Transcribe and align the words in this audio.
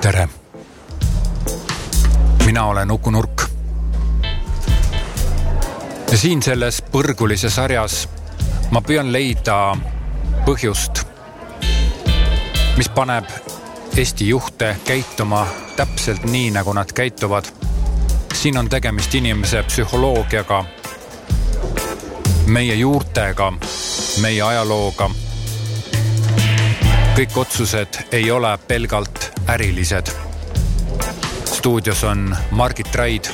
tere. 0.00 0.28
mina 2.46 2.64
olen 2.66 2.90
Uku 2.90 3.10
Nurk. 3.10 3.42
ja 6.10 6.18
siin 6.18 6.42
selles 6.42 6.82
põrgulise 6.92 7.50
sarjas 7.50 8.08
ma 8.70 8.80
püüan 8.80 9.12
leida 9.12 9.76
põhjust, 10.46 11.04
mis 12.76 12.88
paneb 12.88 13.28
Eesti 13.96 14.28
juhte 14.28 14.76
käituma 14.84 15.46
täpselt 15.76 16.24
nii, 16.24 16.50
nagu 16.50 16.72
nad 16.72 16.92
käituvad. 16.92 17.44
siin 18.34 18.58
on 18.58 18.68
tegemist 18.68 19.14
inimese 19.14 19.62
psühholoogiaga, 19.62 20.64
meie 22.46 22.74
juurtega, 22.74 23.52
meie 24.20 24.42
ajalooga. 24.42 25.10
kõik 27.16 27.36
otsused 27.36 28.06
ei 28.12 28.30
ole 28.30 28.58
pelgalt 28.68 29.21
ärilised. 29.48 30.06
stuudios 31.54 32.04
on 32.04 32.36
Margit 32.50 32.94
Raid, 32.94 33.24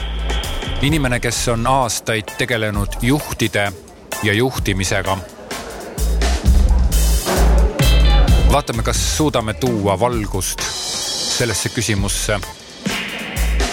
inimene, 0.83 1.21
kes 1.21 1.49
on 1.49 1.67
aastaid 1.67 2.25
tegelenud 2.39 2.89
juhtide 3.03 3.73
ja 4.23 4.33
juhtimisega 4.33 5.19
vaatame, 8.53 8.83
kas 8.83 9.17
suudame 9.17 9.55
tuua 9.55 10.01
valgust 10.01 10.61
sellesse 11.39 11.69
küsimusse. 11.69 12.41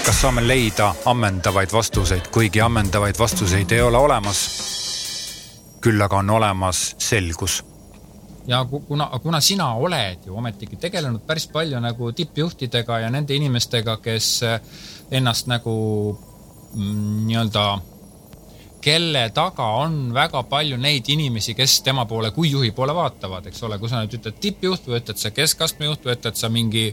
kas 0.05 0.21
saame 0.21 0.47
leida 0.47 0.95
ammendavaid 1.05 1.71
vastuseid, 1.73 2.27
kuigi 2.27 2.61
ammendavaid 2.61 3.15
vastuseid 3.19 3.71
ei 3.71 3.81
ole 3.81 3.97
olemas. 3.97 4.49
küll 5.81 6.01
aga 6.01 6.17
on 6.17 6.29
olemas 6.29 6.95
selgus. 6.97 7.74
Ja 8.47 8.65
kuna, 8.87 9.09
kuna 9.23 9.41
sina 9.41 9.73
oled 9.73 10.25
ju 10.25 10.37
ometigi 10.37 10.77
tegelenud 10.81 11.25
päris 11.27 11.47
palju 11.47 11.79
nagu 11.81 12.11
tippjuhtidega 12.11 12.99
ja 12.99 13.09
nende 13.09 13.35
inimestega, 13.35 13.97
kes 13.97 14.29
ennast 15.11 15.49
nagu 15.49 15.75
mm, 16.75 17.25
nii-öelda 17.27 17.65
kelle 18.85 19.29
taga 19.33 19.65
on 19.81 20.13
väga 20.13 20.43
palju 20.49 20.77
neid 20.77 21.09
inimesi, 21.09 21.55
kes 21.57 21.79
tema 21.81 22.05
poole 22.05 22.29
kui 22.35 22.51
juhi 22.51 22.69
poole 22.71 22.93
vaatavad, 22.93 23.47
eks 23.49 23.63
ole, 23.65 23.79
kui 23.81 23.89
sa 23.89 24.03
nüüd 24.03 24.19
ütled 24.19 24.37
tippjuht 24.41 24.85
või 24.85 24.99
ütled 24.99 25.17
sa 25.17 25.31
keskastme 25.33 25.89
juht 25.89 26.05
või 26.05 26.13
ütled 26.13 26.37
sa 26.37 26.51
mingi, 26.53 26.91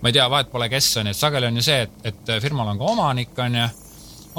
ma 0.00 0.08
ei 0.08 0.16
tea, 0.16 0.28
vahet 0.32 0.48
pole, 0.52 0.70
kes 0.72 0.88
on, 1.02 1.10
et 1.12 1.18
sageli 1.18 1.50
on 1.50 1.60
ju 1.60 1.66
see, 1.68 1.82
et, 1.84 1.98
et 2.12 2.32
firmal 2.40 2.72
on 2.72 2.80
ka 2.80 2.94
omanik, 2.94 3.36
on 3.44 3.60
ju. 3.60 3.66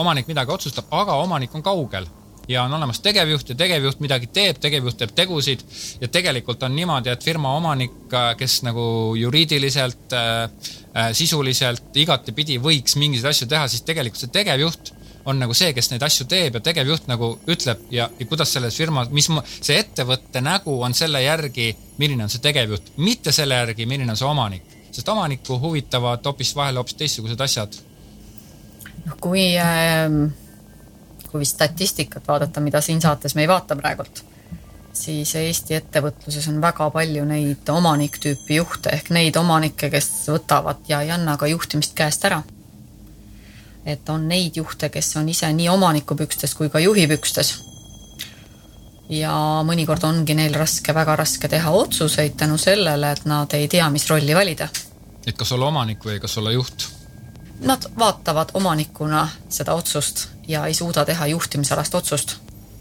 omanik 0.02 0.32
midagi 0.32 0.56
otsustab, 0.56 0.90
aga 0.96 1.20
omanik 1.22 1.54
on 1.54 1.66
kaugel 1.66 2.10
ja 2.50 2.64
on 2.64 2.74
olemas 2.74 3.00
tegevjuht 3.06 3.50
ja 3.54 3.56
tegevjuht 3.56 4.00
midagi 4.04 4.28
teeb, 4.34 4.58
tegevjuht 4.62 4.98
teeb 4.98 5.12
tegusid 5.16 5.64
ja 6.02 6.08
tegelikult 6.12 6.64
on 6.66 6.76
niimoodi, 6.76 7.12
et 7.14 7.24
firma 7.24 7.54
omanik, 7.58 7.98
kes 8.38 8.62
nagu 8.66 8.86
juriidiliselt 9.18 10.16
äh,, 10.18 10.72
äh 10.96 11.12
sisuliselt 11.14 11.96
igatepidi 11.96 12.58
võiks 12.62 12.98
mingisuguseid 12.98 13.36
asju 13.36 13.50
teha, 13.54 13.68
siis 13.68 13.86
tegelikult 13.86 14.24
see 14.24 14.34
tegevjuht 14.34 14.94
on 15.30 15.40
nagu 15.40 15.54
see, 15.54 15.74
kes 15.78 15.92
neid 15.92 16.04
asju 16.06 16.26
teeb 16.30 16.58
ja 16.58 16.64
tegevjuht 16.64 17.08
nagu 17.12 17.32
ütleb 17.52 17.86
ja, 17.94 18.10
ja 18.20 18.26
kuidas 18.26 18.54
selles 18.56 18.78
firmas, 18.80 19.12
mis 19.14 19.30
see 19.60 19.78
ettevõtte 19.78 20.42
nägu 20.42 20.74
on 20.82 20.96
selle 20.98 21.22
järgi, 21.22 21.70
milline 22.02 22.26
on 22.26 22.34
see 22.34 22.42
tegevjuht, 22.42 22.94
mitte 22.98 23.34
selle 23.36 23.60
järgi, 23.62 23.86
milline 23.86 24.16
on 24.16 24.20
see 24.20 24.30
omanik. 24.30 24.78
sest 24.92 25.10
omanikku 25.10 25.60
huvitavad 25.62 26.26
hoopis 26.26 26.56
vahel 26.56 26.80
hoopis 26.82 26.98
teistsugused 26.98 27.42
asjad. 27.46 27.76
kui 29.22 29.58
äh,, 29.58 30.10
kui 31.32 31.46
statistikat 31.46 32.28
vaadata, 32.28 32.62
mida 32.62 32.82
siin 32.82 33.02
saates 33.02 33.36
me 33.36 33.46
ei 33.46 33.48
vaata 33.48 33.76
praegult, 33.80 34.24
siis 34.94 35.36
Eesti 35.36 35.78
ettevõtluses 35.78 36.48
on 36.50 36.62
väga 36.62 36.90
palju 36.92 37.26
neid 37.26 37.70
omaniktüüpi 37.70 38.62
juhte 38.62 38.94
ehk 38.98 39.12
neid 39.16 39.38
omanikke, 39.38 39.90
kes 39.90 40.10
võtavad 40.28 40.88
ja 40.88 41.02
ei 41.02 41.12
anna 41.12 41.38
ka 41.38 41.48
juhtimist 41.48 41.94
käest 41.96 42.26
ära 42.26 42.42
et 43.86 44.10
on 44.10 44.28
neid 44.28 44.58
juhte, 44.58 44.90
kes 44.90 45.16
on 45.18 45.30
ise 45.30 45.50
nii 45.54 45.70
omanikupükstes 45.70 46.56
kui 46.56 46.70
ka 46.70 46.80
juhipükstes. 46.80 47.54
ja 49.10 49.34
mõnikord 49.66 50.04
ongi 50.06 50.36
neil 50.38 50.54
raske, 50.54 50.94
väga 50.94 51.16
raske 51.18 51.50
teha 51.50 51.72
otsuseid 51.74 52.36
tänu 52.38 52.58
sellele, 52.62 53.12
et 53.12 53.26
nad 53.26 53.54
ei 53.58 53.68
tea, 53.68 53.90
mis 53.90 54.10
rolli 54.10 54.36
valida. 54.36 54.70
et 55.26 55.38
kas 55.38 55.52
olla 55.52 55.68
omanik 55.68 56.06
või 56.06 56.20
kas 56.20 56.38
olla 56.38 56.52
juht? 56.52 56.90
Nad 57.60 57.90
vaatavad 58.00 58.52
omanikuna 58.54 59.28
seda 59.50 59.74
otsust 59.74 60.28
ja 60.50 60.66
ei 60.68 60.74
suuda 60.74 61.06
teha 61.06 61.28
juhtimisalast 61.30 61.96
otsust, 61.96 62.36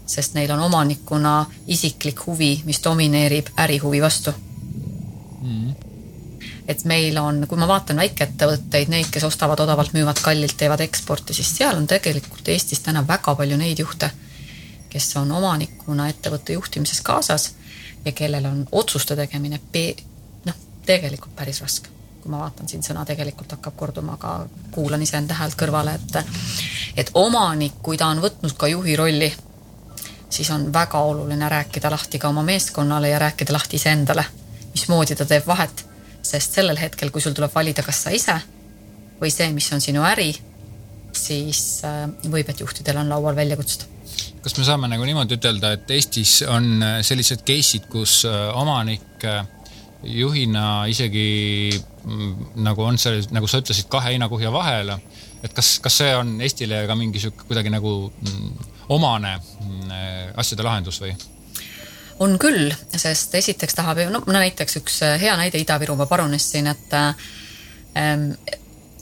sest 0.09 0.33
neil 0.33 0.51
on 0.51 0.59
omanikuna 0.65 1.45
isiklik 1.67 2.25
huvi, 2.25 2.61
mis 2.65 2.81
domineerib 2.83 3.53
ärihuvi 3.57 4.01
vastu 4.01 4.33
mm 5.41 5.89
et 6.69 6.85
meil 6.85 7.17
on, 7.17 7.41
kui 7.49 7.57
ma 7.57 7.67
vaatan 7.67 7.97
väikeettevõtteid, 7.97 8.91
neid, 8.93 9.07
kes 9.09 9.25
ostavad 9.25 9.59
odavalt, 9.63 9.93
müüvad 9.97 10.21
kallilt, 10.21 10.53
teevad 10.57 10.83
eksporti, 10.85 11.33
siis 11.33 11.49
seal 11.57 11.77
on 11.77 11.87
tegelikult 11.89 12.51
Eestis 12.53 12.83
täna 12.85 13.01
väga 13.07 13.33
palju 13.35 13.57
neid 13.57 13.81
juhte, 13.81 14.11
kes 14.93 15.09
on 15.17 15.31
omanikuna 15.39 16.05
ettevõtte 16.13 16.53
juhtimises 16.53 17.01
kaasas 17.05 17.53
ja 18.05 18.13
kellel 18.13 18.45
on 18.45 18.67
otsuste 18.71 19.17
tegemine 19.17 19.59
noh, 20.45 20.59
tegelikult 20.85 21.35
päris 21.35 21.61
raske. 21.65 21.89
Kui 22.29 22.37
ma 22.37 22.43
vaatan 22.45 22.67
siin 22.69 22.83
sõna 22.85 23.01
tegelikult 23.09 23.55
hakkab 23.55 23.73
korduma, 23.73 24.13
aga 24.19 24.31
kuulan 24.69 25.01
iseenda 25.01 25.33
häält 25.33 25.55
kõrvale, 25.57 25.95
et 25.97 26.19
et 27.01 27.09
omanik, 27.17 27.79
kui 27.81 27.97
ta 27.97 28.11
on 28.13 28.21
võtnud 28.21 28.53
ka 28.53 28.67
juhi 28.69 28.93
rolli, 28.99 29.29
siis 30.29 30.51
on 30.53 30.67
väga 30.73 31.01
oluline 31.01 31.49
rääkida 31.49 31.89
lahti 31.89 32.19
ka 32.21 32.29
oma 32.29 32.43
meeskonnale 32.45 33.09
ja 33.09 33.19
rääkida 33.19 33.55
lahti 33.55 33.79
iseendale, 33.81 34.25
mismoodi 34.75 35.17
ta 35.17 35.25
teeb 35.25 35.47
vahet. 35.47 35.85
Sest 36.21 36.59
sellel 36.59 36.77
hetkel, 36.77 37.09
kui 37.09 37.21
sul 37.21 37.33
tuleb 37.33 37.55
valida, 37.55 37.81
kas 37.81 38.03
sa 38.03 38.13
ise 38.13 38.35
või 39.21 39.31
see, 39.33 39.49
mis 39.55 39.71
on 39.73 39.81
sinu 39.81 40.03
äri, 40.05 40.29
siis 41.15 41.81
äh, 41.87 42.03
võib, 42.29 42.51
et 42.51 42.61
juhtidel 42.61 42.99
on 43.01 43.09
laual 43.09 43.35
väljakutsed. 43.35 43.87
Kas 44.43 44.57
me 44.57 44.67
saame 44.67 44.91
nagu 44.91 45.07
niimoodi 45.07 45.39
ütelda, 45.39 45.73
et 45.79 45.89
Eestis 45.97 46.43
on 46.45 46.75
äh, 46.83 46.99
sellised 47.01 47.41
case'id, 47.47 47.89
kus 47.89 48.21
äh, 48.29 48.51
omanik 48.53 49.25
juhina 50.03 50.85
isegi 50.87 51.79
nagu 52.55 52.83
on 52.83 52.97
see, 53.01 53.21
nagu 53.35 53.47
sa 53.47 53.61
ütlesid, 53.61 53.89
kahe 53.91 54.13
heinakuhja 54.13 54.51
vahel, 54.53 54.93
et 55.43 55.53
kas, 55.55 55.77
kas 55.83 55.99
see 56.01 56.13
on 56.15 56.37
Eestile 56.41 56.85
ka 56.87 56.95
mingi 56.99 57.21
sihuke 57.23 57.47
kuidagi 57.49 57.71
nagu 57.73 57.93
mm, 58.09 58.71
omane 58.95 59.35
mm, 59.39 59.99
asjade 60.39 60.65
lahendus 60.65 61.01
või? 61.03 61.13
on 62.19 62.35
küll, 62.39 62.73
sest 62.99 63.35
esiteks 63.35 63.77
tahab 63.77 64.01
ju, 64.03 64.09
no 64.11 64.19
näiteks 64.27 64.81
üks 64.81 64.97
äh, 65.07 65.15
hea 65.21 65.35
näide 65.39 65.61
Ida-Virumaa 65.61 66.09
parunist 66.09 66.51
siin, 66.51 66.67
et 66.67 66.95
ähm, 66.99 68.33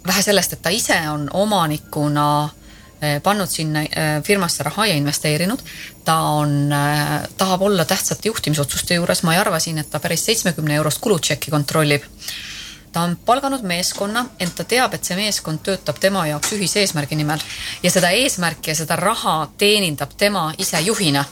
vähe 0.07 0.23
sellest, 0.23 0.53
et 0.53 0.61
ta 0.61 0.69
ise 0.73 0.97
on 1.09 1.27
omanikuna 1.33 2.27
äh, 2.43 3.17
pannud 3.23 3.49
sinna 3.49 3.81
äh, 3.81 4.11
firmasse 4.23 4.63
raha 4.63 4.85
ja 4.91 4.95
investeerinud. 4.95 5.59
ta 6.05 6.19
on 6.19 6.71
äh,, 6.71 7.27
tahab 7.37 7.61
olla 7.61 7.85
tähtsate 7.85 8.29
juhtimisotsuste 8.29 8.93
juures, 8.93 9.23
ma 9.23 9.33
ei 9.33 9.39
arva 9.39 9.59
siin, 9.59 9.77
et 9.77 9.89
ta 9.89 9.99
päris 9.99 10.25
seitsmekümne 10.25 10.75
eurost 10.75 11.01
kulutšekki 11.01 11.51
kontrollib. 11.51 12.03
Ta 12.91 13.01
on 13.01 13.17
palganud 13.25 13.61
meeskonna, 13.67 14.25
ent 14.39 14.55
ta 14.55 14.63
teab, 14.63 14.93
et 14.93 15.05
see 15.05 15.17
meeskond 15.19 15.61
töötab 15.63 15.99
tema 16.01 16.25
jaoks 16.27 16.53
ühise 16.57 16.81
eesmärgi 16.83 17.17
nimel. 17.19 17.43
Ja 17.83 17.91
seda 17.91 18.11
eesmärki 18.15 18.71
ja 18.71 18.75
seda 18.79 18.95
raha 18.95 19.35
teenindab 19.57 20.15
tema 20.17 20.51
ise 20.57 20.81
juhina. 20.81 21.25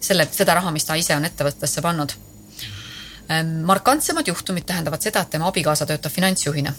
Selle, 0.00 0.28
seda 0.30 0.54
raha, 0.54 0.70
mis 0.70 0.84
ta 0.84 0.96
ise 1.00 1.16
on 1.16 1.24
ettevõttesse 1.24 1.82
pannud. 1.82 2.12
Ehm, 3.28 3.62
markantsemad 3.68 4.28
juhtumid 4.28 4.66
tähendavad 4.68 5.02
seda, 5.02 5.22
et 5.24 5.30
tema 5.30 5.48
abikaasa 5.48 5.86
töötab 5.88 6.12
finantsjuhina, 6.12 6.74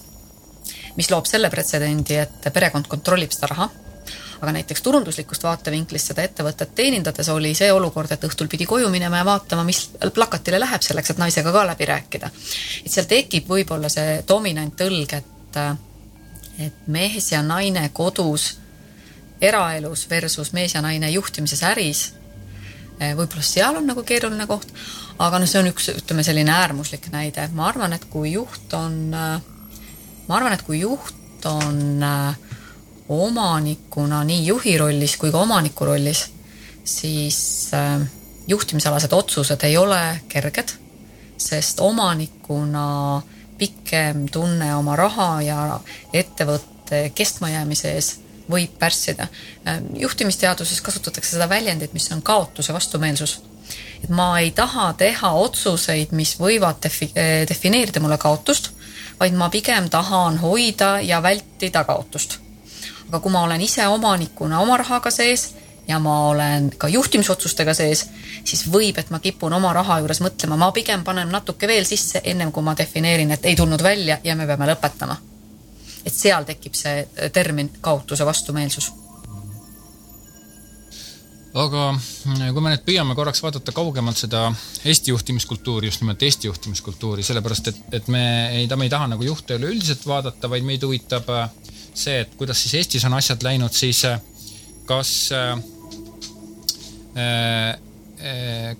mis 0.96 1.10
loob 1.12 1.26
selle 1.26 1.50
pretsedendi, 1.50 2.20
et 2.22 2.54
perekond 2.54 2.88
kontrollib 2.88 3.34
seda 3.34 3.50
raha 3.54 3.70
aga 4.42 4.52
näiteks 4.52 4.82
turunduslikust 4.82 5.44
vaatevinklist 5.44 6.12
seda 6.12 6.26
ettevõtet 6.26 6.76
teenindades 6.76 7.30
oli 7.34 7.54
see 7.58 7.72
olukord, 7.74 8.12
et 8.12 8.28
õhtul 8.28 8.50
pidi 8.52 8.68
koju 8.70 8.90
minema 8.90 9.22
ja 9.22 9.28
vaatama, 9.28 9.64
mis 9.68 9.86
plakatile 10.14 10.60
läheb 10.60 10.84
selleks, 10.86 11.14
et 11.14 11.22
naisega 11.22 11.54
ka 11.56 11.66
läbi 11.68 11.88
rääkida. 11.90 12.32
et 12.86 12.92
seal 12.92 13.08
tekib 13.10 13.50
võib-olla 13.50 13.90
see 13.90 14.22
dominantõlg, 14.28 15.14
et, 15.14 15.62
et 16.68 16.86
mees 16.88 17.32
ja 17.32 17.42
naine 17.44 17.90
kodus, 17.94 18.56
eraelus 19.42 20.10
versus 20.10 20.54
mees 20.54 20.76
ja 20.76 20.82
naine 20.82 21.10
juhtimises 21.12 21.64
äris 21.64 22.06
võib-olla 23.00 23.44
seal 23.44 23.76
on 23.76 23.88
nagu 23.90 24.04
keeruline 24.08 24.48
koht, 24.48 24.70
aga 25.20 25.40
noh, 25.40 25.50
see 25.50 25.60
on 25.60 25.70
üks, 25.72 25.90
ütleme 25.92 26.24
selline 26.24 26.54
äärmuslik 26.56 27.10
näide, 27.12 27.48
ma 27.56 27.68
arvan, 27.70 27.94
et 27.96 28.06
kui 28.12 28.32
juht 28.36 28.74
on, 28.78 29.12
ma 29.12 30.38
arvan, 30.38 30.56
et 30.56 30.64
kui 30.66 30.80
juht 30.80 31.48
on 31.50 32.04
eh, 32.04 32.55
omanikuna 33.10 34.24
nii 34.24 34.46
juhi 34.48 34.78
rollis 34.78 35.18
kui 35.18 35.32
ka 35.32 35.44
omaniku 35.46 35.86
rollis, 35.86 36.26
siis 36.84 37.72
juhtimisalased 38.48 39.14
otsused 39.14 39.64
ei 39.64 39.78
ole 39.78 40.02
kerged, 40.30 40.76
sest 41.38 41.80
omanikuna 41.80 43.22
pikem 43.58 44.28
tunne 44.32 44.76
oma 44.76 44.96
raha 44.96 45.30
ja 45.42 45.80
ettevõtte 46.14 47.10
kestmajäämise 47.16 47.92
ees 47.96 48.12
võib 48.52 48.78
pärssida. 48.80 49.28
Äh, 49.68 49.82
juhtimisteaduses 49.94 50.82
kasutatakse 50.82 51.36
seda 51.36 51.50
väljendit, 51.50 51.94
mis 51.94 52.12
on 52.12 52.22
kaotuse 52.22 52.74
vastumeelsus. 52.74 53.42
et 54.04 54.10
ma 54.10 54.40
ei 54.40 54.52
taha 54.52 54.94
teha 54.94 55.32
otsuseid, 55.32 56.12
mis 56.12 56.36
võivad 56.40 56.78
defi-, 56.84 57.12
äh, 57.18 57.48
defineerida 57.50 58.00
mulle 58.00 58.18
kaotust, 58.18 58.70
vaid 59.20 59.34
ma 59.34 59.50
pigem 59.50 59.90
tahan 59.90 60.38
hoida 60.38 61.00
ja 61.02 61.24
vältida 61.24 61.84
kaotust. 61.84 62.40
Aga 63.08 63.20
kui 63.20 63.32
ma 63.32 63.44
olen 63.44 63.62
ise 63.62 63.88
omanikuna 63.88 64.60
oma 64.60 64.78
rahaga 64.78 65.12
sees 65.12 65.54
ja 65.88 66.00
ma 66.00 66.28
olen 66.30 66.72
ka 66.78 66.88
juhtimisotsustega 66.88 67.74
sees, 67.74 68.08
siis 68.44 68.66
võib, 68.72 68.98
et 68.98 69.10
ma 69.14 69.20
kipun 69.20 69.54
oma 69.54 69.74
raha 69.74 70.00
juures 70.02 70.22
mõtlema, 70.26 70.58
ma 70.58 70.72
pigem 70.74 71.04
panen 71.04 71.30
natuke 71.30 71.68
veel 71.68 71.86
sisse, 71.86 72.22
ennem 72.24 72.52
kui 72.52 72.66
ma 72.66 72.74
defineerin, 72.78 73.32
et 73.32 73.46
ei 73.46 73.56
tulnud 73.56 73.84
välja 73.84 74.18
ja 74.24 74.36
me 74.36 74.48
peame 74.48 74.70
lõpetama. 74.74 75.18
et 76.06 76.14
seal 76.14 76.44
tekib 76.46 76.74
see 76.78 77.08
termin 77.34 77.72
kaotuse 77.82 78.26
vastumeelsus 78.26 78.92
aga 81.56 81.84
kui 82.52 82.64
me 82.64 82.74
nüüd 82.74 82.84
püüame 82.84 83.16
korraks 83.16 83.40
vaadata 83.44 83.72
kaugemalt 83.76 84.20
seda 84.20 84.50
Eesti 84.84 85.14
juhtimiskultuuri, 85.14 85.88
just 85.88 86.04
nimelt 86.04 86.24
Eesti 86.28 86.50
juhtimiskultuuri, 86.50 87.24
sellepärast 87.24 87.72
et, 87.72 87.80
et 87.96 88.10
me 88.12 88.24
ei, 88.58 88.68
me 88.68 88.88
ei 88.88 88.92
taha 88.92 89.08
nagu 89.14 89.24
juhte 89.24 89.56
üleüldiselt 89.60 90.04
vaadata, 90.08 90.52
vaid 90.52 90.68
meid 90.68 90.84
huvitab 90.84 91.32
äh, 91.32 91.48
see, 91.96 92.20
et 92.26 92.36
kuidas 92.36 92.60
siis 92.60 92.76
Eestis 92.82 93.08
on 93.08 93.16
asjad 93.16 93.44
läinud, 93.48 93.72
siis 93.76 94.04
äh, 94.10 94.20
kas 94.90 95.16
äh, 95.32 95.56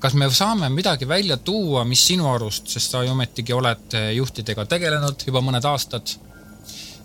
kas 0.02 0.16
me 0.20 0.28
saame 0.34 0.68
midagi 0.74 1.08
välja 1.08 1.38
tuua, 1.38 1.86
mis 1.88 2.02
sinu 2.10 2.28
arust, 2.28 2.68
sest 2.68 2.92
sa 2.92 3.04
ju 3.06 3.14
ometigi 3.14 3.54
oled 3.56 3.96
juhtidega 4.18 4.66
tegelenud 4.68 5.24
juba 5.30 5.40
mõned 5.46 5.64
aastad, 5.70 6.18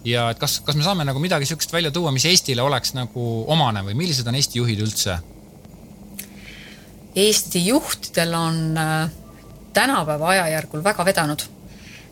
ja 0.02 0.30
et 0.32 0.40
kas, 0.40 0.58
kas 0.66 0.74
me 0.74 0.82
saame 0.82 1.06
nagu 1.06 1.22
midagi 1.22 1.46
niisugust 1.46 1.70
välja 1.70 1.92
tuua, 1.94 2.10
mis 2.10 2.26
Eestile 2.26 2.64
oleks 2.66 2.96
nagu 2.98 3.44
omane 3.54 3.84
või 3.86 3.94
millised 4.02 4.26
on 4.26 4.40
Eesti 4.40 4.58
juhid 4.58 4.82
üldse? 4.82 5.20
Eesti 7.16 7.66
juhtidel 7.66 8.34
on 8.34 8.78
äh, 8.78 9.10
tänapäeva 9.72 10.28
ajajärgul 10.28 10.84
väga 10.84 11.04
vedanud. 11.04 11.40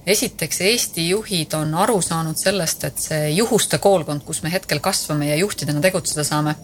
esiteks, 0.06 0.60
Eesti 0.60 1.08
juhid 1.08 1.52
on 1.52 1.74
aru 1.74 2.02
saanud 2.02 2.36
sellest, 2.36 2.84
et 2.84 2.98
see 2.98 3.30
juhuste 3.30 3.78
koolkond, 3.78 4.22
kus 4.24 4.42
me 4.42 4.52
hetkel 4.52 4.80
kasvame 4.80 5.28
ja 5.28 5.36
juhtidena 5.36 5.80
tegutseda 5.80 6.24
saame, 6.24 6.54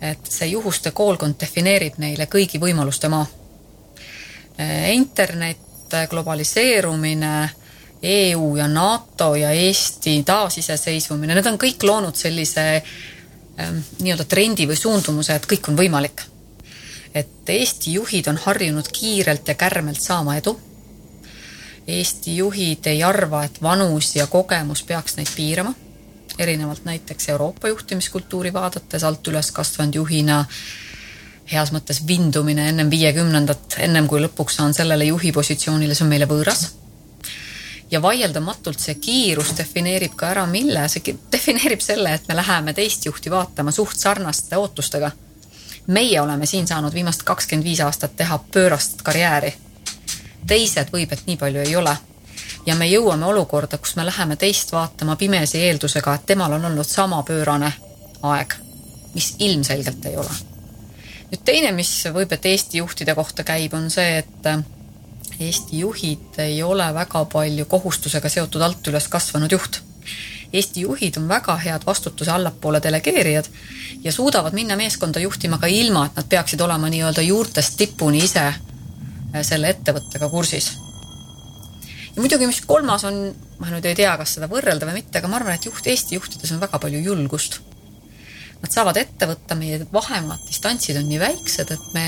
et 0.00 0.26
see 0.28 0.50
juhuste 0.52 0.90
koolkond 0.90 1.38
defineerib 1.40 1.96
neile 1.98 2.26
kõigi 2.26 2.60
võimaluste 2.60 3.08
maa. 3.08 3.26
Äh, 4.60 4.92
internet, 4.92 5.58
globaliseerumine, 6.10 7.50
EU 8.02 8.56
ja 8.56 8.68
NATO 8.68 9.34
ja 9.34 9.50
Eesti 9.50 10.22
taasiseseisvumine, 10.26 11.34
need 11.34 11.46
on 11.46 11.58
kõik 11.58 11.82
loonud 11.86 12.16
sellise 12.18 12.66
ähm, 12.76 13.78
nii-öelda 14.00 14.24
trendi 14.24 14.66
või 14.66 14.76
suundumuse, 14.76 15.36
et 15.38 15.46
kõik 15.46 15.70
on 15.70 15.78
võimalik 15.78 16.26
et 17.14 17.48
Eesti 17.48 17.92
juhid 17.92 18.26
on 18.26 18.36
harjunud 18.36 18.88
kiirelt 18.92 19.48
ja 19.48 19.54
kärmelt 19.54 20.00
saama 20.00 20.36
edu. 20.36 20.60
Eesti 21.86 22.36
juhid 22.36 22.86
ei 22.86 23.02
arva, 23.02 23.44
et 23.44 23.62
vanus 23.62 24.16
ja 24.16 24.26
kogemus 24.26 24.82
peaks 24.82 25.16
neid 25.16 25.28
piirama, 25.36 25.74
erinevalt 26.38 26.84
näiteks 26.84 27.28
Euroopa 27.28 27.68
juhtimiskultuuri 27.68 28.52
vaadates 28.52 29.04
alt 29.04 29.28
üles 29.28 29.50
kasvanud 29.52 29.94
juhina 29.94 30.44
heas 31.52 31.72
mõttes 31.74 32.04
vindumine 32.06 32.68
ennem 32.68 32.90
viiekümnendat, 32.90 33.76
ennem 33.82 34.06
kui 34.08 34.22
lõpuks 34.22 34.56
saan 34.60 34.74
sellele 34.74 35.04
juhi 35.10 35.32
positsioonile, 35.32 35.94
see 35.94 36.06
on 36.06 36.14
meile 36.14 36.30
võõras. 36.30 36.70
ja 37.90 38.00
vaieldamatult 38.02 38.80
see 38.80 38.94
kiirus 38.94 39.50
defineerib 39.58 40.14
ka 40.16 40.30
ära, 40.30 40.46
mille, 40.46 40.86
see 40.88 41.16
defineerib 41.32 41.80
selle, 41.80 42.14
et 42.14 42.28
me 42.28 42.36
läheme 42.38 42.72
teist 42.72 43.04
juhti 43.06 43.30
vaatama 43.30 43.70
suht 43.70 43.98
sarnaste 43.98 44.56
ootustega 44.56 45.10
meie 45.86 46.20
oleme 46.20 46.46
siin 46.46 46.66
saanud 46.66 46.94
viimased 46.94 47.22
kakskümmend 47.24 47.66
viis 47.66 47.80
aastat 47.80 48.16
teha 48.16 48.38
pöörast 48.52 49.02
karjääri. 49.02 49.54
teised 50.46 50.90
võib, 50.92 51.12
et 51.12 51.26
nii 51.26 51.36
palju 51.36 51.60
ei 51.60 51.76
ole. 51.76 51.96
ja 52.66 52.74
me 52.74 52.86
jõuame 52.86 53.26
olukorda, 53.26 53.78
kus 53.78 53.96
me 53.96 54.06
läheme 54.06 54.36
teist 54.36 54.72
vaatama 54.72 55.16
pimesi 55.16 55.58
eeldusega, 55.58 56.14
et 56.14 56.26
temal 56.26 56.52
on 56.52 56.64
olnud 56.64 56.86
sama 56.86 57.22
pöörane 57.22 57.72
aeg, 58.22 58.54
mis 59.14 59.34
ilmselgelt 59.38 60.06
ei 60.06 60.16
ole. 60.16 60.30
nüüd 61.30 61.44
teine, 61.44 61.72
mis 61.72 62.04
võib, 62.12 62.32
et 62.32 62.46
Eesti 62.46 62.78
juhtide 62.78 63.14
kohta 63.14 63.44
käib, 63.44 63.74
on 63.74 63.90
see, 63.90 64.18
et 64.18 65.40
Eesti 65.40 65.78
juhid 65.78 66.38
ei 66.38 66.62
ole 66.62 66.94
väga 66.94 67.24
palju 67.24 67.64
kohustusega 67.64 68.28
seotud 68.28 68.62
alt 68.62 68.86
üles 68.86 69.08
kasvanud 69.08 69.52
juht 69.52 69.82
Eesti 70.52 70.84
juhid 70.84 71.16
on 71.16 71.28
väga 71.28 71.56
head 71.56 71.86
vastutuse 71.86 72.30
allapoole 72.30 72.80
delegeerijad 72.82 73.48
ja 74.04 74.12
suudavad 74.12 74.52
minna 74.52 74.76
meeskonda 74.76 75.20
juhtima 75.20 75.58
ka 75.58 75.66
ilma, 75.66 76.06
et 76.06 76.16
nad 76.16 76.28
peaksid 76.28 76.60
olema 76.60 76.90
nii-öelda 76.92 77.24
juurtest 77.24 77.76
tipuni 77.80 78.20
ise 78.24 78.44
äh, 78.44 78.56
selle 79.42 79.70
ettevõttega 79.72 80.28
kursis. 80.28 80.72
ja 82.16 82.20
muidugi, 82.20 82.46
mis 82.46 82.60
kolmas 82.66 83.04
on, 83.08 83.22
ma 83.58 83.70
nüüd 83.72 83.88
ei 83.88 83.96
tea, 83.96 84.16
kas 84.20 84.36
seda 84.36 84.48
võrrelda 84.52 84.88
või 84.88 85.00
mitte, 85.00 85.18
aga 85.18 85.28
ma 85.28 85.40
arvan, 85.40 85.56
et 85.56 85.64
juht, 85.70 85.86
Eesti 85.86 86.18
juhtides 86.18 86.52
on 86.52 86.60
väga 86.60 86.78
palju 86.78 87.00
julgust. 87.00 87.60
Nad 88.62 88.70
saavad 88.70 88.96
ette 89.00 89.26
võtta, 89.26 89.56
meie 89.58 89.80
vahemaad, 89.92 90.44
distantsid 90.46 91.00
on 91.00 91.08
nii 91.08 91.18
väiksed, 91.18 91.72
et 91.72 91.88
me 91.96 92.06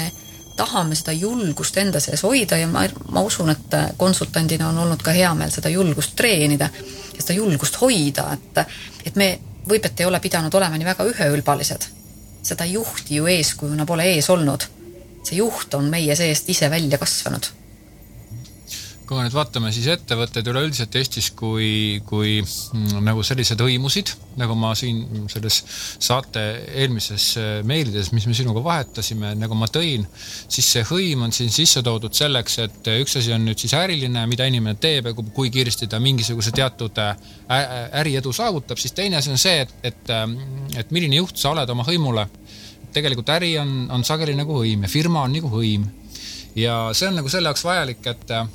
tahame 0.57 0.95
seda 0.95 1.13
julgust 1.13 1.77
enda 1.79 2.01
sees 2.01 2.23
hoida 2.23 2.59
ja 2.59 2.69
ma, 2.71 2.85
ma 3.11 3.23
usun, 3.27 3.51
et 3.51 3.75
konsultandina 3.97 4.69
on 4.69 4.79
olnud 4.85 5.03
ka 5.03 5.15
hea 5.15 5.33
meel 5.35 5.51
seda 5.51 5.73
julgust 5.73 6.15
treenida 6.17 6.71
ja 7.15 7.19
seda 7.19 7.39
julgust 7.39 7.81
hoida, 7.81 8.29
et, 8.37 8.63
et 9.07 9.17
me 9.17 9.29
võib, 9.69 9.85
et 9.85 10.01
ei 10.01 10.07
ole 10.07 10.21
pidanud 10.21 10.55
olema 10.55 10.79
nii 10.79 10.91
väga 10.93 11.09
üheülbalised. 11.11 11.91
seda 12.45 12.65
juhti 12.65 13.17
ju 13.17 13.27
eeskujuna 13.27 13.87
pole 13.87 14.05
ees 14.15 14.31
olnud. 14.31 14.65
see 15.25 15.37
juht 15.37 15.75
on 15.75 15.85
meie 15.91 16.17
seest 16.17 16.49
ise 16.49 16.71
välja 16.71 16.99
kasvanud 16.99 17.64
kui 19.15 19.23
me 19.23 19.29
nüüd 19.29 19.37
vaatame 19.37 19.71
siis 19.71 19.85
ettevõtteid 19.93 20.49
üleüldiselt 20.51 20.97
Eestis 20.99 21.29
kui, 21.39 22.01
kui 22.07 22.41
mm, 22.43 23.03
nagu 23.07 23.23
sellised 23.23 23.61
hõimusid, 23.63 24.11
nagu 24.41 24.57
ma 24.59 24.73
siin 24.75 25.29
selles 25.31 25.61
saate 26.03 26.43
eelmises 26.83 27.27
äh, 27.39 27.51
meilides, 27.67 28.11
mis 28.17 28.27
me 28.27 28.35
sinuga 28.35 28.63
vahetasime, 28.65 29.31
nagu 29.39 29.55
ma 29.59 29.69
tõin, 29.71 30.03
siis 30.19 30.73
see 30.75 30.83
hõim 30.89 31.23
on 31.29 31.35
siin 31.37 31.53
sisse 31.55 31.85
toodud 31.87 32.17
selleks, 32.19 32.59
et 32.65 32.91
üks 32.97 33.15
asi 33.21 33.37
on 33.37 33.47
nüüd 33.47 33.63
siis 33.63 33.77
äriline, 33.79 34.25
mida 34.31 34.49
inimene 34.51 34.81
teeb 34.83 35.13
ja 35.13 35.15
kui 35.15 35.53
kiiresti 35.55 35.87
ta 35.93 36.03
mingisuguse 36.03 36.51
teatud 36.57 36.99
äh, 37.05 37.15
äriedu 38.03 38.35
saavutab, 38.35 38.83
siis 38.83 38.99
teine 38.99 39.23
asi 39.23 39.31
on 39.31 39.39
see, 39.39 39.63
et, 39.63 39.77
et, 39.93 40.11
ähm, 40.11 40.35
et 40.75 40.91
milline 40.91 41.23
juht 41.23 41.39
sa 41.39 41.55
oled 41.55 41.71
oma 41.71 41.87
hõimule. 41.87 42.27
tegelikult 42.95 43.31
äri 43.35 43.57
on, 43.59 43.89
on 43.91 44.05
sageli 44.07 44.35
nagu 44.39 44.59
hõim 44.59 44.85
ja 44.87 44.91
firma 44.91 45.23
on 45.23 45.33
nagu 45.39 45.55
hõim. 45.55 45.87
ja 46.59 46.91
see 46.95 47.09
on 47.09 47.23
nagu 47.23 47.31
selle 47.31 47.51
jaoks 47.51 47.65
vajalik, 47.67 48.03
et 48.11 48.31
äh, 48.35 48.51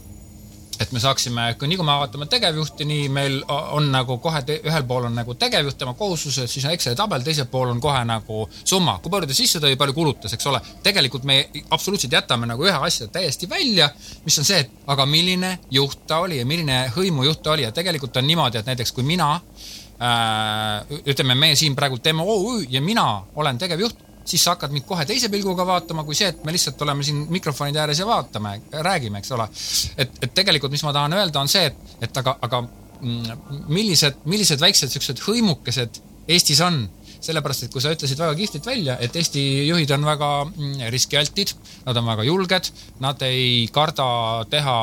et 0.80 0.92
me 0.96 1.00
saaksime, 1.00 1.46
nii 1.60 1.78
kui 1.78 1.86
me 1.86 1.96
vaatame 2.00 2.26
tegevjuhti, 2.32 2.86
nii 2.88 3.08
meil 3.12 3.36
on 3.50 3.90
nagu 3.92 4.18
kohe 4.24 4.42
te, 4.48 4.60
ühel 4.66 4.86
pool 4.88 5.10
on 5.10 5.18
nagu 5.20 5.36
tegevjuht, 5.40 5.78
tema 5.80 5.94
kohustused, 6.00 6.48
siis 6.48 6.66
on 6.66 6.76
Exceli 6.76 6.96
tabel, 6.96 7.24
teisel 7.26 7.50
pool 7.52 7.74
on 7.74 7.82
kohe 7.84 8.00
nagu 8.08 8.46
summa, 8.64 8.98
kui 9.04 9.12
palju 9.12 9.30
ta 9.30 9.38
sisse 9.38 9.60
tõi, 9.64 9.76
palju 9.80 9.96
kulutas, 9.98 10.34
eks 10.36 10.50
ole. 10.52 10.62
tegelikult 10.84 11.28
me 11.28 11.40
absoluutselt 11.70 12.16
jätame 12.16 12.48
nagu 12.50 12.68
ühe 12.68 12.78
asja 12.88 13.10
täiesti 13.12 13.50
välja, 13.50 13.90
mis 14.26 14.40
on 14.40 14.48
see, 14.48 14.64
et 14.64 14.90
aga 14.90 15.06
milline 15.10 15.58
juht 15.72 16.08
ta 16.08 16.24
oli 16.24 16.40
ja 16.40 16.48
milline 16.48 16.86
hõimujuht 16.96 17.44
ta 17.44 17.56
oli 17.58 17.68
ja 17.68 17.76
tegelikult 17.76 18.18
on 18.18 18.28
niimoodi, 18.28 18.62
et 18.62 18.72
näiteks 18.72 18.96
kui 18.96 19.04
mina 19.04 19.34
äh, 19.36 21.00
ütleme, 21.06 21.36
meie 21.36 21.60
siin 21.60 21.76
praegu 21.76 22.00
teeme 22.00 22.24
OÜ 22.24 22.64
ja 22.70 22.82
mina 22.82 23.10
olen 23.36 23.60
tegevjuht 23.60 24.09
siis 24.30 24.44
sa 24.46 24.56
hakkad 24.56 24.74
mind 24.76 24.86
kohe 24.90 25.06
teise 25.10 25.30
pilguga 25.34 25.66
vaatama 25.68 26.06
kui 26.08 26.18
see, 26.18 26.30
et 26.34 26.44
me 26.46 26.54
lihtsalt 26.56 26.82
oleme 26.86 27.06
siin 27.06 27.26
mikrofonide 27.34 27.82
ääres 27.84 28.02
ja 28.02 28.08
vaatame, 28.10 28.60
räägime, 28.72 29.24
eks 29.24 29.34
ole. 29.38 29.50
et, 29.98 30.22
et 30.22 30.36
tegelikult, 30.36 30.74
mis 30.76 30.86
ma 30.86 30.94
tahan 30.96 31.18
öelda, 31.18 31.42
on 31.42 31.52
see, 31.52 31.66
et, 31.72 31.98
et 32.08 32.22
aga, 32.22 32.38
aga 32.46 32.62
mm, 32.64 33.66
millised, 33.74 34.24
millised 34.30 34.62
väiksed 34.62 34.94
siuksed 34.96 35.26
hõimukesed 35.28 36.06
Eestis 36.30 36.60
on 36.62 36.84
sellepärast, 37.20 37.66
et 37.66 37.74
kui 37.74 37.84
sa 37.84 37.92
ütlesid 37.94 38.20
väga 38.22 38.36
kihvtilt 38.38 38.68
välja, 38.70 38.96
et 39.04 39.16
Eesti 39.20 39.42
juhid 39.68 39.92
on 39.96 40.06
väga 40.08 40.30
mm, 40.46 40.84
riskialtid, 40.94 41.54
nad 41.88 41.98
on 42.00 42.08
väga 42.08 42.26
julged, 42.28 42.70
nad 43.04 43.26
ei 43.28 43.66
karda 43.76 44.06
teha 44.52 44.76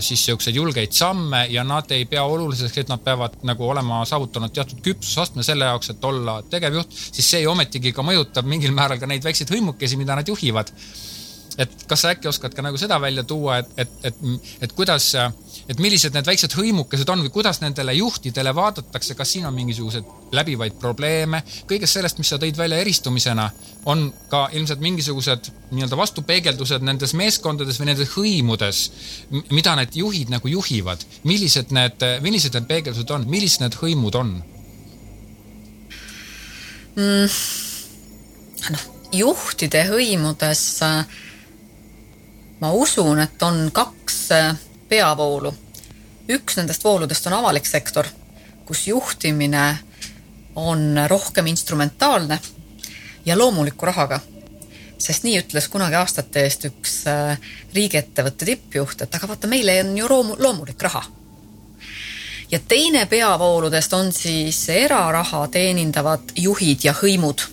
siis 0.00 0.22
niisuguseid 0.24 0.56
julgeid 0.56 0.92
samme 0.96 1.42
ja 1.52 1.64
nad 1.64 1.90
ei 1.92 2.06
pea 2.08 2.22
oluliseks, 2.24 2.78
et 2.80 2.88
nad 2.88 3.02
peavad 3.04 3.36
nagu 3.44 3.68
olema 3.68 4.00
saavutanud 4.08 4.52
teatud 4.54 4.80
küpsusastme 4.84 5.44
selle 5.44 5.68
jaoks, 5.68 5.90
et 5.92 6.04
olla 6.04 6.38
tegevjuht, 6.50 6.94
siis 6.94 7.28
see 7.34 7.42
ju 7.44 7.52
ometigi 7.52 7.92
ka 7.92 8.04
mõjutab 8.06 8.48
mingil 8.48 8.72
määral 8.72 9.00
ka 9.00 9.10
neid 9.10 9.24
väikseid 9.24 9.52
hõimukesi, 9.52 10.00
mida 10.00 10.16
nad 10.16 10.28
juhivad 10.28 10.72
et 11.58 11.84
kas 11.88 12.04
sa 12.04 12.12
äkki 12.14 12.28
oskad 12.28 12.54
ka 12.54 12.62
nagu 12.64 12.78
seda 12.80 12.98
välja 13.00 13.24
tuua, 13.28 13.58
et, 13.62 13.72
et, 13.76 13.92
et, 14.10 14.22
et 14.66 14.72
kuidas, 14.76 15.10
et 15.68 15.80
millised 15.82 16.14
need 16.14 16.26
väiksed 16.26 16.56
hõimukesed 16.58 17.10
on 17.12 17.24
või 17.24 17.32
kuidas 17.34 17.60
nendele 17.62 17.94
juhtidele 17.98 18.54
vaadatakse, 18.56 19.14
kas 19.18 19.34
siin 19.34 19.46
on 19.48 19.54
mingisuguseid 19.56 20.34
läbivaid 20.34 20.78
probleeme, 20.80 21.42
kõigest 21.70 21.98
sellest, 21.98 22.18
mis 22.18 22.32
sa 22.32 22.40
tõid 22.42 22.58
välja 22.58 22.80
eristumisena, 22.82 23.48
on 23.90 24.08
ka 24.30 24.48
ilmselt 24.56 24.82
mingisugused 24.84 25.50
nii-öelda 25.74 25.98
vastupeegeldused 26.00 26.86
nendes 26.86 27.14
meeskondades 27.18 27.78
või 27.80 27.90
nendes 27.92 28.14
hõimudes, 28.16 28.82
mida 29.50 29.76
need 29.78 29.94
juhid 29.98 30.32
nagu 30.34 30.50
juhivad, 30.50 31.04
millised 31.28 31.74
need, 31.74 32.02
millised 32.24 32.56
need 32.56 32.68
peegeldused 32.70 33.14
on, 33.14 33.28
millised 33.30 33.64
need 33.64 33.78
hõimud 33.82 34.18
on 34.18 34.34
mm.? 36.96 37.28
noh, 38.74 38.84
juhtide 39.14 39.84
hõimudes 39.90 40.64
äh, 40.86 41.22
ma 42.60 42.72
usun, 42.72 43.20
et 43.20 43.42
on 43.42 43.70
kaks 43.72 44.18
äh, 44.32 44.56
peavoolu. 44.88 45.54
üks 46.28 46.56
nendest 46.56 46.84
vooludest 46.84 47.26
on 47.26 47.32
avalik 47.32 47.66
sektor, 47.66 48.06
kus 48.64 48.86
juhtimine 48.86 49.78
on 50.56 50.94
rohkem 51.08 51.46
instrumentaalne 51.46 52.38
ja 53.26 53.38
loomuliku 53.38 53.86
rahaga. 53.86 54.20
sest 54.98 55.24
nii 55.26 55.40
ütles 55.42 55.66
kunagi 55.68 55.98
aastate 55.98 56.44
eest 56.46 56.64
üks 56.70 56.92
äh, 57.10 57.38
riigiettevõtte 57.74 58.46
tippjuht, 58.46 59.02
et 59.02 59.14
aga 59.14 59.28
vaata, 59.28 59.50
meile 59.50 59.80
on 59.82 59.98
ju 59.98 60.08
loomu-, 60.08 60.38
loomulik 60.38 60.82
raha. 60.82 61.02
ja 62.50 62.60
teine 62.68 63.06
peavooludest 63.06 63.92
on 63.92 64.12
siis 64.12 64.68
eraraha 64.68 65.48
teenindavad 65.48 66.32
juhid 66.36 66.84
ja 66.84 66.94
hõimud, 67.02 67.48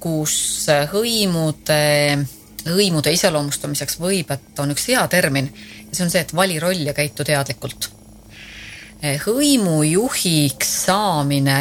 kus 0.00 0.66
hõimude, 0.92 2.26
hõimude 2.66 3.12
iseloomustamiseks 3.14 3.98
võib, 4.00 4.30
et 4.30 4.60
on 4.60 4.74
üks 4.74 4.88
hea 4.90 5.06
termin 5.08 5.48
ja 5.54 5.94
see 5.94 6.04
on 6.04 6.12
see, 6.12 6.20
et 6.26 6.34
vali 6.36 6.58
roll 6.60 6.84
ja 6.86 6.94
käitu 6.96 7.24
teadlikult 7.24 7.90
hõimujuhiks 9.00 10.72
saamine 10.84 11.56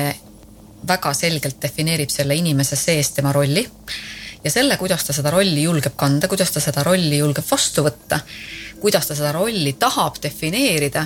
väga 0.88 1.14
selgelt 1.14 1.60
defineerib 1.62 2.12
selle 2.12 2.36
inimese 2.36 2.76
sees 2.80 3.12
tema 3.16 3.32
rolli 3.36 3.64
ja 4.44 4.52
selle, 4.52 4.78
kuidas 4.78 5.04
ta 5.08 5.16
seda 5.16 5.32
rolli 5.32 5.64
julgeb 5.64 5.96
kanda, 6.00 6.28
kuidas 6.28 6.52
ta 6.52 6.64
seda 6.64 6.84
rolli 6.84 7.18
julgeb 7.20 7.46
vastu 7.50 7.84
võtta, 7.84 8.20
kuidas 8.80 9.08
ta 9.08 9.16
seda 9.16 9.32
rolli 9.36 9.74
tahab 9.80 10.20
defineerida 10.24 11.06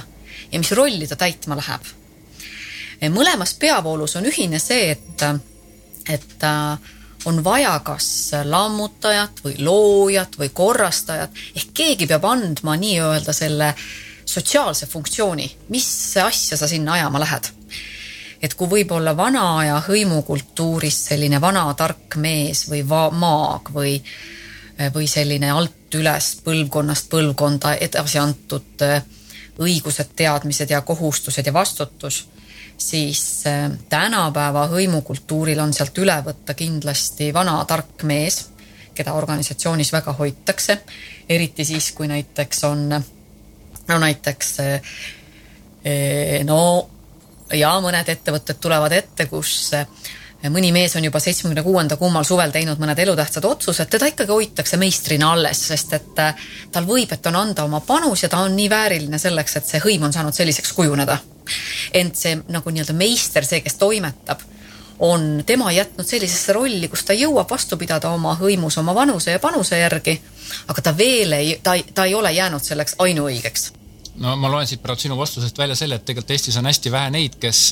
ja 0.51 0.59
mis 0.61 0.71
rolli 0.71 1.07
ta 1.07 1.15
täitma 1.15 1.57
läheb. 1.57 1.85
mõlemas 3.13 3.53
peavoolus 3.59 4.15
on 4.15 4.25
ühine 4.25 4.59
see, 4.59 4.91
et, 4.91 5.23
et 6.09 6.45
on 7.25 7.43
vaja 7.43 7.73
kas 7.85 8.07
lammutajat 8.43 9.43
või 9.45 9.55
loojat 9.63 10.37
või 10.39 10.49
korrastajat. 10.53 11.31
Ehk 11.55 11.73
keegi 11.73 12.07
peab 12.07 12.25
andma 12.25 12.75
nii-öelda 12.79 13.33
selle 13.33 13.73
sotsiaalse 14.25 14.87
funktsiooni, 14.87 15.47
mis 15.69 15.87
asja 16.17 16.57
sa 16.57 16.67
sinna 16.67 16.97
ajama 16.97 17.21
lähed? 17.23 17.49
Et 18.43 18.53
kui 18.59 18.67
võib-olla 18.67 19.13
vana 19.15 19.43
aja 19.61 19.79
hõimukultuuris 19.85 20.97
selline 21.07 21.39
vana 21.41 21.63
tark 21.79 22.17
mees 22.19 22.65
või 22.69 22.83
maag 22.83 23.71
või, 23.71 23.95
või 24.95 25.07
selline 25.07 25.51
alt 25.51 25.95
üles 25.95 26.33
põlvkonnast 26.43 27.07
põlvkonda 27.11 27.77
edasi 27.87 28.19
antud 28.19 28.83
õigused, 29.63 30.11
teadmised 30.15 30.69
ja 30.73 30.81
kohustused 30.81 31.45
ja 31.45 31.53
vastutus, 31.53 32.23
siis 32.77 33.43
äh, 33.47 33.71
tänapäeva 33.89 34.67
hõimukultuuril 34.71 35.59
on 35.59 35.73
sealt 35.73 35.97
üle 35.97 36.15
võtta 36.25 36.53
kindlasti 36.57 37.31
vana 37.33 37.57
tark 37.69 38.03
mees, 38.09 38.49
keda 38.93 39.13
organisatsioonis 39.17 39.93
väga 39.93 40.13
hoitakse, 40.13 40.77
eriti 41.29 41.65
siis, 41.65 41.91
kui 41.91 42.07
näiteks 42.07 42.63
on 42.69 42.89
no 43.87 43.99
näiteks 43.99 44.57
äh, 44.59 44.97
no 46.45 46.89
ja 47.53 47.73
mõned 47.83 48.09
ettevõtted 48.09 48.59
tulevad 48.61 48.93
ette, 48.95 49.25
kus 49.29 49.73
mõni 50.51 50.71
mees 50.75 50.95
on 50.95 51.03
juba 51.05 51.19
seitsmekümne 51.23 51.63
kuuenda 51.63 51.97
kummal 51.97 52.25
suvel 52.27 52.51
teinud 52.51 52.79
mõned 52.81 52.99
elutähtsad 52.99 53.45
otsused, 53.47 53.87
teda 53.91 54.09
ikkagi 54.11 54.31
hoitakse 54.31 54.79
meistrina 54.79 55.31
alles, 55.35 55.61
sest 55.69 55.93
et 55.99 56.23
tal 56.71 56.87
võib, 56.87 57.11
et 57.13 57.29
on 57.31 57.37
anda 57.39 57.67
oma 57.67 57.79
panus 57.85 58.23
ja 58.23 58.31
ta 58.31 58.41
on 58.43 58.55
nii 58.55 58.69
vääriline 58.71 59.19
selleks, 59.19 59.59
et 59.59 59.69
see 59.69 59.83
hõim 59.83 60.03
on 60.07 60.15
saanud 60.15 60.35
selliseks 60.35 60.73
kujuneda. 60.75 61.17
Ent 61.93 62.17
see 62.19 62.39
nagu 62.47 62.73
nii-öelda 62.73 62.95
meister, 62.97 63.45
see, 63.45 63.61
kes 63.65 63.77
toimetab, 63.81 64.41
on 65.03 65.43
tema 65.45 65.71
jätnud 65.71 66.07
sellisesse 66.07 66.53
rolli, 66.53 66.87
kus 66.87 67.03
ta 67.03 67.15
jõuab 67.17 67.49
vastu 67.49 67.77
pidada 67.77 68.11
oma 68.13 68.35
hõimus 68.39 68.77
oma 68.79 68.95
vanuse 68.95 69.33
ja 69.33 69.41
panuse 69.43 69.79
järgi, 69.79 70.19
aga 70.67 70.81
ta 70.81 70.93
veel 70.97 71.33
ei, 71.39 71.55
ta, 71.63 71.75
ta 71.93 72.05
ei 72.05 72.15
ole 72.15 72.31
jäänud 72.31 72.63
selleks 72.63 72.95
ainuõigeks. 73.03 73.71
No 74.23 74.35
ma 74.37 74.51
loen 74.51 74.67
siit 74.69 74.81
praegu 74.83 75.01
sinu 75.01 75.17
vastusest 75.17 75.57
välja 75.57 75.75
selle, 75.75 75.97
et 75.97 76.05
tegelikult 76.05 76.35
Eestis 76.35 76.57
on 76.61 76.69
hästi 76.69 76.91
vähe 76.93 77.09
neid, 77.15 77.39
kes 77.41 77.71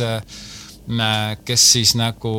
kes 1.45 1.63
siis 1.73 1.91
nagu, 1.95 2.31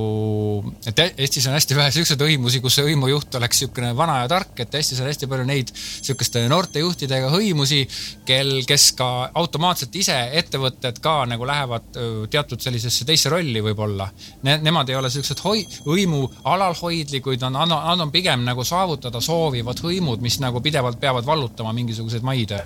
et 0.87 0.99
Eestis 0.99 1.47
on 1.47 1.55
hästi 1.55 1.77
vähe 1.79 1.93
siukseid 1.95 2.21
hõimusi, 2.21 2.59
kus 2.61 2.75
see 2.77 2.89
hõimujuht 2.89 3.37
oleks 3.39 3.63
niisugune 3.63 3.93
vana 3.97 4.19
ja 4.25 4.29
tark, 4.29 4.59
et 4.61 4.75
Eestis 4.75 4.99
on 5.01 5.07
hästi 5.07 5.29
palju 5.31 5.47
neid 5.47 5.71
niisuguste 5.71 6.43
noorte 6.51 6.83
juhtidega 6.83 7.31
hõimusi, 7.33 7.85
kel, 8.27 8.51
kes 8.67 8.89
ka 8.99 9.09
automaatselt 9.39 9.95
ise, 9.97 10.19
ettevõtted 10.43 10.99
ka 11.05 11.15
nagu 11.31 11.47
lähevad 11.47 12.01
teatud 12.35 12.61
sellisesse 12.61 13.07
teisse 13.09 13.31
rolli 13.33 13.63
võib-olla 13.63 14.11
ne,. 14.43 14.59
Nemad 14.63 14.91
ei 14.91 14.99
ole 14.99 15.09
niisugused 15.09 15.41
hoi-, 15.47 15.65
hõimu 15.87 16.27
alalhoidlikud, 16.51 17.47
on, 17.47 17.63
nad 17.63 18.05
on 18.05 18.13
pigem 18.15 18.45
nagu 18.47 18.67
saavutada 18.67 19.23
soovivad 19.23 19.81
hõimud, 19.87 20.21
mis 20.23 20.41
nagu 20.43 20.61
pidevalt 20.61 21.01
peavad 21.01 21.27
vallutama 21.27 21.73
mingisuguseid 21.79 22.27
maid. 22.27 22.59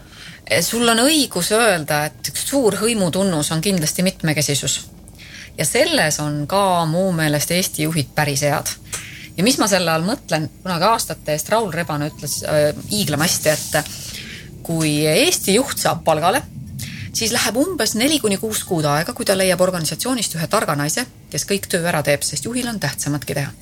sul 0.65 0.89
on 0.89 1.05
õigus 1.05 1.53
öelda, 1.53 2.07
et 2.09 2.33
üks 2.33 2.49
suur 2.49 2.81
hõimutunnus 2.81 3.53
on 3.53 3.61
kindlasti 3.61 4.03
mitmekesisus 4.07 4.81
ja 5.59 5.65
selles 5.65 6.21
on 6.21 6.45
ka 6.49 6.85
mu 6.89 7.11
meelest 7.17 7.51
Eesti 7.51 7.87
juhid 7.87 8.13
päris 8.15 8.43
head. 8.43 8.73
ja 9.37 9.45
mis 9.45 9.59
ma 9.59 9.69
selle 9.69 9.93
all 9.93 10.05
mõtlen, 10.05 10.49
kunagi 10.63 10.89
aastate 10.89 11.33
eest 11.33 11.49
Raul 11.53 11.73
Rebane 11.73 12.11
ütles 12.13 12.43
äh, 12.45 12.71
hiiglamasti, 12.91 13.53
et 13.53 13.91
kui 14.67 15.07
Eesti 15.07 15.57
juht 15.57 15.79
saab 15.79 16.03
palgale, 16.05 16.43
siis 17.13 17.33
läheb 17.33 17.57
umbes 17.61 17.95
neli 17.95 18.19
kuni 18.21 18.39
kuus 18.41 18.65
kuud 18.65 18.85
aega, 18.89 19.13
kui 19.13 19.29
ta 19.29 19.37
leiab 19.37 19.61
organisatsioonist 19.61 20.37
ühe 20.37 20.49
targa 20.53 20.77
naise, 20.77 21.07
kes 21.31 21.47
kõik 21.49 21.69
töö 21.71 21.85
ära 21.89 22.03
teeb, 22.07 22.25
sest 22.27 22.49
juhil 22.49 22.69
on 22.69 22.81
tähtsamatki 22.81 23.39
teha. 23.41 23.53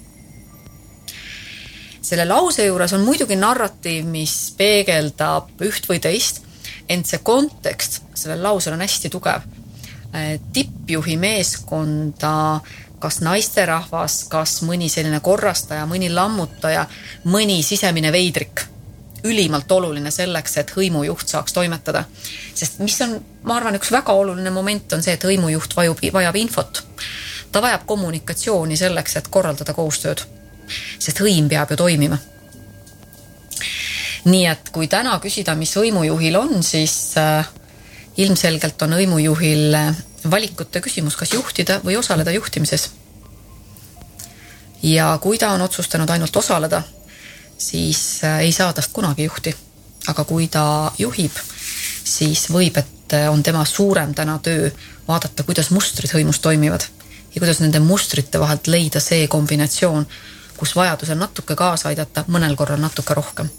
selle 2.05 2.25
lause 2.29 2.67
juures 2.67 2.93
on 2.93 3.01
muidugi 3.01 3.37
narratiiv, 3.37 4.05
mis 4.05 4.53
peegeldab 4.59 5.63
üht 5.65 5.87
või 5.89 6.03
teist, 6.05 6.43
ent 6.89 7.09
see 7.09 7.23
kontekst 7.25 8.03
sellel 8.15 8.43
lausel 8.45 8.75
on 8.77 8.85
hästi 8.85 9.09
tugev 9.11 9.47
tippjuhi 10.53 11.17
meeskonda 11.17 12.61
kas 13.05 13.21
naisterahvas, 13.21 14.23
kas 14.33 14.63
mõni 14.65 14.89
selline 14.89 15.19
korrastaja, 15.21 15.85
mõni 15.89 16.09
lammutaja, 16.13 16.87
mõni 17.29 17.63
sisemine 17.63 18.13
veidrik. 18.13 18.71
ülimalt 19.25 19.73
oluline 19.73 20.11
selleks, 20.13 20.57
et 20.61 20.73
hõimujuht 20.77 21.29
saaks 21.29 21.53
toimetada. 21.53 22.05
sest 22.55 22.79
mis 22.79 23.01
on, 23.01 23.15
ma 23.43 23.57
arvan, 23.57 23.75
üks 23.75 23.91
väga 23.93 24.13
oluline 24.13 24.51
moment 24.51 24.93
on 24.93 25.03
see, 25.03 25.13
et 25.13 25.25
hõimujuht 25.25 25.77
vajub, 25.77 25.99
vajab 26.13 26.37
infot. 26.37 26.83
ta 27.53 27.63
vajab 27.63 27.87
kommunikatsiooni 27.87 28.77
selleks, 28.77 29.17
et 29.17 29.29
korraldada 29.29 29.75
koostööd. 29.75 30.25
sest 30.99 31.21
hõim 31.21 31.49
peab 31.49 31.71
ju 31.71 31.77
toimima. 31.77 32.19
nii 34.25 34.47
et 34.47 34.71
kui 34.73 34.89
täna 34.89 35.19
küsida, 35.21 35.55
mis 35.55 35.77
hõimujuhil 35.77 36.37
on, 36.41 36.63
siis 36.63 37.17
äh, 37.19 37.49
ilmselgelt 38.17 38.83
on 38.83 38.95
hõimujuhil 38.99 39.77
valikute 40.31 40.81
küsimus, 40.81 41.17
kas 41.17 41.33
juhtida 41.33 41.81
või 41.85 41.97
osaleda 41.99 42.31
juhtimises. 42.31 42.91
ja 44.83 45.19
kui 45.21 45.39
ta 45.39 45.51
on 45.51 45.63
otsustanud 45.63 46.11
ainult 46.11 46.37
osaleda, 46.37 46.83
siis 47.59 48.25
äh, 48.25 48.41
ei 48.41 48.53
saa 48.53 48.73
tast 48.73 48.93
kunagi 48.93 49.25
juhti. 49.25 49.57
aga 50.07 50.25
kui 50.25 50.49
ta 50.49 50.93
juhib, 50.99 51.33
siis 52.05 52.51
võib, 52.53 52.77
et 52.77 53.13
äh, 53.13 53.31
on 53.33 53.43
tema 53.43 53.65
suurem 53.65 54.15
täna 54.15 54.39
töö 54.39 54.71
vaadata, 55.09 55.43
kuidas 55.43 55.71
mustrid 55.71 56.13
hõimus 56.13 56.41
toimivad 56.41 56.85
ja 57.35 57.41
kuidas 57.41 57.61
nende 57.61 57.81
mustrite 57.81 58.41
vahelt 58.41 58.67
leida 58.67 59.01
see 59.01 59.29
kombinatsioon, 59.29 60.07
kus 60.57 60.77
vajadusel 60.77 61.19
natuke 61.19 61.57
kaasa 61.57 61.89
aidata, 61.89 62.25
mõnel 62.29 62.57
korral 62.57 62.81
natuke 62.81 63.15
rohkem 63.15 63.51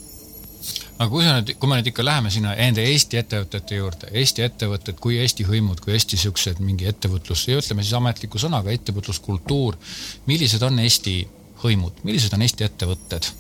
aga 0.98 1.08
kui 1.12 1.24
sa 1.26 1.38
nüüd, 1.38 1.54
kui 1.60 1.70
me 1.70 1.80
nüüd 1.80 1.90
ikka 1.92 2.06
läheme 2.06 2.32
sinna 2.34 2.56
enda 2.66 2.84
Eesti 2.86 3.20
ettevõtete 3.22 3.80
juurde, 3.80 4.12
Eesti 4.22 4.46
ettevõtted 4.46 5.00
kui 5.02 5.20
Eesti 5.22 5.48
hõimud, 5.48 5.82
kui 5.84 5.96
Eesti 5.96 6.20
siuksed 6.20 6.62
mingi 6.64 6.88
ettevõtlus 6.90 7.48
ütleme 7.54 7.84
siis 7.84 7.98
ametliku 7.98 8.42
sõnaga 8.42 8.74
ettevõtluskultuur. 8.74 9.78
millised 10.26 10.62
on 10.64 10.80
Eesti 10.80 11.18
hõimud, 11.64 12.04
millised 12.04 12.34
on 12.34 12.46
Eesti 12.46 12.68
ettevõtted? 12.70 13.32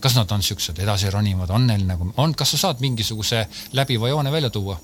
kas 0.00 0.14
nad 0.16 0.30
on 0.32 0.42
siuksed 0.42 0.78
edasironivad, 0.80 1.50
on 1.52 1.66
neil 1.68 1.82
nagu, 1.84 2.06
on, 2.16 2.32
kas 2.34 2.54
sa 2.54 2.58
saad 2.58 2.80
mingisuguse 2.80 3.44
läbiva 3.76 4.08
joone 4.08 4.32
välja 4.32 4.50
tuua? 4.50 4.78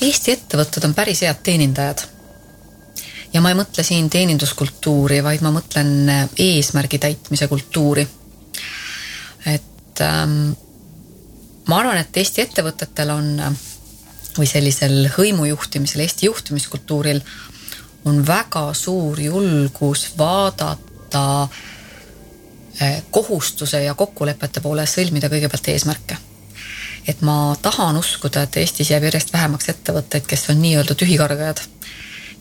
Eesti 0.00 0.32
ettevõtted 0.32 0.84
on 0.88 0.94
päris 0.94 1.20
head 1.26 1.42
teenindajad 1.44 2.06
ja 3.32 3.40
ma 3.40 3.52
ei 3.52 3.58
mõtle 3.58 3.84
siin 3.86 4.10
teeninduskultuuri, 4.12 5.22
vaid 5.24 5.44
ma 5.44 5.52
mõtlen 5.54 5.92
eesmärgi 6.38 7.00
täitmise 7.02 7.48
kultuuri. 7.48 8.06
Et 9.46 10.00
ähm, 10.00 10.52
ma 11.68 11.78
arvan, 11.78 12.00
et 12.00 12.16
Eesti 12.16 12.42
ettevõtetel 12.44 13.10
on 13.14 13.30
või 14.38 14.48
sellisel 14.48 15.08
hõimujuhtimisel, 15.16 16.00
Eesti 16.04 16.26
juhtimiskultuuril 16.26 17.20
on 18.04 18.26
väga 18.26 18.72
suur 18.74 19.20
julgus 19.20 20.06
vaadata 20.18 21.24
äh, 21.42 23.02
kohustuse 23.10 23.82
ja 23.84 23.94
kokkulepete 23.94 24.60
poole 24.60 24.86
sõlmida 24.86 25.30
kõigepealt 25.32 25.68
eesmärke. 25.68 26.16
et 27.08 27.20
ma 27.20 27.56
tahan 27.62 27.96
uskuda, 27.96 28.42
et 28.42 28.56
Eestis 28.56 28.90
jääb 28.90 29.02
järjest 29.02 29.32
vähemaks 29.32 29.68
ettevõtteid, 29.68 30.26
kes 30.26 30.50
on 30.50 30.62
nii-öelda 30.62 30.94
tühikargajad 30.94 31.60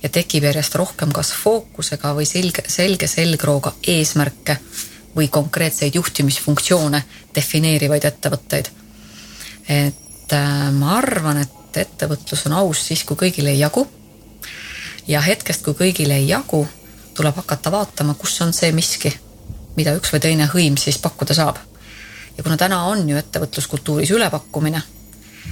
ja 0.03 0.10
tekib 0.10 0.43
järjest 0.43 0.75
rohkem 0.75 1.12
kas 1.12 1.34
fookusega 1.34 2.13
või 2.13 2.25
selge, 2.25 2.63
selge 2.67 3.08
selgrooga 3.08 3.74
eesmärke 3.88 4.58
või 5.15 5.27
konkreetseid 5.27 5.96
juhtimisfunktsioone 5.96 7.03
defineerivaid 7.36 8.06
ettevõtteid. 8.06 8.70
et 9.70 10.34
äh, 10.34 10.72
ma 10.72 10.98
arvan, 10.98 11.38
et 11.38 11.62
et 11.72 11.88
ettevõtlus 11.88 12.46
on 12.50 12.58
aus 12.60 12.86
siis, 12.88 13.03
kui 13.08 13.18
kõigile 13.18 13.53
ei 13.53 13.60
jagu. 13.60 13.88
ja 15.08 15.22
hetkest, 15.22 15.63
kui 15.63 15.74
kõigile 15.74 16.18
ei 16.20 16.27
jagu, 16.27 16.68
tuleb 17.15 17.36
hakata 17.36 17.72
vaatama, 17.72 18.13
kus 18.13 18.41
on 18.41 18.53
see 18.53 18.72
miski, 18.72 19.12
mida 19.75 19.96
üks 19.96 20.12
või 20.13 20.20
teine 20.20 20.48
hõim 20.53 20.77
siis 20.77 20.98
pakkuda 20.98 21.34
saab. 21.34 21.58
ja 22.38 22.44
kuna 22.44 22.58
täna 22.58 22.84
on 22.84 23.10
ju 23.10 23.18
ettevõtluskultuuris 23.18 24.12
ülepakkumine, 24.12 24.82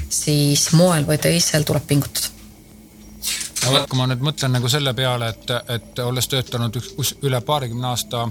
siis 0.09 0.71
moel 0.73 1.07
või 1.07 1.17
teisel 1.17 1.63
tuleb 1.63 1.87
pingutada 1.87 2.38
no 3.65 3.71
vot, 3.73 3.87
kui 3.89 3.99
ma 3.99 4.07
nüüd 4.09 4.23
mõtlen 4.23 4.53
nagu 4.55 4.69
selle 4.71 4.93
peale, 4.97 5.29
et, 5.33 5.53
et 5.75 6.01
olles 6.03 6.27
töötanud 6.31 6.75
üks, 6.79 7.15
üle 7.27 7.41
paarikümne 7.45 7.89
aasta 7.91 8.25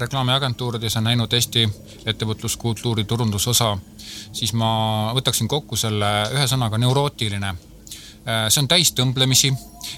reklaamiagentuurides 0.00 0.98
ja 0.98 1.04
näinud 1.04 1.32
Eesti 1.32 1.66
ettevõtluskultuuri 2.06 3.04
turundusosa, 3.08 3.74
siis 4.32 4.52
ma 4.52 5.12
võtaksin 5.16 5.48
kokku 5.48 5.76
selle 5.76 6.10
ühe 6.34 6.48
sõnaga 6.50 6.78
neurootiline. 6.78 7.54
see 8.24 8.60
on 8.60 8.68
täis 8.68 8.92
tõmblemisi, 8.96 9.52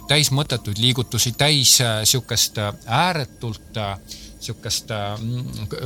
täis 0.08 0.30
mõttetuid 0.34 0.78
liigutusi, 0.78 1.32
täis 1.32 1.78
sihukest 2.04 2.58
ääretult 2.86 3.76
äh, 3.76 3.98
niisugust 4.36 4.90
äh, 4.94 5.16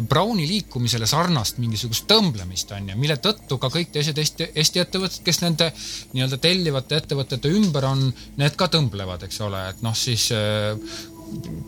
Browni 0.09 0.47
liikumisele 0.49 1.07
sarnast 1.07 1.61
mingisugust 1.63 2.09
tõmblemist, 2.11 2.73
on 2.77 2.91
ju, 2.93 2.99
mille 3.01 3.17
tõttu 3.23 3.59
ka 3.63 3.71
kõik 3.73 3.93
teised 3.95 4.19
Eesti, 4.19 4.51
Eesti 4.55 4.83
ettevõtted, 4.83 5.23
kes 5.27 5.41
nende 5.45 5.71
nii-öelda 6.15 6.41
tellivate 6.43 7.01
ettevõtete 7.01 7.53
ümber 7.55 7.87
on, 7.93 8.09
need 8.41 8.59
ka 8.59 8.71
tõmblevad, 8.73 9.25
eks 9.29 9.41
ole, 9.47 9.63
et 9.73 9.83
noh, 9.87 9.97
siis 9.97 10.29
äh, 10.37 10.77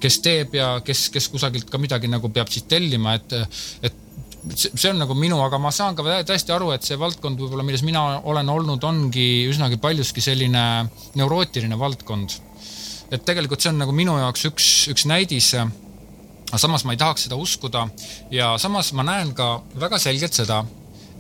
kes 0.03 0.21
teeb 0.25 0.57
ja 0.59 0.75
kes, 0.85 1.09
kes 1.15 1.29
kusagilt 1.33 1.71
ka 1.71 1.81
midagi 1.81 2.11
nagu 2.11 2.31
peab 2.35 2.51
siis 2.53 2.67
tellima, 2.71 3.15
et, 3.19 3.37
et 3.87 4.01
see 4.59 4.91
on 4.91 4.99
nagu 4.99 5.15
minu, 5.15 5.39
aga 5.45 5.59
ma 5.63 5.71
saan 5.75 5.97
ka 5.99 6.23
täiesti 6.27 6.55
aru, 6.55 6.73
et 6.75 6.87
see 6.87 6.99
valdkond 6.99 7.39
võib-olla, 7.39 7.65
milles 7.67 7.85
mina 7.87 8.03
olen 8.29 8.51
olnud, 8.51 8.83
ongi 8.85 9.47
üsnagi 9.51 9.79
paljuski 9.83 10.25
selline 10.25 10.65
neurootiline 11.19 11.79
valdkond. 11.79 12.41
et 13.13 13.25
tegelikult 13.29 13.61
see 13.61 13.69
on 13.69 13.83
nagu 13.83 13.93
minu 13.93 14.17
jaoks 14.17 14.47
üks, 14.49 14.67
üks 14.89 15.05
näidis 15.05 15.53
aga 16.53 16.61
samas 16.61 16.85
ma 16.85 16.93
ei 16.93 17.01
tahaks 17.01 17.27
seda 17.27 17.37
uskuda 17.41 17.87
ja 18.31 18.53
samas 18.61 18.93
ma 18.93 19.05
näen 19.09 19.33
ka 19.35 19.63
väga 19.81 19.99
selgelt 19.99 20.37
seda, 20.37 20.59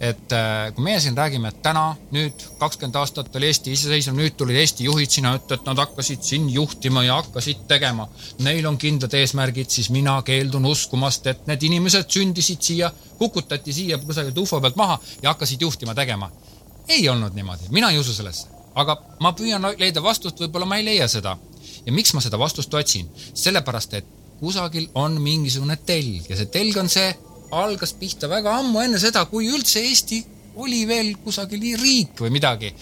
et 0.02 0.32
äh, 0.36 0.74
kui 0.74 0.84
meie 0.84 1.00
siin 1.00 1.16
räägime, 1.16 1.48
et 1.48 1.62
täna, 1.64 1.94
nüüd 2.12 2.44
kakskümmend 2.60 2.98
aastat 3.00 3.36
oli 3.38 3.48
Eesti 3.48 3.72
iseseisev, 3.72 4.16
nüüd 4.18 4.36
tulid 4.36 4.58
Eesti 4.60 4.84
juhid 4.88 5.14
sinna 5.14 5.32
ette, 5.38 5.56
et 5.56 5.68
nad 5.68 5.78
hakkasid 5.78 6.24
siin 6.26 6.48
juhtima 6.52 7.04
ja 7.06 7.20
hakkasid 7.20 7.64
tegema. 7.70 8.08
Neil 8.44 8.66
on 8.68 8.76
kindlad 8.82 9.14
eesmärgid, 9.16 9.70
siis 9.72 9.88
mina 9.94 10.18
keeldun 10.26 10.66
uskumast, 10.68 11.30
et 11.32 11.46
need 11.48 11.64
inimesed 11.70 12.10
sündisid 12.12 12.60
siia, 12.66 12.90
kukutati 13.18 13.72
siia 13.72 14.00
kusagilt 14.02 14.42
ufo 14.42 14.60
pealt 14.60 14.76
maha 14.76 14.98
ja 15.22 15.32
hakkasid 15.32 15.62
juhtima 15.62 15.94
tegema. 15.94 16.30
ei 16.88 17.08
olnud 17.08 17.32
niimoodi, 17.38 17.70
mina 17.70 17.90
ei 17.90 17.98
usu 17.98 18.12
sellesse, 18.12 18.48
aga 18.74 18.96
ma 19.22 19.30
püüan 19.38 19.64
leida 19.78 20.02
vastust, 20.02 20.40
võib-olla 20.42 20.66
ma 20.66 20.80
ei 20.80 20.84
leia 20.84 21.06
seda. 21.08 21.38
ja 21.86 21.92
miks 21.92 22.12
ma 22.14 22.20
seda 22.20 22.38
vastust 22.38 22.74
otsin? 22.74 23.06
sellepärast, 23.34 23.94
et 23.94 24.21
kusagil 24.42 24.88
on 24.98 25.20
mingisugune 25.22 25.78
telg 25.86 26.26
ja 26.30 26.38
see 26.38 26.50
telg 26.52 26.78
on 26.82 26.90
see, 26.90 27.08
algas 27.54 27.94
pihta 28.00 28.30
väga 28.32 28.56
ammu 28.62 28.82
enne 28.82 29.00
seda, 29.00 29.24
kui 29.30 29.50
üldse 29.52 29.82
Eesti 29.84 30.22
oli 30.62 30.82
veel 30.88 31.14
kusagil 31.24 31.62
riik 31.80 32.20
või 32.24 32.32
midagi. 32.34 32.72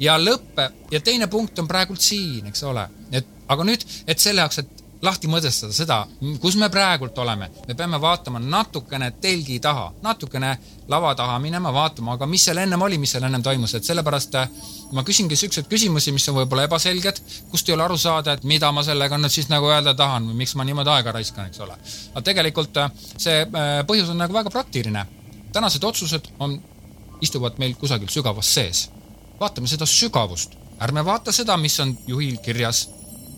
ja 0.00 0.16
lõppe 0.20 0.70
ja 0.92 1.00
teine 1.00 1.28
punkt 1.32 1.58
on 1.58 1.68
praegult 1.68 2.00
siin, 2.04 2.46
eks 2.50 2.62
ole, 2.68 2.84
et 3.12 3.28
aga 3.48 3.64
nüüd, 3.64 3.84
et 4.06 4.20
selle 4.20 4.44
jaoks, 4.44 4.58
et 4.60 4.75
lahti 5.02 5.28
mõtestada 5.28 5.74
seda, 5.76 5.98
kus 6.40 6.56
me 6.56 6.68
praegult 6.72 7.18
oleme. 7.18 7.50
me 7.68 7.74
peame 7.74 8.00
vaatama 8.00 8.38
natukene 8.38 9.10
telgi 9.20 9.58
taha, 9.60 9.92
natukene 10.02 10.56
lava 10.88 11.14
taha 11.14 11.38
minema, 11.38 11.72
vaatama, 11.72 12.14
aga 12.16 12.26
mis 12.26 12.44
seal 12.44 12.58
ennem 12.62 12.82
oli, 12.82 12.98
mis 12.98 13.12
seal 13.12 13.24
ennem 13.28 13.42
toimus, 13.42 13.74
et 13.74 13.84
sellepärast 13.84 14.34
äh, 14.34 14.48
ma 14.92 15.04
küsingi 15.04 15.36
siukseid 15.36 15.68
küsimusi, 15.68 16.12
mis 16.12 16.28
on 16.28 16.38
võib-olla 16.40 16.64
ebaselged, 16.68 17.20
kust 17.50 17.68
ei 17.68 17.76
ole 17.76 17.84
aru 17.84 17.98
saada, 18.00 18.36
et 18.36 18.44
mida 18.44 18.72
ma 18.72 18.84
sellega 18.86 19.18
nüüd 19.20 19.32
siis 19.32 19.50
nagu 19.52 19.68
öelda 19.68 19.94
tahan 19.94 20.30
või 20.30 20.40
miks 20.42 20.56
ma 20.56 20.64
niimoodi 20.64 20.92
aega 20.94 21.12
raiskan, 21.18 21.50
eks 21.50 21.60
ole. 21.60 21.76
aga 22.14 22.24
tegelikult 22.30 22.82
äh, 22.82 22.90
see 23.16 23.42
äh, 23.44 23.80
põhjus 23.88 24.12
on 24.12 24.22
nagu 24.22 24.32
väga 24.32 24.50
praktiline. 24.50 25.06
tänased 25.52 25.84
otsused 25.84 26.32
on, 26.38 26.60
istuvad 27.20 27.58
meil 27.58 27.74
kusagil 27.74 28.08
sügavas 28.08 28.54
sees. 28.54 28.88
vaatame 29.40 29.68
seda 29.68 29.86
sügavust, 29.86 30.56
ärme 30.80 31.04
vaata 31.04 31.32
seda, 31.32 31.56
mis 31.56 31.80
on 31.80 31.98
juhil 32.06 32.38
kirjas 32.44 32.86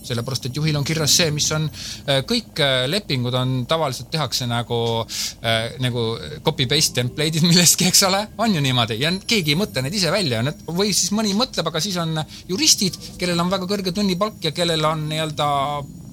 sellepärast 0.09 0.49
et 0.49 0.59
juhil 0.59 0.77
on 0.79 0.87
kirjas 0.87 1.17
see, 1.21 1.31
mis 1.35 1.49
on, 1.57 1.69
äh, 2.07 2.23
kõik 2.29 2.63
äh, 2.65 2.87
lepingud 2.91 3.35
on, 3.39 3.55
tavaliselt 3.71 4.11
tehakse 4.13 4.49
nagu 4.51 4.81
äh,, 5.05 5.77
nagu 5.85 6.09
copy-paste 6.45 7.01
template'id 7.01 7.47
millestki, 7.51 7.89
eks 7.91 8.05
ole, 8.09 8.25
on 8.39 8.57
ju 8.57 8.65
niimoodi? 8.65 8.99
Ja 9.03 9.13
keegi 9.29 9.55
ei 9.55 9.61
mõtle 9.61 9.85
neid 9.85 9.97
ise 9.99 10.13
välja, 10.15 10.43
need 10.47 10.67
või 10.69 10.93
siis 10.97 11.13
mõni 11.17 11.37
mõtleb, 11.39 11.69
aga 11.71 11.83
siis 11.85 11.97
on 12.01 12.19
juristid, 12.49 12.99
kellel 13.21 13.41
on 13.45 13.53
väga 13.53 13.71
kõrge 13.71 13.95
tunnipalk 13.95 14.43
ja 14.45 14.55
kellel 14.57 14.85
on 14.89 15.09
nii-öelda 15.13 15.49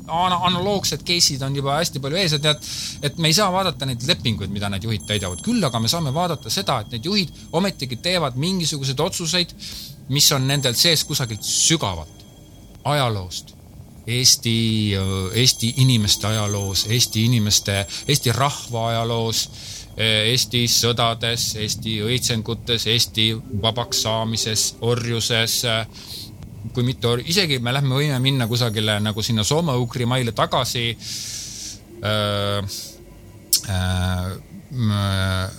analoogsed 0.07 1.03
case'id 1.03 1.41
on 1.41 1.55
juba 1.55 1.79
hästi 1.79 1.99
palju 1.99 2.19
ees, 2.19 2.35
et 2.37 2.45
et 3.09 3.17
me 3.17 3.29
ei 3.29 3.33
saa 3.33 3.51
vaadata 3.51 3.85
neid 3.85 4.03
lepinguid, 4.07 4.51
mida 4.53 4.69
need 4.69 4.85
juhid 4.85 5.05
täidavad, 5.07 5.41
küll 5.45 5.63
aga 5.63 5.79
me 5.79 5.89
saame 5.91 6.13
vaadata 6.13 6.49
seda, 6.49 6.79
et 6.81 6.93
need 6.93 7.05
juhid 7.05 7.33
ometigi 7.51 7.97
teevad 7.97 8.37
mingisuguseid 8.37 8.99
otsuseid, 8.99 9.55
mis 10.09 10.31
on 10.31 10.47
nendel 10.47 10.75
sees 10.77 11.03
kusagilt 11.03 11.43
sügavalt 11.43 12.25
ajaloost 12.85 13.55
Eesti, 14.07 14.93
Eesti 15.33 15.73
inimeste 15.77 16.27
ajaloos, 16.27 16.85
Eesti 16.89 17.25
inimeste, 17.25 17.85
Eesti 18.07 18.31
rahva 18.31 18.89
ajaloos, 18.89 19.49
Eesti 19.97 20.65
sõdades, 20.69 21.55
Eesti 21.57 21.97
õitsengutes, 22.05 22.87
Eesti 22.91 23.29
vabaks 23.61 24.03
saamises, 24.05 24.65
orjuses, 24.81 25.61
kui 26.73 26.83
mitte 26.83 27.07
or-, 27.07 27.23
isegi 27.25 27.59
me 27.59 27.73
lähme, 27.73 27.95
võime 27.95 28.19
minna 28.21 28.47
kusagile 28.47 28.99
nagu 29.01 29.23
sinna 29.23 29.43
soome-ugri 29.43 30.05
maile 30.09 30.35
tagasi 30.35 30.89
äh,. 32.03 32.75
Äh, 33.65 34.35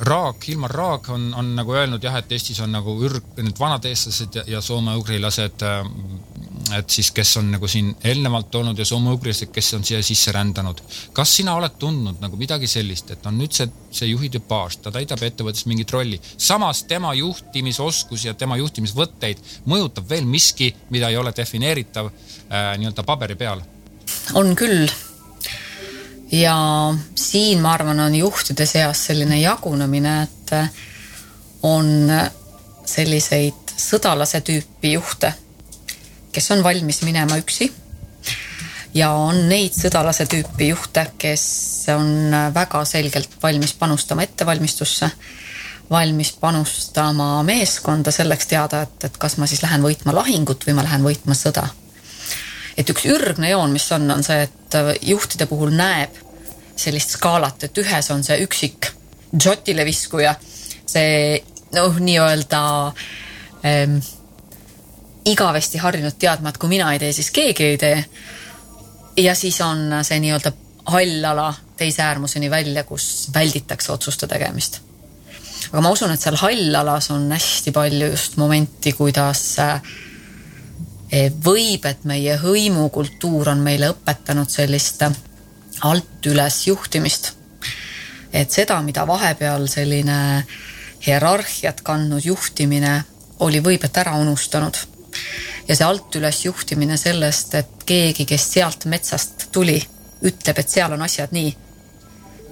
Raag, 0.01 0.49
Ilmar 0.49 0.71
Raag 0.71 1.09
on, 1.09 1.35
on 1.35 1.55
nagu 1.57 1.73
öelnud 1.73 2.03
jah, 2.05 2.19
et 2.19 2.33
Eestis 2.37 2.59
on 2.61 2.75
nagu 2.75 2.93
ürg, 3.07 3.25
need 3.39 3.57
vanad 3.59 3.87
eestlased 3.89 4.35
ja, 4.37 4.43
ja 4.51 4.61
soome-ugrilased 4.61 5.63
äh, 5.65 5.87
et 6.79 6.91
siis, 6.91 7.11
kes 7.15 7.37
on 7.37 7.51
nagu 7.55 7.69
siin 7.69 7.93
eelnevalt 8.05 8.55
olnud 8.55 8.79
ja 8.79 8.85
soome-ugrilased, 8.89 9.51
kes 9.53 9.75
on 9.77 9.85
siia 9.85 10.03
sisse 10.03 10.33
rändanud. 10.33 10.81
kas 11.13 11.37
sina 11.37 11.55
oled 11.55 11.77
tundnud 11.79 12.21
nagu 12.21 12.37
midagi 12.37 12.67
sellist, 12.71 13.11
et 13.11 13.27
on 13.27 13.39
nüüd 13.39 13.53
see, 13.53 13.69
see 13.91 14.09
juhi 14.11 14.31
tüpaaž, 14.33 14.79
ta 14.83 14.93
täidab 14.95 15.23
ettevõttes 15.23 15.67
mingit 15.71 15.93
rolli, 15.93 16.21
samas 16.37 16.85
tema 16.89 17.15
juhtimisoskus 17.15 18.25
ja 18.25 18.35
tema 18.35 18.57
juhtimisvõtteid 18.57 19.43
mõjutab 19.67 20.09
veel 20.11 20.27
miski, 20.27 20.73
mida 20.91 21.11
ei 21.13 21.17
ole 21.21 21.33
defineeritav 21.37 22.11
äh, 22.11 22.73
nii-öelda 22.79 23.07
paberi 23.07 23.37
peal? 23.37 23.63
on 24.35 24.55
küll. 24.57 24.89
ja 26.33 26.57
siin, 27.15 27.63
ma 27.63 27.75
arvan, 27.75 28.01
on 28.01 28.15
juhtide 28.15 28.67
seas 28.67 29.07
selline 29.07 29.41
jagunemine, 29.41 30.23
et 30.23 30.55
on 31.63 32.11
selliseid 32.87 33.75
sõdalase 33.77 34.41
tüüpi 34.47 34.93
juhte 34.95 35.35
kes 36.37 36.51
on 36.53 36.63
valmis 36.65 37.01
minema 37.03 37.39
üksi. 37.41 37.71
ja 38.95 39.11
on 39.13 39.43
neid 39.49 39.75
sõdalase 39.77 40.27
tüüpi 40.29 40.71
juhte, 40.71 41.07
kes 41.19 41.43
on 41.93 42.35
väga 42.55 42.83
selgelt 42.89 43.37
valmis 43.43 43.73
panustama 43.77 44.25
ettevalmistusse, 44.25 45.11
valmis 45.91 46.33
panustama 46.41 47.43
meeskonda 47.45 48.13
selleks 48.13 48.49
teada, 48.53 48.83
et, 48.85 49.09
et 49.09 49.17
kas 49.21 49.37
ma 49.41 49.49
siis 49.49 49.63
lähen 49.65 49.85
võitma 49.85 50.15
lahingut 50.17 50.65
või 50.69 50.77
ma 50.77 50.85
lähen 50.85 51.05
võitma 51.05 51.37
sõda. 51.37 51.69
et 52.77 52.91
üks 52.93 53.07
ürgne 53.09 53.51
joon, 53.51 53.73
mis 53.73 53.89
on, 53.97 54.11
on 54.11 54.25
see, 54.25 54.43
et 54.45 54.79
juhtide 55.03 55.47
puhul 55.49 55.73
näeb 55.73 56.21
sellist 56.77 57.17
skaalat, 57.17 57.65
et 57.65 57.79
ühes 57.81 58.11
on 58.13 58.25
see 58.25 58.37
üksik 58.45 58.93
dzotile 59.33 59.85
viskuja, 59.89 60.35
see 60.85 61.41
noh, 61.73 61.97
nii-öelda 61.97 62.63
ähm, 63.65 63.99
igavesti 65.27 65.79
harjunud 65.79 66.15
teadma, 66.19 66.51
et 66.53 66.59
kui 66.59 66.71
mina 66.71 66.93
ei 66.93 67.01
tee, 67.03 67.13
siis 67.13 67.31
keegi 67.35 67.65
ei 67.65 67.79
tee. 67.79 68.05
ja 69.17 69.35
siis 69.35 69.61
on 69.61 69.91
see 70.05 70.21
nii-öelda 70.21 70.53
hall 70.93 71.25
ala 71.25 71.55
teise 71.77 72.03
äärmuseni 72.03 72.51
välja, 72.51 72.85
kus 72.85 73.31
välditakse 73.35 73.93
otsuste 73.93 74.27
tegemist. 74.27 74.81
aga 75.73 75.81
ma 75.81 75.91
usun, 75.91 76.13
et 76.13 76.21
seal 76.21 76.37
hall 76.37 76.75
alas 76.75 77.11
on 77.11 77.31
hästi 77.33 77.73
palju 77.73 78.11
just 78.11 78.37
momenti, 78.37 78.93
kuidas 78.93 79.59
eh, 79.59 81.33
võib, 81.45 81.87
et 81.87 82.05
meie 82.05 82.39
hõimukultuur 82.43 83.51
on 83.51 83.65
meile 83.67 83.91
õpetanud 83.95 84.51
sellist 84.51 85.03
alt 85.83 86.27
üles 86.27 86.67
juhtimist. 86.67 87.33
et 88.33 88.51
seda, 88.51 88.83
mida 88.83 89.07
vahepeal 89.07 89.67
selline 89.69 90.45
hierarhiat 91.07 91.81
kandnud 91.83 92.25
juhtimine 92.25 93.03
oli 93.39 93.61
võib 93.61 93.85
et 93.85 93.97
ära 93.97 94.15
unustanud 94.17 94.96
ja 95.69 95.77
see 95.77 95.87
alt 95.87 96.17
üles 96.19 96.45
juhtimine 96.45 96.97
sellest, 96.97 97.55
et 97.55 97.87
keegi, 97.87 98.27
kes 98.27 98.51
sealt 98.53 98.87
metsast 98.91 99.49
tuli, 99.53 99.79
ütleb, 100.23 100.59
et 100.59 100.69
seal 100.69 100.93
on 100.93 101.03
asjad 101.03 101.33
nii. 101.37 101.57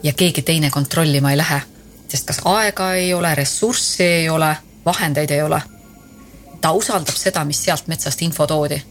ja 0.03 0.13
keegi 0.13 0.43
teine 0.43 0.71
kontrollima 0.71 1.31
ei 1.33 1.37
lähe, 1.37 1.61
sest 2.09 2.27
kas 2.27 2.41
aega 2.45 2.95
ei 2.95 3.15
ole, 3.15 3.35
ressurssi 3.35 4.05
ei 4.05 4.29
ole, 4.29 4.57
vahendeid 4.85 5.31
ei 5.31 5.43
ole. 5.43 5.63
ta 6.61 6.73
usaldab 6.73 7.17
seda, 7.17 7.45
mis 7.45 7.63
sealt 7.65 7.87
metsast 7.87 8.23
info 8.23 8.47
toodi. 8.47 8.83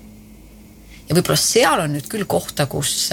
ja 1.09 1.15
võib-olla 1.15 1.39
seal 1.39 1.85
on 1.85 1.93
nüüd 1.93 2.07
küll 2.07 2.25
kohta, 2.25 2.65
kus 2.65 3.11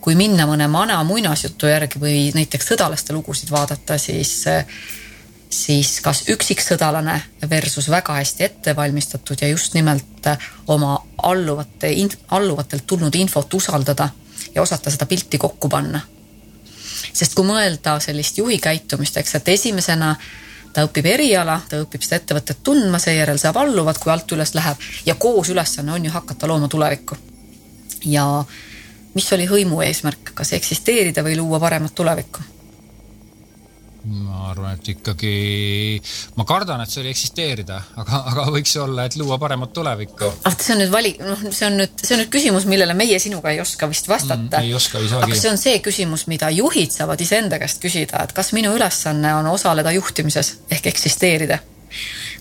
kui 0.00 0.14
minna 0.14 0.46
mõne 0.46 0.68
vana 0.72 1.02
muinasjutu 1.04 1.66
järgi 1.66 2.00
või 2.00 2.30
näiteks 2.34 2.70
sõdalaste 2.70 3.12
lugusid 3.12 3.50
vaadata, 3.50 3.98
siis 3.98 4.44
siis 5.50 6.00
kas 6.04 6.24
üksiksõdalane 6.28 7.20
versus 7.50 7.88
väga 7.90 8.18
hästi 8.18 8.44
ette 8.44 8.76
valmistatud 8.76 9.40
ja 9.40 9.48
just 9.48 9.74
nimelt 9.74 10.28
oma 10.66 10.98
alluvate, 11.22 11.92
alluvatelt 12.28 12.86
tulnud 12.86 13.14
infot 13.14 13.54
usaldada 13.54 14.08
ja 14.54 14.62
osata 14.62 14.90
seda 14.90 15.06
pilti 15.06 15.38
kokku 15.38 15.68
panna. 15.68 16.00
sest 17.12 17.34
kui 17.34 17.46
mõelda 17.46 17.98
sellist 18.00 18.38
juhi 18.38 18.58
käitumist, 18.58 19.16
eks, 19.16 19.34
et 19.34 19.48
esimesena 19.48 20.16
ta 20.72 20.84
õpib 20.84 21.06
eriala, 21.06 21.60
ta 21.68 21.80
õpib 21.82 22.02
seda 22.04 22.20
ettevõtet 22.20 22.60
tundma, 22.62 22.98
seejärel 22.98 23.38
saab 23.38 23.56
alluvad, 23.56 23.98
kui 23.98 24.12
alt 24.12 24.32
üles 24.36 24.54
läheb 24.54 24.84
ja 25.06 25.14
koos 25.14 25.48
ülesanne 25.48 25.92
on 25.92 26.04
ju 26.04 26.12
hakata 26.12 26.48
looma 26.48 26.68
tulevikku. 26.68 27.16
ja 28.04 28.44
mis 29.14 29.32
oli 29.32 29.46
hõimu 29.46 29.80
eesmärk, 29.82 30.34
kas 30.34 30.52
eksisteerida 30.52 31.24
või 31.24 31.36
luua 31.36 31.60
paremat 31.60 31.94
tulevikku 31.94 32.57
ma 34.04 34.50
arvan, 34.50 34.76
et 34.78 34.88
ikkagi, 34.92 35.32
ma 36.38 36.44
kardan, 36.48 36.80
et 36.82 36.92
see 36.92 37.00
oli 37.02 37.10
eksisteerida, 37.12 37.78
aga, 38.00 38.20
aga 38.32 38.44
võiks 38.54 38.74
olla, 38.80 39.08
et 39.08 39.16
luua 39.18 39.38
paremat 39.42 39.72
tulevikku. 39.74 40.30
ah, 40.48 40.56
see 40.56 40.74
on 40.76 40.82
nüüd 40.84 40.92
valik, 40.92 41.18
noh, 41.24 41.42
see 41.50 41.66
on 41.66 41.78
nüüd, 41.80 41.94
see 42.02 42.14
on 42.16 42.22
nüüd 42.22 42.30
küsimus, 42.32 42.68
millele 42.70 42.94
meie 42.98 43.18
sinuga 43.22 43.52
ei 43.54 43.60
oska 43.62 43.88
vist 43.90 44.08
vastata 44.10 44.60
mm,. 44.60 44.66
ei 44.68 44.74
oska, 44.74 45.02
ei 45.02 45.10
saagi. 45.10 45.30
aga 45.32 45.40
see 45.40 45.50
on 45.50 45.60
see 45.60 45.80
küsimus, 45.84 46.26
mida 46.30 46.50
juhid 46.54 46.94
saavad 46.94 47.20
iseenda 47.24 47.58
käest 47.60 47.82
küsida, 47.82 48.22
et 48.24 48.34
kas 48.36 48.52
minu 48.56 48.74
ülesanne 48.76 49.34
on 49.40 49.50
osaleda 49.50 49.92
juhtimises 49.96 50.54
ehk 50.70 50.90
eksisteerida 50.92 51.58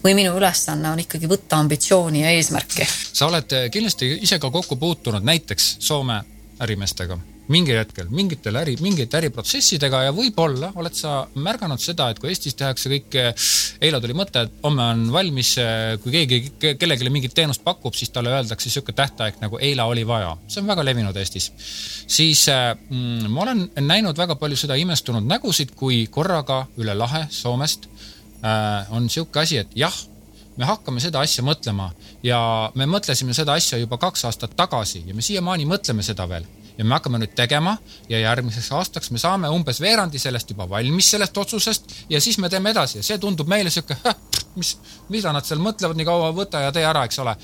või 0.03 0.13
minu 0.17 0.35
ülesanne 0.37 0.91
on 0.93 1.01
ikkagi 1.01 1.29
võtta 1.29 1.57
ambitsiooni 1.63 2.21
ja 2.21 2.35
eesmärki. 2.37 2.85
sa 2.87 3.31
oled 3.31 3.57
kindlasti 3.73 4.13
ise 4.21 4.39
ka 4.39 4.51
kokku 4.53 4.77
puutunud 4.77 5.25
näiteks 5.25 5.75
Soome 5.79 6.21
ärimeestega 6.61 7.17
mingil 7.53 7.79
hetkel 7.79 8.09
mingitel 8.11 8.57
äri, 8.59 8.75
mingite 8.83 9.19
äriprotsessidega 9.19 10.03
ja 10.07 10.13
võib-olla 10.15 10.71
oled 10.79 10.95
sa 10.95 11.21
märganud 11.35 11.81
seda, 11.81 12.09
et 12.11 12.19
kui 12.19 12.31
Eestis 12.31 12.57
tehakse 12.59 12.91
kõike, 12.91 13.27
eile 13.83 14.01
tuli 14.03 14.15
mõte, 14.17 14.43
et 14.47 14.57
homme 14.65 14.83
on 14.83 15.05
valmis, 15.13 15.53
kui 16.03 16.13
keegi 16.15 16.41
kellelegi 16.79 17.13
mingit 17.13 17.35
teenust 17.37 17.63
pakub, 17.65 17.95
siis 17.95 18.11
talle 18.13 18.33
öeldakse 18.35 18.69
niisugune 18.69 18.97
tähtaeg 18.97 19.39
nagu 19.43 19.61
eile 19.63 19.85
oli 19.87 20.03
vaja. 20.07 20.35
see 20.47 20.61
on 20.61 20.67
väga 20.67 20.85
levinud 20.85 21.17
Eestis. 21.17 21.51
siis 22.07 22.45
mm, 22.49 23.31
ma 23.31 23.45
olen 23.45 23.65
näinud 23.79 24.17
väga 24.17 24.35
palju 24.35 24.59
seda 24.59 24.75
imestunud 24.75 25.23
nägusid, 25.27 25.73
kui 25.75 26.05
korraga 26.11 26.65
üle 26.77 26.95
lahe 26.97 27.25
Soomest 27.29 27.87
äh, 28.43 28.91
on 28.91 29.07
niisugune 29.07 29.43
asi, 29.43 29.63
et 29.63 29.75
jah 29.75 29.95
me 30.57 30.65
hakkame 30.65 31.01
seda 31.01 31.21
asja 31.21 31.43
mõtlema 31.45 31.91
ja 32.25 32.39
me 32.75 32.87
mõtlesime 32.89 33.35
seda 33.37 33.55
asja 33.57 33.77
juba 33.77 33.99
kaks 34.01 34.25
aastat 34.25 34.55
tagasi 34.57 35.03
ja 35.05 35.15
me 35.15 35.21
siiamaani 35.21 35.67
mõtleme 35.69 36.03
seda 36.05 36.25
veel 36.29 36.47
ja 36.77 36.85
me 36.85 36.95
hakkame 36.97 37.19
nüüd 37.21 37.33
tegema 37.37 37.75
ja 38.09 38.19
järgmiseks 38.21 38.71
aastaks 38.77 39.11
me 39.11 39.21
saame 39.21 39.49
umbes 39.53 39.81
veerandi 39.81 40.19
sellest 40.21 40.53
juba 40.53 40.69
valmis, 40.69 41.09
sellest 41.13 41.37
otsusest 41.37 41.95
ja 42.09 42.21
siis 42.21 42.37
me 42.37 42.49
teeme 42.49 42.71
edasi. 42.73 42.99
Ja 42.99 43.07
see 43.09 43.17
tundub 43.21 43.49
meile 43.49 43.73
sihuke, 43.73 43.97
mis, 44.59 44.75
mida 45.09 45.33
nad 45.33 45.45
seal 45.47 45.61
mõtlevad 45.63 45.97
nii 45.97 46.07
kaua, 46.07 46.31
võta 46.37 46.61
ja 46.67 46.73
tee 46.75 46.85
ära, 46.85 47.05
eks 47.07 47.23
ole. 47.23 47.35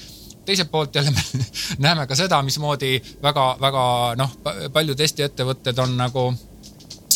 Teiselt 0.46 0.72
poolt 0.72 0.96
jälle 0.96 1.12
me 1.12 1.46
näeme 1.86 2.08
ka 2.08 2.16
seda, 2.20 2.42
mismoodi 2.44 2.98
väga-väga 3.24 3.84
noh, 4.20 4.34
paljud 4.74 5.00
Eesti 5.00 5.24
ettevõtted 5.30 5.80
on 5.80 5.96
nagu 5.98 6.28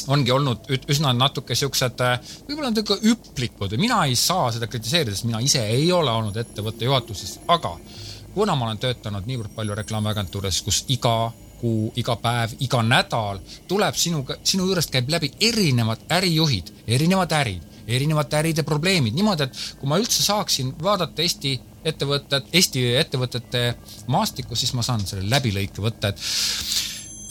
ongi 0.07 0.31
olnud 0.31 0.69
üsna 0.87 1.11
natuke 1.13 1.55
siuksed, 1.55 2.03
võib-olla 2.47 2.71
natuke 2.71 2.95
üplikud. 3.11 3.73
Ja 3.75 3.81
mina 3.81 4.05
ei 4.07 4.15
saa 4.15 4.51
seda 4.55 4.69
kritiseerida, 4.71 5.15
sest 5.15 5.27
mina 5.27 5.41
ise 5.43 5.65
ei 5.67 5.91
ole 5.91 6.11
olnud 6.11 6.37
ettevõtte 6.39 6.87
juhatuses, 6.87 7.41
aga 7.51 7.75
kuna 8.33 8.55
ma 8.55 8.69
olen 8.69 8.79
töötanud 8.79 9.27
niivõrd 9.27 9.51
palju 9.55 9.75
reklaamiagentuuris, 9.75 10.61
kus 10.63 10.85
iga 10.93 11.17
kuu, 11.61 11.91
iga 11.95 12.15
päev, 12.21 12.57
iga 12.63 12.81
nädal 12.85 13.39
tuleb 13.67 13.95
sinuga, 13.97 14.37
sinu 14.43 14.67
juurest 14.69 14.91
käib 14.93 15.09
läbi 15.09 15.31
erinevad 15.49 16.05
ärijuhid, 16.17 16.73
erinevad 16.87 17.33
ärid, 17.39 17.65
erinevate 17.87 18.37
äride 18.41 18.63
probleemid, 18.67 19.15
niimoodi, 19.15 19.47
et 19.47 19.79
kui 19.79 19.89
ma 19.89 19.99
üldse 20.01 20.23
saaksin 20.23 20.73
vaadata 20.83 21.23
Eesti 21.23 21.55
ettevõtted, 21.87 22.49
Eesti 22.53 22.83
ettevõtete 22.99 23.63
maastikku, 24.11 24.55
siis 24.55 24.73
ma 24.75 24.83
saan 24.83 25.05
selle 25.07 25.29
läbilõike 25.31 25.83
võtta, 25.83 26.11
et 26.11 26.25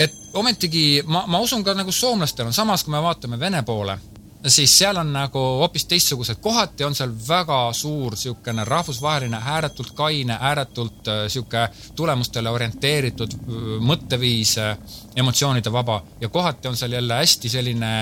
et 0.01 0.13
ometigi 0.37 1.03
ma, 1.09 1.25
ma 1.27 1.41
usun 1.41 1.65
ka 1.65 1.73
nagu 1.77 1.93
soomlastel 1.93 2.51
on, 2.51 2.57
samas 2.57 2.85
kui 2.85 2.93
me 2.93 3.01
vaatame 3.05 3.39
Vene 3.41 3.63
poole 3.65 3.97
siis 4.47 4.79
seal 4.79 4.97
on 4.97 5.13
nagu 5.13 5.39
hoopis 5.39 5.85
teistsugused, 5.85 6.39
kohati 6.41 6.85
on 6.85 6.95
seal 6.95 7.13
väga 7.29 7.73
suur 7.73 8.15
niisugune 8.17 8.65
rahvusvaheline, 8.65 9.41
ääretult 9.55 9.91
kaine, 9.95 10.37
ääretult 10.41 11.09
niisugune 11.09 11.63
äh, 11.63 11.81
tulemustele 11.97 12.51
orienteeritud 12.51 13.35
äh, 13.35 13.65
mõtteviis, 13.81 14.59
äh, 14.63 14.77
emotsioonide 15.17 15.73
vaba. 15.73 16.03
Ja 16.21 16.29
kohati 16.29 16.69
on 16.69 16.77
seal 16.77 16.93
jälle 16.93 17.15
hästi 17.15 17.49
selline 17.49 17.93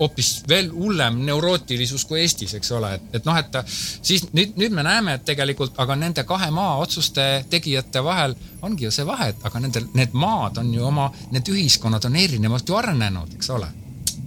hoopis 0.00 0.44
veel 0.48 0.70
hullem 0.72 1.18
neurootilisus 1.26 2.04
kui 2.04 2.20
Eestis, 2.20 2.54
eks 2.54 2.70
ole, 2.72 2.92
et, 2.94 3.08
et 3.18 3.24
noh, 3.26 3.38
et 3.38 3.58
siis 3.66 4.28
nüüd, 4.32 4.54
nüüd 4.60 4.76
me 4.76 4.84
näeme, 4.86 5.16
et 5.18 5.24
tegelikult 5.26 5.74
aga 5.82 5.96
nende 5.98 6.22
kahe 6.24 6.50
maa 6.54 6.76
otsuste 6.78 7.26
tegijate 7.50 8.04
vahel 8.04 8.36
ongi 8.62 8.86
ju 8.86 8.94
see 8.94 9.06
vahe, 9.06 9.32
et 9.32 9.50
aga 9.50 9.64
nendel, 9.64 9.90
need 9.98 10.14
maad 10.14 10.62
on 10.62 10.70
ju 10.74 10.86
oma, 10.86 11.10
need 11.34 11.50
ühiskonnad 11.50 12.06
on 12.06 12.16
erinevalt 12.16 12.68
ju 12.68 12.78
arenenud, 12.78 13.34
eks 13.34 13.54
ole 13.58 13.72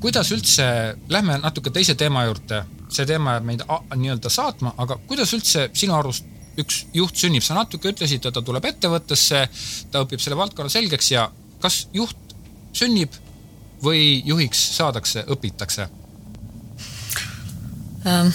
kuidas 0.02 0.32
üldse, 0.34 0.66
lähme 1.10 1.38
natuke 1.42 1.72
teise 1.74 1.96
teema 1.96 2.26
juurde, 2.26 2.64
see 2.90 3.06
teema 3.10 3.38
jääb 3.38 3.48
meid 3.48 3.64
nii-öelda 3.96 4.32
saatma, 4.34 4.74
aga 4.82 4.98
kuidas 5.08 5.34
üldse 5.38 5.70
sinu 5.78 5.96
arust 5.98 6.28
üks 6.60 6.86
juht 6.94 7.16
sünnib, 7.16 7.44
sa 7.46 7.56
natuke 7.56 7.94
ütlesid, 7.94 8.26
et 8.26 8.36
ta 8.36 8.44
tuleb 8.44 8.66
ettevõttesse, 8.68 9.46
ta 9.92 10.04
õpib 10.04 10.20
selle 10.20 10.38
valdkonna 10.40 10.74
selgeks 10.74 11.12
ja 11.14 11.30
kas 11.62 11.86
juht 11.94 12.36
sünnib 12.76 13.16
või 13.84 14.22
juhiks 14.26 14.62
saadakse, 14.78 15.26
õpitakse 15.32 15.88
ähm,? 18.08 18.34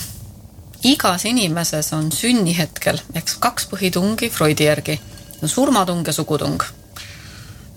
igas 0.86 1.24
inimeses 1.26 1.88
on 1.96 2.12
sünnihetkel, 2.14 3.00
eks 3.18 3.38
kaks 3.42 3.66
põhitungi 3.70 4.28
Freudi 4.30 4.68
järgi, 4.68 5.00
surmatung 5.42 6.06
ja 6.06 6.12
sugutung. 6.14 6.62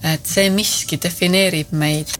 et 0.04 0.25
see 0.25 0.49
miski 0.54 0.99
defineerib 1.02 1.71
meid 1.71 2.13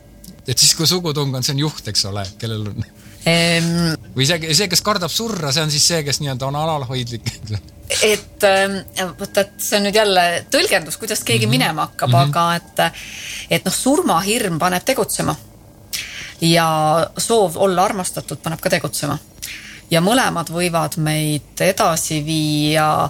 et 0.50 0.58
siis, 0.58 0.74
kui 0.76 0.88
sugutung 0.90 1.36
on, 1.36 1.46
see 1.46 1.54
on 1.58 1.66
juht, 1.68 1.88
eks 1.92 2.06
ole, 2.10 2.26
kellel 2.42 2.70
on 2.72 2.86
ehm.... 3.30 3.74
või 4.16 4.28
see, 4.30 4.54
see, 4.54 4.70
kes 4.72 4.82
kardab 4.86 5.14
surra, 5.14 5.54
see 5.56 5.66
on 5.66 5.74
siis 5.74 5.86
see, 5.92 6.04
kes 6.08 6.22
nii-öelda 6.24 6.50
on 6.50 6.58
alalhoidlik 6.60 7.30
et 7.90 8.46
vot, 9.20 9.38
et 9.42 9.54
see 9.58 9.80
on 9.80 9.88
nüüd 9.88 9.98
jälle 9.98 10.26
tõlgendus, 10.52 10.98
kuidas 11.02 11.24
keegi 11.24 11.46
mm 11.46 11.50
-hmm. 11.50 11.58
minema 11.58 11.86
hakkab 11.88 12.10
mm, 12.10 12.16
-hmm. 12.16 12.30
aga 12.30 12.56
et, 12.56 12.94
et 13.50 13.66
noh, 13.66 13.74
surmahirm 13.74 14.60
paneb 14.60 14.84
tegutsema. 14.86 15.36
ja 16.42 16.68
soov 17.18 17.58
olla 17.58 17.84
armastatud 17.86 18.38
paneb 18.38 18.60
ka 18.60 18.70
tegutsema. 18.70 19.18
ja 19.92 20.02
mõlemad 20.02 20.50
võivad 20.50 20.98
meid 20.98 21.62
edasi 21.62 22.26
viia 22.26 23.10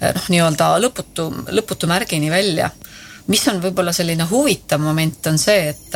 noh, 0.00 0.28
nii-öelda 0.28 0.78
lõputu, 0.78 1.32
lõputu 1.48 1.86
märgini 1.86 2.30
välja. 2.30 2.70
mis 3.26 3.48
on 3.48 3.62
võib-olla 3.62 3.92
selline 3.92 4.24
huvitav 4.24 4.80
moment, 4.80 5.26
on 5.26 5.38
see, 5.38 5.68
et 5.68 5.94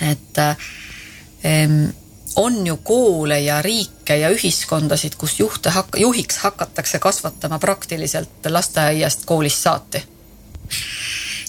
et 0.00 0.38
ähm, 0.38 1.88
on 2.36 2.66
ju 2.66 2.76
koole 2.76 3.40
ja 3.40 3.62
riike 3.62 4.16
ja 4.16 4.30
ühiskondasid, 4.30 5.16
kus 5.18 5.38
juhte 5.40 5.70
hak-, 5.70 5.98
juhiks 5.98 6.38
hakatakse 6.44 6.98
kasvatama 6.98 7.58
praktiliselt 7.58 8.46
lasteaiast 8.48 9.24
koolist 9.24 9.62
saati. 9.62 10.02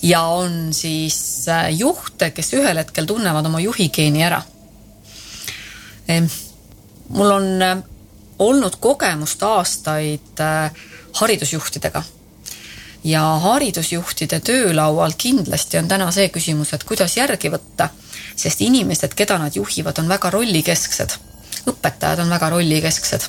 ja 0.01 0.21
on 0.21 0.73
siis 0.73 1.45
äh, 1.47 1.69
juhte, 1.75 2.31
kes 2.31 2.53
ühel 2.53 2.77
hetkel 2.77 3.05
tunnevad 3.05 3.45
oma 3.45 3.59
juhigeeni 3.59 4.23
ära 4.23 4.41
ähm,. 6.09 6.25
mul 7.09 7.31
on 7.31 7.61
äh, 7.61 7.83
olnud 8.39 8.75
kogemust 8.79 9.43
aastaid 9.43 10.39
äh, 10.39 10.71
haridusjuhtidega 11.13 12.03
ja 13.03 13.23
haridusjuhtide 13.23 14.39
töölaual 14.39 15.11
kindlasti 15.17 15.77
on 15.77 15.87
täna 15.87 16.11
see 16.11 16.29
küsimus, 16.29 16.73
et 16.73 16.83
kuidas 16.83 17.17
järgi 17.17 17.51
võtta 17.51 17.89
sest 18.39 18.61
inimesed, 18.61 19.13
keda 19.15 19.37
nad 19.37 19.55
juhivad, 19.55 19.99
on 19.99 20.07
väga 20.07 20.29
rollikesksed. 20.29 21.17
õpetajad 21.67 22.21
on 22.23 22.29
väga 22.29 22.49
rollikesksed. 22.49 23.27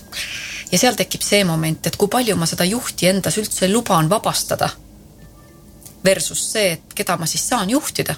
ja 0.72 0.78
seal 0.78 0.94
tekib 0.96 1.22
see 1.26 1.44
moment, 1.44 1.86
et 1.86 1.96
kui 1.96 2.08
palju 2.08 2.36
ma 2.36 2.46
seda 2.46 2.64
juhti 2.64 3.10
endas 3.10 3.38
üldse 3.38 3.68
luban 3.68 4.10
vabastada. 4.10 4.70
Versus 6.04 6.52
see, 6.52 6.72
et 6.72 6.94
keda 6.94 7.16
ma 7.16 7.26
siis 7.26 7.48
saan 7.48 7.70
juhtida. 7.70 8.16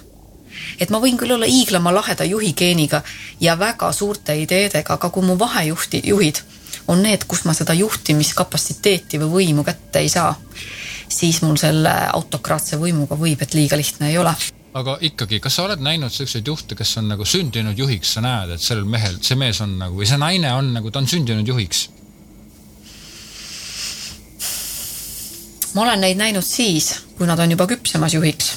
et 0.79 0.89
ma 0.89 0.99
võin 1.01 1.17
küll 1.17 1.33
olla 1.33 1.49
hiiglama 1.49 1.93
laheda 1.93 2.23
juhi 2.23 2.53
geeniga 2.53 3.01
ja 3.39 3.59
väga 3.59 3.91
suurte 3.91 4.35
ideedega, 4.37 4.93
aga 4.93 5.09
kui 5.09 5.25
mu 5.25 5.39
vahejuhti, 5.39 6.01
juhid 6.05 6.41
on 6.87 7.01
need, 7.01 7.23
kus 7.27 7.45
ma 7.45 7.53
seda 7.53 7.73
juhtimiskapatsiteeti 7.73 9.19
või 9.19 9.31
võimu 9.37 9.63
kätte 9.63 9.99
ei 9.99 10.09
saa, 10.09 10.35
siis 11.09 11.41
mul 11.41 11.57
selle 11.57 11.93
autokraatse 12.13 12.77
võimuga 12.77 13.17
võib, 13.17 13.41
et 13.41 13.53
liiga 13.53 13.77
lihtne 13.77 14.11
ei 14.11 14.17
ole 14.17 14.35
aga 14.73 14.97
ikkagi, 15.05 15.39
kas 15.39 15.57
sa 15.57 15.67
oled 15.67 15.81
näinud 15.85 16.13
selliseid 16.13 16.47
juhte, 16.47 16.75
kes 16.75 16.97
on 17.01 17.11
nagu 17.13 17.25
sündinud 17.25 17.77
juhiks, 17.77 18.15
sa 18.15 18.23
näed, 18.25 18.55
et 18.55 18.61
sellel 18.61 18.87
mehel, 18.89 19.19
see 19.21 19.37
mees 19.37 19.61
on 19.61 19.77
nagu 19.77 19.99
või 19.99 20.07
see 20.09 20.17
naine 20.21 20.53
on 20.57 20.71
nagu, 20.73 20.91
ta 20.91 21.03
on 21.03 21.09
sündinud 21.09 21.47
juhiks? 21.47 21.89
ma 25.73 25.81
olen 25.81 26.03
neid 26.05 26.19
näinud 26.19 26.45
siis, 26.45 26.91
kui 27.17 27.25
nad 27.25 27.39
on 27.41 27.53
juba 27.55 27.65
küpsemas 27.69 28.13
juhiks 28.13 28.51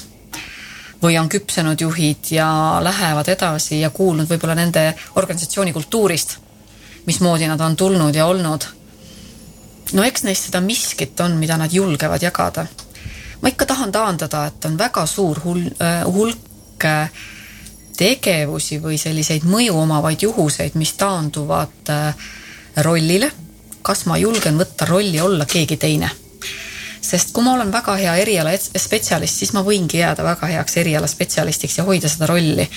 või 1.01 1.17
on 1.17 1.29
küpsenud 1.29 1.81
juhid 1.81 2.31
ja 2.33 2.47
lähevad 2.81 3.29
edasi 3.29 3.81
ja 3.81 3.89
kuulnud 3.89 4.29
võib-olla 4.29 4.55
nende 4.57 4.83
organisatsiooni 5.15 5.73
kultuurist, 5.73 6.37
mismoodi 7.05 7.49
nad 7.49 7.61
on 7.61 7.75
tulnud 7.77 8.15
ja 8.15 8.25
olnud. 8.25 8.65
no 9.93 10.03
eks 10.03 10.23
neis 10.23 10.45
seda 10.45 10.61
miskit 10.61 11.19
on, 11.19 11.37
mida 11.37 11.57
nad 11.57 11.73
julgevad 11.73 12.21
jagada. 12.21 12.65
Ma 13.41 13.49
ikka 13.49 13.65
tahan 13.65 13.91
taandada, 13.91 14.45
et 14.45 14.65
on 14.65 14.77
väga 14.77 15.05
suur 15.05 15.39
hul-, 15.45 15.73
äh, 15.81 16.03
hulk 16.05 16.85
äh, 16.85 17.09
tegevusi 17.97 18.81
või 18.81 18.97
selliseid 19.01 19.45
mõju 19.49 19.75
omavaid 19.81 20.21
juhuseid, 20.21 20.75
mis 20.75 20.93
taanduvad 20.93 21.91
äh, 21.93 22.29
rollile. 22.85 23.31
kas 23.81 24.05
ma 24.05 24.17
julgen 24.17 24.57
võtta 24.59 24.85
rolli 24.85 25.21
olla 25.21 25.45
keegi 25.45 25.77
teine 25.77 26.09
sest 27.07 27.31
kui 27.33 27.43
ma 27.43 27.53
olen 27.55 27.71
väga 27.71 27.95
hea 27.95 28.15
erialaspetsialist, 28.23 29.39
siis 29.39 29.53
ma 29.55 29.63
võingi 29.63 30.01
jääda 30.01 30.25
väga 30.27 30.49
heaks 30.51 30.77
erialaspetsialistiks 30.83 31.77
ja 31.79 31.87
hoida 31.87 32.09
seda 32.11 32.27
rolli. 32.27 32.67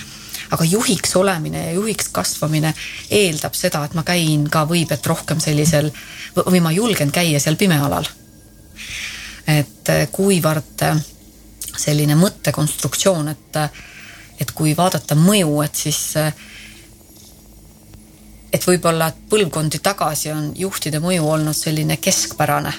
aga 0.51 0.65
juhiks 0.65 1.17
olemine 1.17 1.61
ja 1.67 1.73
juhiks 1.73 2.09
kasvamine 2.09 2.73
eeldab 3.11 3.55
seda, 3.55 3.85
et 3.85 3.95
ma 3.95 4.03
käin 4.03 4.49
ka 4.51 4.65
võib 4.67 4.91
et 4.93 5.07
rohkem 5.07 5.41
sellisel 5.41 5.93
või 6.37 6.61
ma 6.61 6.73
julgen 6.73 7.11
käia 7.11 7.41
seal 7.41 7.57
pimealal. 7.57 8.07
Et 9.59 9.89
eh, 9.89 10.07
kuivõrd 10.13 10.85
eh, 10.87 11.01
selline 11.77 12.17
mõttekonstruktsioon, 12.19 13.29
et, 13.29 13.57
eh, 13.57 13.83
et 14.41 14.53
kui 14.57 14.75
vaadata 14.77 15.17
mõju, 15.19 15.63
et 15.65 15.75
siis 15.75 16.03
et 18.51 18.67
võib-olla 18.67 19.13
põlvkondi 19.31 19.79
tagasi 19.79 20.33
on 20.35 20.53
juhtide 20.59 20.99
mõju 20.99 21.27
olnud 21.35 21.55
selline 21.55 21.97
keskpärane 22.03 22.73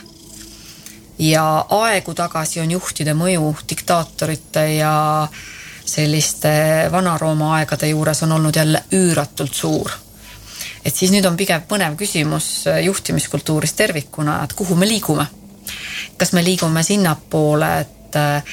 ja 1.22 1.66
aegu 1.70 2.14
tagasi 2.18 2.60
on 2.62 2.72
juhtide 2.72 3.14
mõju 3.14 3.54
diktaatorite 3.70 4.64
ja 4.76 4.94
selliste 5.86 6.52
Vana-Rooma 6.92 7.56
aegade 7.60 7.90
juures 7.92 8.24
on 8.24 8.32
olnud 8.32 8.56
jälle 8.56 8.84
üüratult 8.94 9.54
suur. 9.54 9.92
et 10.86 10.96
siis 10.96 11.12
nüüd 11.12 11.26
on 11.30 11.38
pigem 11.38 11.62
põnev 11.70 11.96
küsimus 11.96 12.66
juhtimiskultuuris 12.84 13.74
tervikuna, 13.74 14.44
et 14.44 14.54
kuhu 14.54 14.76
me 14.76 14.88
liigume. 14.88 15.26
Kas 16.18 16.34
me 16.34 16.44
liigume 16.44 16.84
sinnapoole, 16.84 17.70
et 17.80 18.16
äh, 18.16 18.44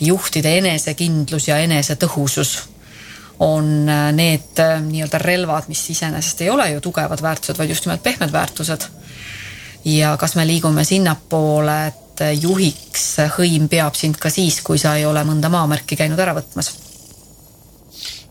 juhtide 0.00 0.56
enesekindlus 0.58 1.48
ja 1.48 1.58
enesetõhusus 1.62 2.54
on 3.44 3.88
äh, 3.88 4.08
need 4.12 4.58
äh, 4.62 4.80
nii-öelda 4.82 5.18
relvad, 5.18 5.68
mis 5.68 5.82
iseenesest 5.90 6.44
ei 6.44 6.50
ole 6.50 6.70
ju 6.70 6.80
tugevad 6.80 7.22
väärtused, 7.22 7.58
vaid 7.58 7.70
just 7.70 7.86
nimelt 7.86 8.02
pehmed 8.02 8.32
väärtused. 8.32 8.88
ja 9.84 10.16
kas 10.16 10.34
me 10.34 10.46
liigume 10.46 10.84
sinnapoole, 10.84 11.86
et 11.86 12.22
juhiks 12.40 13.16
hõim 13.38 13.68
peab 13.68 13.94
sind 13.94 14.16
ka 14.16 14.30
siis, 14.30 14.60
kui 14.62 14.78
sa 14.78 14.94
ei 14.96 15.06
ole 15.06 15.24
mõnda 15.24 15.50
maamärki 15.50 15.96
käinud 15.96 16.18
ära 16.18 16.34
võtmas. 16.34 16.72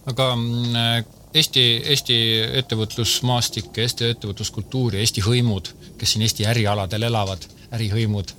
aga 0.06 0.36
mm, 0.36 1.12
Eesti, 1.34 1.82
Eesti 1.90 2.16
ettevõtlusmaastik, 2.62 3.72
Eesti 3.78 4.12
ettevõtluskultuur 4.14 4.94
ja 4.94 5.02
Eesti 5.02 5.24
hõimud, 5.26 5.72
kes 5.98 6.14
siin 6.14 6.26
Eesti 6.28 6.46
ärialadel 6.46 7.08
elavad, 7.10 7.48
ärihõimud, 7.74 8.34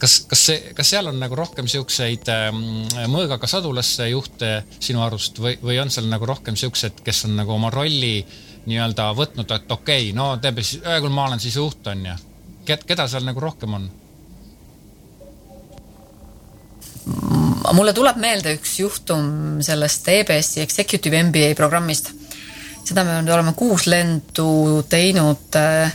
kas, 0.00 0.16
kas 0.30 0.44
see, 0.48 0.58
kas 0.76 0.92
seal 0.94 1.10
on 1.10 1.18
nagu 1.20 1.36
rohkem 1.38 1.68
siukseid 1.70 2.30
mm, 2.30 3.06
mõõgaga 3.12 3.48
sadulasse 3.50 4.08
juhte 4.10 4.52
sinu 4.78 5.04
arust 5.04 5.40
või, 5.42 5.56
või 5.62 5.80
on 5.82 5.92
seal 5.92 6.08
nagu 6.10 6.28
rohkem 6.28 6.56
siuksed, 6.58 7.02
kes 7.04 7.26
on 7.28 7.36
nagu 7.40 7.54
oma 7.56 7.72
rolli 7.74 8.18
nii-öelda 8.66 9.10
võtnud, 9.16 9.52
et 9.56 9.72
okei 9.72 10.10
okay,, 10.10 10.16
no 10.16 10.34
teeme 10.42 10.64
siis, 10.64 10.82
hea 10.84 11.00
küll, 11.00 11.14
ma 11.14 11.28
olen 11.28 11.40
siis 11.42 11.56
juht, 11.56 11.86
on 11.92 12.06
ju. 12.10 12.20
keda 12.66 13.08
seal 13.08 13.26
nagu 13.26 13.40
rohkem 13.42 13.78
on? 13.80 13.90
mulle 17.74 17.92
tuleb 17.96 18.18
meelde 18.20 18.54
üks 18.58 18.78
juhtum 18.80 19.60
sellest 19.64 20.08
EBS-i 20.10 20.62
Executive 20.64 21.22
MBA 21.28 21.54
programmist. 21.58 22.12
seda 22.84 23.04
me 23.06 23.20
oleme 23.32 23.52
kuus 23.56 23.86
lendu 23.86 24.82
teinud 24.90 25.58
äh, 25.58 25.92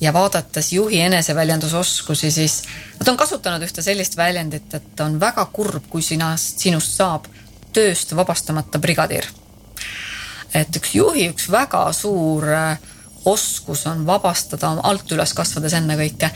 ja 0.00 0.12
vaadates 0.12 0.72
juhi 0.72 1.00
eneseväljendusoskusi, 1.00 2.30
siis 2.30 2.62
nad 2.98 3.08
on 3.08 3.16
kasutanud 3.16 3.62
ühte 3.62 3.82
sellist 3.82 4.16
väljendit, 4.16 4.74
et 4.74 5.00
on 5.00 5.20
väga 5.20 5.44
kurb, 5.52 5.86
kui 5.90 6.02
sina, 6.02 6.34
sinust 6.36 6.96
saab 6.98 7.28
tööst 7.72 8.16
vabastamata 8.16 8.78
brigadiir. 8.78 9.26
et 10.54 10.76
üks 10.76 10.94
juhi 10.94 11.28
üks 11.28 11.48
väga 11.50 11.92
suur 11.92 12.48
äh, 12.48 12.78
oskus 13.24 13.86
on 13.86 14.06
vabastada 14.06 14.76
alt 14.82 15.12
üles 15.12 15.32
kasvades 15.34 15.72
ennekõike, 15.72 16.30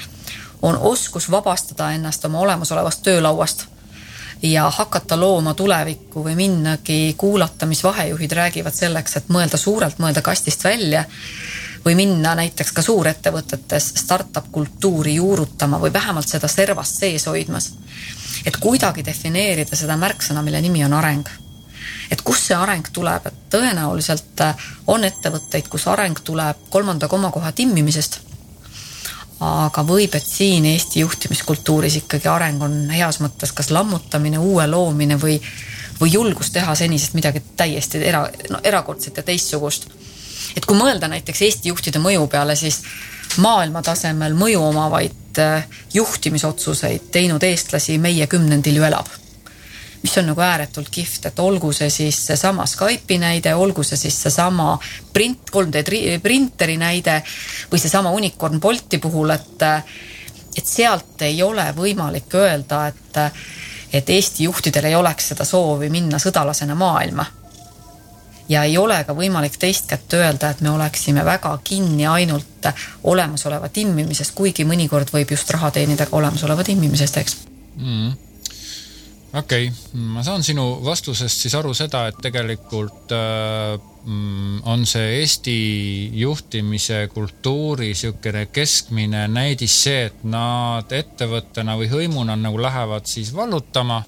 on 0.63 0.77
oskus 0.77 1.31
vabastada 1.31 1.93
ennast 1.95 2.25
oma 2.25 2.41
olemasolevast 2.41 3.03
töölauast 3.03 3.67
ja 4.43 4.71
hakata 4.71 5.21
looma 5.21 5.55
tulevikku 5.55 6.25
või 6.25 6.35
minnagi 6.39 7.15
kuulata, 7.19 7.67
mis 7.67 7.85
vahejuhid 7.85 8.33
räägivad 8.33 8.75
selleks, 8.75 9.17
et 9.17 9.29
mõelda 9.29 9.57
suurelt, 9.57 9.99
mõelda 9.99 10.23
kastist 10.23 10.65
välja 10.65 11.05
või 11.89 11.97
minna 11.97 12.35
näiteks 12.37 12.73
ka 12.77 12.83
suurettevõtetes 12.85 13.87
startup 13.97 14.51
kultuuri 14.53 15.15
juurutama 15.15 15.81
või 15.81 15.93
vähemalt 15.93 16.29
seda 16.29 16.49
servast 16.49 17.01
sees 17.01 17.27
hoidmas. 17.27 17.73
et 18.47 18.57
kuidagi 18.57 19.05
defineerida 19.05 19.77
seda 19.77 19.97
märksõna, 19.97 20.43
mille 20.43 20.61
nimi 20.61 20.85
on 20.85 20.93
areng. 20.93 21.29
et 22.11 22.23
kust 22.23 22.47
see 22.47 22.57
areng 22.57 22.89
tuleb, 22.93 23.27
et 23.27 23.35
tõenäoliselt 23.51 24.45
on 24.87 25.05
ettevõtteid, 25.05 25.69
kus 25.69 25.87
areng 25.87 26.21
tuleb 26.25 26.57
kolmanda 26.71 27.09
komakoha 27.09 27.53
timmimisest 27.53 28.21
aga 29.41 29.83
võib, 29.87 30.15
et 30.15 30.27
siin 30.27 30.67
Eesti 30.67 31.01
juhtimiskultuuris 31.01 31.97
ikkagi 32.03 32.29
areng 32.29 32.63
on 32.63 32.91
heas 32.91 33.21
mõttes 33.23 33.53
kas 33.55 33.71
lammutamine, 33.71 34.39
uue 34.39 34.67
loomine 34.67 35.17
või, 35.21 35.39
või 36.01 36.13
julgus 36.13 36.51
teha 36.51 36.75
senisest 36.75 37.15
midagi 37.15 37.43
täiesti 37.57 38.03
era, 38.03 38.27
no 38.51 38.61
erakordset 38.65 39.17
ja 39.17 39.23
teistsugust. 39.23 39.89
Et 40.57 40.67
kui 40.67 40.77
mõelda 40.79 41.09
näiteks 41.11 41.43
Eesti 41.47 41.73
juhtide 41.73 42.03
mõju 42.03 42.27
peale, 42.31 42.57
siis 42.57 42.83
maailma 43.43 43.83
tasemel 43.83 44.35
mõju 44.39 44.63
omavaid 44.71 45.41
äh, 45.43 45.65
juhtimisotsuseid 45.95 47.11
teinud 47.13 47.43
eestlasi 47.43 47.99
meie 48.03 48.27
kümnendil 48.27 48.81
ju 48.81 48.87
elab 48.89 49.09
mis 50.03 50.19
on 50.19 50.29
nagu 50.31 50.41
ääretult 50.41 50.91
kihvt, 50.95 51.27
et 51.27 51.41
olgu 51.43 51.73
see 51.75 51.91
siis 51.91 52.19
seesama 52.27 52.67
Skype'i 52.67 53.19
näide, 53.19 53.55
olgu 53.55 53.83
see 53.83 53.99
siis 53.99 54.15
seesama 54.23 54.77
print, 55.13 55.51
3D 55.51 56.21
printeri 56.23 56.77
näide 56.79 57.19
või 57.71 57.81
seesama 57.83 58.13
Unicorn 58.15 58.61
Bolti 58.61 58.99
puhul, 59.03 59.35
et 59.35 59.67
et 60.59 60.67
sealt 60.67 61.23
ei 61.23 61.43
ole 61.43 61.67
võimalik 61.77 62.35
öelda, 62.35 62.87
et 62.89 63.19
et 63.93 64.11
Eesti 64.11 64.45
juhtidel 64.45 64.85
ei 64.85 64.95
oleks 64.95 65.31
seda 65.33 65.45
soovi 65.49 65.89
minna 65.91 66.19
sõdalasena 66.21 66.75
maailma. 66.77 67.25
Ja 68.49 68.63
ei 68.65 68.79
ole 68.79 69.03
ka 69.05 69.15
võimalik 69.17 69.59
teist 69.59 69.89
kätt 69.91 70.15
öelda, 70.19 70.51
et 70.51 70.61
me 70.61 70.71
oleksime 70.71 71.25
väga 71.25 71.59
kinni 71.65 72.07
ainult 72.07 72.71
olemasoleva 73.05 73.69
timmimisest, 73.69 74.35
kuigi 74.35 74.65
mõnikord 74.69 75.13
võib 75.13 75.31
just 75.37 75.51
raha 75.51 75.71
teenida 75.71 76.07
ka 76.07 76.17
olemasoleva 76.17 76.65
timmimisest, 76.65 77.21
eks 77.23 77.37
mm 77.77 78.17
okei 79.35 79.69
okay., 79.69 80.01
ma 80.01 80.23
saan 80.25 80.43
sinu 80.45 80.79
vastusest 80.85 81.45
siis 81.45 81.55
aru 81.59 81.75
seda, 81.77 82.07
et 82.09 82.19
tegelikult 82.23 83.13
äh, 83.13 83.77
mm, 84.05 84.63
on 84.69 84.87
see 84.89 85.19
Eesti 85.21 85.57
juhtimise 86.21 87.07
kultuuri 87.13 87.93
niisugune 87.93 88.47
keskmine 88.53 89.27
näidis 89.33 89.77
see, 89.85 90.07
et 90.09 90.25
nad 90.25 90.93
ettevõttena 90.93 91.77
või 91.81 91.91
hõimuna 91.93 92.39
nagu 92.41 92.61
lähevad 92.63 93.09
siis 93.09 93.35
vallutama, 93.37 94.03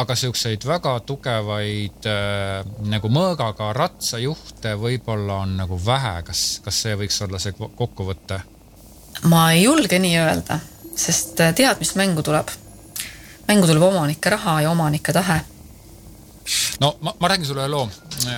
aga 0.00 0.16
niisuguseid 0.16 0.64
väga 0.66 0.94
tugevaid 1.06 2.08
äh, 2.08 2.64
nagu 2.88 3.10
mõõgaga 3.12 3.70
ratsajuhte 3.76 4.74
võib-olla 4.80 5.42
on 5.44 5.56
nagu 5.60 5.78
vähe, 5.84 6.14
kas, 6.26 6.60
kas 6.64 6.82
see 6.84 6.96
võiks 7.02 7.20
olla 7.26 7.40
see 7.42 7.54
kokkuvõte? 7.58 8.40
ma 9.28 9.50
ei 9.52 9.64
julge 9.66 9.98
nii 10.00 10.16
öelda, 10.22 10.60
sest 10.96 11.40
äh, 11.44 11.54
tead, 11.56 11.80
mis 11.82 11.94
mängu 12.00 12.24
tuleb 12.26 12.52
mängu 13.48 13.68
tuleb 13.68 13.88
omanike 13.90 14.32
raha 14.36 14.60
ja 14.64 14.72
omanike 14.72 15.12
tahe 15.12 15.40
no 16.80 16.94
ma, 17.04 17.14
ma 17.20 17.28
räägin 17.28 17.50
sulle 17.50 17.68
loo. 17.68 17.88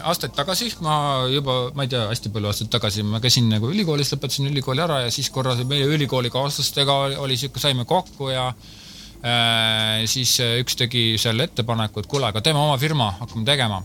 aastaid 0.03 0.35
tagasi 0.35 0.73
ma 0.81 0.95
juba, 1.31 1.71
ma 1.75 1.87
ei 1.87 1.95
tea, 1.95 2.09
hästi 2.11 2.33
palju 2.35 2.51
aastaid 2.51 2.75
tagasi 2.75 3.07
ma 3.07 3.23
käisin 3.23 3.51
nagu 3.53 3.71
ülikoolis, 3.71 4.11
lõpetasin 4.17 4.51
ülikooli 4.51 4.83
ära 4.83 5.05
ja 5.07 5.15
siis 5.15 5.31
korra 5.31 5.55
meie 5.69 5.87
ülikoolikaaslastega 5.87 7.03
oli, 7.07 7.19
oli 7.27 7.37
sihuke, 7.39 7.63
saime 7.63 7.87
kokku 7.87 8.33
ja 8.35 8.49
äh, 8.51 8.81
siis 9.23 10.33
üks 10.59 10.75
tegi 10.75 11.03
seal 11.21 11.39
ettepaneku, 11.45 12.03
et 12.03 12.09
kuule, 12.11 12.27
aga 12.27 12.41
teeme 12.43 12.59
oma 12.59 12.75
firma, 12.81 13.13
hakkame 13.21 13.47
tegema. 13.47 13.83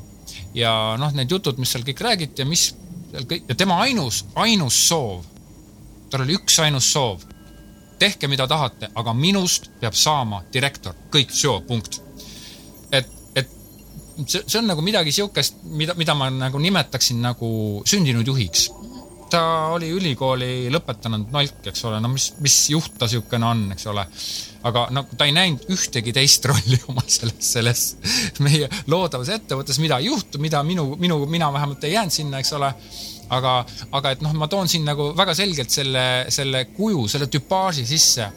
ja 0.57 0.71
noh, 0.97 1.13
need 1.13 1.29
jutud, 1.31 1.59
mis 1.61 1.69
seal 1.69 1.85
kõik 1.85 2.01
räägiti 2.01 2.41
ja 2.41 2.47
mis 2.49 2.71
seal 3.11 3.27
kõik 3.29 3.45
ja 3.49 3.55
tema 3.55 3.77
ainus, 3.85 4.23
ainus 4.35 4.79
soov, 4.87 5.27
tal 6.09 6.25
oli 6.25 6.39
üks 6.39 6.57
ainus 6.65 6.89
soov 6.89 7.21
tehke, 7.99 8.29
mida 8.29 8.47
tahate, 8.47 8.89
aga 8.95 9.13
minust 9.13 9.69
peab 9.81 9.95
saama 9.97 10.43
direktor, 10.53 10.95
kõik, 11.13 11.33
punkt. 11.67 12.01
et, 12.91 13.07
et 13.35 13.49
see, 14.25 14.43
see 14.45 14.59
on 14.59 14.69
nagu 14.69 14.81
midagi 14.85 15.11
sihukest, 15.11 15.63
mida, 15.63 15.95
mida 15.97 16.15
ma 16.15 16.29
nagu 16.29 16.59
nimetaksin 16.61 17.21
nagu 17.21 17.81
sündinud 17.85 18.27
juhiks. 18.27 18.69
Ta 19.31 19.41
oli 19.75 19.89
ülikooli 19.91 20.67
lõpetanud 20.73 21.31
nalk, 21.33 21.59
eks 21.71 21.83
ole, 21.89 21.99
no 22.03 22.11
mis, 22.11 22.29
mis 22.43 22.57
juht 22.73 22.95
ta 22.99 23.07
niisugune 23.07 23.47
on, 23.47 23.65
eks 23.75 23.87
ole. 23.91 24.05
aga 24.67 24.87
nagu 24.91 25.17
ta 25.17 25.27
ei 25.27 25.35
näinud 25.35 25.67
ühtegi 25.73 26.13
teist 26.15 26.45
rolli 26.49 26.79
oma 26.91 27.03
selles, 27.07 27.51
selles 27.51 27.83
meie 28.43 28.69
loodavas 28.87 29.31
ettevõttes, 29.35 29.79
mida 29.83 29.99
ei 30.01 30.09
juhtu, 30.11 30.41
mida 30.43 30.63
minu, 30.63 30.89
minu, 30.99 31.21
mina 31.29 31.51
vähemalt 31.53 31.83
ei 31.87 31.95
jäänud 31.95 32.13
sinna, 32.13 32.41
eks 32.41 32.53
ole 32.57 32.73
aga, 33.33 33.53
aga 33.95 34.13
et 34.15 34.23
noh, 34.23 34.35
ma 34.37 34.47
toon 34.51 34.69
siin 34.71 34.85
nagu 34.87 35.11
väga 35.17 35.35
selgelt 35.37 35.73
selle, 35.73 36.03
selle 36.33 36.67
kuju, 36.75 37.07
selle 37.11 37.27
tüpaaži 37.31 37.85
sisse 37.87 38.29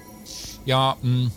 ja 0.69 0.81
mm, 0.97 1.31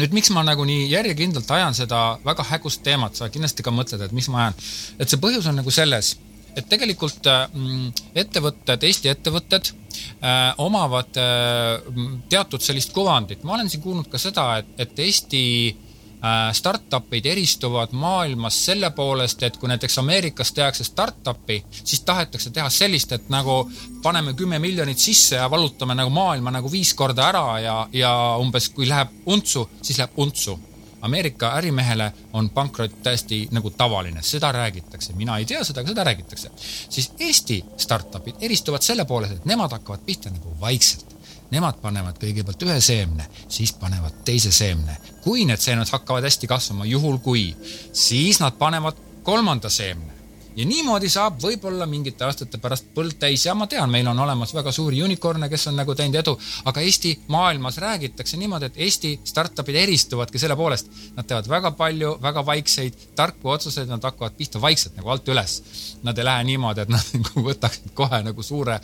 nüüd, 0.00 0.16
miks 0.16 0.32
ma 0.34 0.44
nagu 0.46 0.64
nii 0.68 0.88
järjekindlalt 0.90 1.50
ajan 1.56 1.76
seda 1.76 2.02
väga 2.24 2.46
hägust 2.52 2.82
teemat, 2.86 3.16
sa 3.18 3.30
kindlasti 3.32 3.64
ka 3.64 3.74
mõtled, 3.74 4.02
et 4.04 4.14
miks 4.16 4.30
ma 4.32 4.46
ajan. 4.46 4.60
et 4.98 5.10
see 5.10 5.22
põhjus 5.22 5.48
on 5.50 5.58
nagu 5.60 5.74
selles, 5.74 6.14
et 6.56 6.68
tegelikult 6.68 7.28
mm, 7.28 8.02
ettevõtted, 8.24 8.84
Eesti 8.88 9.10
ettevõtted 9.12 9.70
äh, 9.72 10.52
omavad 10.62 11.20
äh, 11.20 11.86
teatud 12.28 12.62
sellist 12.62 12.92
kuvandit. 12.92 13.44
ma 13.44 13.56
olen 13.56 13.70
siin 13.70 13.82
kuulnud 13.82 14.10
ka 14.12 14.20
seda, 14.20 14.46
et, 14.60 14.72
et 14.84 14.98
Eesti 14.98 15.44
äh, 15.70 16.50
startup'id 16.56 17.26
eristuvad 17.26 17.94
maailmas 17.96 18.58
selle 18.66 18.90
poolest, 18.96 19.42
et 19.42 19.56
kui 19.56 19.70
näiteks 19.72 19.98
Ameerikas 20.02 20.52
tehakse 20.52 20.84
startup'i, 20.84 21.62
siis 21.84 22.04
tahetakse 22.08 22.50
teha 22.50 22.68
sellist, 22.70 23.12
et 23.12 23.30
nagu 23.32 23.62
paneme 24.02 24.34
kümme 24.38 24.58
miljonit 24.58 24.98
sisse 24.98 25.40
ja 25.40 25.50
valutame 25.50 25.96
nagu 25.98 26.10
maailma 26.10 26.52
nagu 26.52 26.72
viis 26.72 26.94
korda 26.94 27.30
ära 27.32 27.46
ja, 27.60 27.78
ja 27.92 28.12
umbes 28.40 28.68
kui 28.74 28.88
läheb 28.88 29.24
untsu, 29.26 29.68
siis 29.82 29.98
läheb 30.02 30.20
untsu 30.20 30.58
Ameerika 31.02 31.52
ärimehele 31.58 32.12
on 32.32 32.50
pankrot 32.50 33.02
täiesti 33.02 33.48
nagu 33.50 33.70
tavaline, 33.70 34.22
seda 34.22 34.52
räägitakse, 34.52 35.12
mina 35.12 35.36
ei 35.38 35.44
tea 35.44 35.64
seda, 35.64 35.80
aga 35.80 35.88
seda 35.88 36.04
räägitakse. 36.04 36.50
siis 36.88 37.12
Eesti 37.18 37.64
startup'id 37.76 38.38
eristuvad 38.40 38.82
selle 38.82 39.04
poolest, 39.04 39.32
et 39.32 39.44
nemad 39.44 39.72
hakkavad 39.72 40.00
pihta 40.06 40.30
nagu 40.30 40.56
vaikselt. 40.60 41.16
Nemad 41.50 41.82
panevad 41.82 42.16
kõigepealt 42.16 42.62
ühe 42.64 42.80
seemne, 42.80 43.26
siis 43.48 43.72
panevad 43.72 44.22
teise 44.24 44.52
seemne. 44.52 44.96
kui 45.20 45.44
need 45.44 45.60
seemned 45.60 45.90
hakkavad 45.90 46.24
hästi 46.24 46.46
kasvama, 46.46 46.84
juhul 46.84 47.18
kui, 47.18 47.56
siis 47.92 48.40
nad 48.40 48.56
panevad 48.58 48.96
kolmanda 49.22 49.70
seemne 49.70 50.21
ja 50.56 50.66
niimoodi 50.68 51.08
saab 51.12 51.38
võib-olla 51.42 51.86
mingite 51.88 52.26
aastate 52.26 52.58
pärast 52.62 52.90
põld 52.94 53.16
täis. 53.20 53.46
Ja 53.46 53.54
ma 53.58 53.66
tean, 53.70 53.90
meil 53.90 54.08
on 54.10 54.18
olemas 54.24 54.52
väga 54.54 54.72
suuri 54.74 55.02
unicorn'e, 55.04 55.48
kes 55.52 55.68
on 55.70 55.78
nagu 55.80 55.94
teinud 55.98 56.18
edu, 56.20 56.34
aga 56.68 56.84
Eesti 56.84 57.12
maailmas 57.32 57.78
räägitakse 57.82 58.40
niimoodi, 58.40 58.68
et 58.68 58.80
Eesti 58.86 59.12
startup'id 59.28 59.78
eristuvadki 59.82 60.40
selle 60.40 60.56
poolest, 60.58 60.90
nad 61.16 61.28
teevad 61.28 61.48
väga 61.48 61.72
palju 61.78 62.16
väga 62.22 62.44
vaikseid 62.46 63.08
tarku 63.16 63.54
otsuseid, 63.54 63.88
nad 63.90 64.04
hakkavad 64.04 64.36
pihta 64.38 64.60
vaikselt 64.62 64.98
nagu 64.98 65.12
alt 65.14 65.28
üles. 65.32 65.58
Nad 66.02 66.18
ei 66.18 66.26
lähe 66.26 66.44
niimoodi, 66.52 66.84
et 66.84 66.92
nad 66.92 67.14
nagu 67.22 67.46
võtaksid 67.48 67.94
kohe 67.96 68.22
nagu 68.26 68.44
suure 68.46 68.78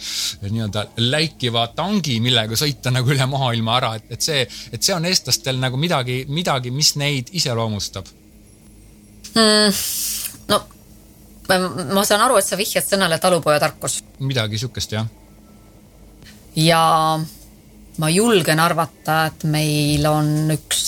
nii-öelda 0.45 0.87
läikiva 1.05 1.67
tangi, 1.77 2.19
millega 2.25 2.57
sõita 2.59 2.93
nagu 2.95 3.13
üle 3.13 3.29
maailma 3.29 3.77
ära, 3.79 3.95
et, 3.99 4.09
et 4.17 4.25
see, 4.25 4.47
et 4.73 4.83
see 4.83 4.97
on 4.97 5.07
eestlastel 5.09 5.61
nagu 5.61 5.81
midagi, 5.81 6.23
midagi, 6.33 6.73
mis 6.75 6.95
neid 7.01 7.33
iseloomustab. 7.37 8.17
Mm,. 9.35 9.75
no 10.49 10.59
ma 11.49 12.05
saan 12.05 12.21
aru, 12.27 12.37
et 12.39 12.47
sa 12.47 12.59
vihjad 12.59 12.85
sõnale 12.85 13.19
talupojatarkus. 13.23 14.03
midagi 14.21 14.59
sihukest, 14.61 14.93
jah. 14.93 15.07
ja 16.57 16.83
ma 17.99 18.11
julgen 18.11 18.61
arvata, 18.61 19.25
et 19.27 19.45
meil 19.49 20.07
on 20.07 20.53
üks, 20.55 20.85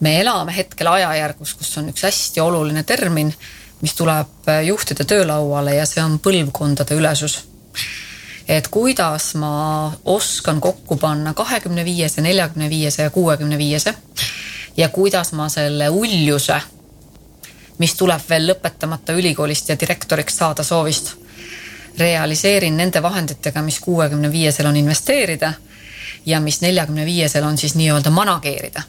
me 0.00 0.16
elame 0.20 0.56
hetkel 0.56 0.88
ajajärgus, 0.90 1.54
kus 1.58 1.76
on 1.78 1.92
üks 1.92 2.06
hästi 2.08 2.40
oluline 2.40 2.84
termin, 2.88 3.32
mis 3.80 3.94
tuleb 3.96 4.50
juhtide 4.66 5.06
töölauale 5.08 5.76
ja 5.76 5.86
see 5.88 6.02
on 6.04 6.18
põlvkondade 6.22 6.96
ülesus. 6.96 7.44
et 8.50 8.66
kuidas 8.68 9.34
ma 9.38 9.92
oskan 10.04 10.60
kokku 10.60 10.96
panna 10.96 11.34
kahekümne 11.34 11.84
viiese, 11.84 12.20
neljakümne 12.20 12.70
viiese 12.70 13.02
ja 13.02 13.10
kuuekümne 13.10 13.58
viiese 13.58 13.94
ja 14.76 14.88
kuidas 14.88 15.32
ma 15.32 15.48
selle 15.48 15.88
uljuse 15.88 16.60
mis 17.80 17.94
tuleb 17.96 18.22
veel 18.28 18.46
lõpetamata 18.50 19.14
ülikoolist 19.16 19.72
ja 19.72 19.76
direktoriks 19.80 20.36
saada 20.36 20.62
soovist. 20.62 21.16
realiseerin 21.98 22.76
nende 22.76 23.02
vahenditega, 23.02 23.62
mis 23.62 23.80
kuuekümne 23.80 24.30
viiesel 24.32 24.66
on 24.66 24.76
investeerida 24.76 25.52
ja 26.26 26.40
mis 26.40 26.60
neljakümne 26.60 27.04
viiesel 27.04 27.44
on 27.44 27.58
siis 27.58 27.74
nii-öelda 27.74 28.10
manageerida. 28.10 28.82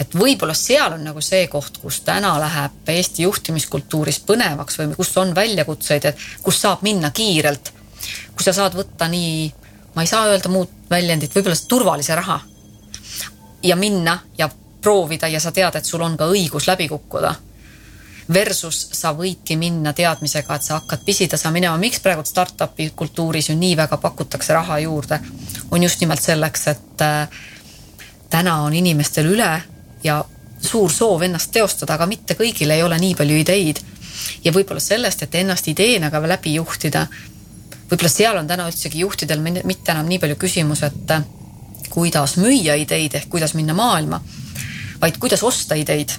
et 0.00 0.14
võib-olla 0.14 0.54
seal 0.54 0.92
on 0.92 1.04
nagu 1.04 1.20
see 1.20 1.46
koht, 1.46 1.78
kus 1.82 2.00
täna 2.00 2.38
läheb 2.40 2.88
Eesti 2.88 3.22
juhtimiskultuuris 3.22 4.20
põnevaks 4.20 4.78
või 4.78 4.94
kus 4.96 5.16
on 5.16 5.34
väljakutseid, 5.34 6.04
et 6.04 6.18
kus 6.42 6.60
saab 6.60 6.82
minna 6.82 7.10
kiirelt, 7.10 7.72
kus 8.34 8.44
sa 8.44 8.52
saad 8.52 8.74
võtta 8.78 9.08
nii, 9.08 9.52
ma 9.94 10.02
ei 10.02 10.06
saa 10.06 10.28
öelda 10.28 10.48
muud 10.48 10.70
väljendit, 10.90 11.34
võib-olla 11.34 11.56
turvalise 11.68 12.14
raha 12.14 12.40
ja 13.62 13.76
minna 13.76 14.18
ja 14.38 14.48
proovida 14.80 15.28
ja 15.28 15.40
sa 15.40 15.52
tead, 15.52 15.76
et 15.76 15.84
sul 15.84 16.02
on 16.02 16.16
ka 16.16 16.30
õigus 16.30 16.66
läbi 16.66 16.88
kukkuda 16.88 17.34
versus 18.32 18.88
sa 18.92 19.12
võidki 19.16 19.56
minna 19.56 19.92
teadmisega, 19.96 20.54
et 20.54 20.62
sa 20.62 20.78
hakkad 20.78 21.04
pisitasa 21.04 21.50
minema, 21.52 21.78
miks 21.80 22.00
praegu 22.04 22.24
startup'i 22.28 22.90
kultuuris 22.96 23.48
ju 23.48 23.56
nii 23.56 23.76
väga 23.76 23.96
pakutakse 23.96 24.52
raha 24.54 24.78
juurde, 24.84 25.20
on 25.70 25.82
just 25.82 26.00
nimelt 26.00 26.22
selleks, 26.22 26.66
et 26.68 27.04
äh, 27.04 27.38
täna 28.30 28.58
on 28.66 28.74
inimestel 28.74 29.30
üle 29.32 29.50
ja 30.04 30.18
suur 30.60 30.92
soov 30.92 31.24
ennast 31.24 31.52
teostada, 31.54 31.94
aga 31.94 32.06
mitte 32.06 32.36
kõigil 32.36 32.70
ei 32.74 32.82
ole 32.82 32.98
nii 33.00 33.14
palju 33.16 33.40
ideid. 33.40 33.80
ja 34.44 34.52
võib-olla 34.52 34.80
sellest, 34.80 35.22
et 35.22 35.34
ennast 35.34 35.68
ideena 35.68 36.10
ka 36.10 36.20
läbi 36.20 36.54
juhtida, 36.54 37.06
võib-olla 37.90 38.10
seal 38.12 38.36
on 38.36 38.46
täna 38.46 38.66
üldsegi 38.68 38.98
juhtidel 38.98 39.40
mitte 39.40 39.92
enam 39.92 40.06
nii 40.08 40.18
palju 40.18 40.36
küsimus, 40.36 40.82
et 40.82 41.10
äh, 41.16 41.24
kuidas 41.88 42.36
müüa 42.36 42.76
ideid 42.76 43.14
ehk 43.14 43.28
kuidas 43.28 43.54
minna 43.54 43.74
maailma, 43.74 44.20
vaid 45.00 45.16
kuidas 45.18 45.42
osta 45.42 45.74
ideid 45.74 46.12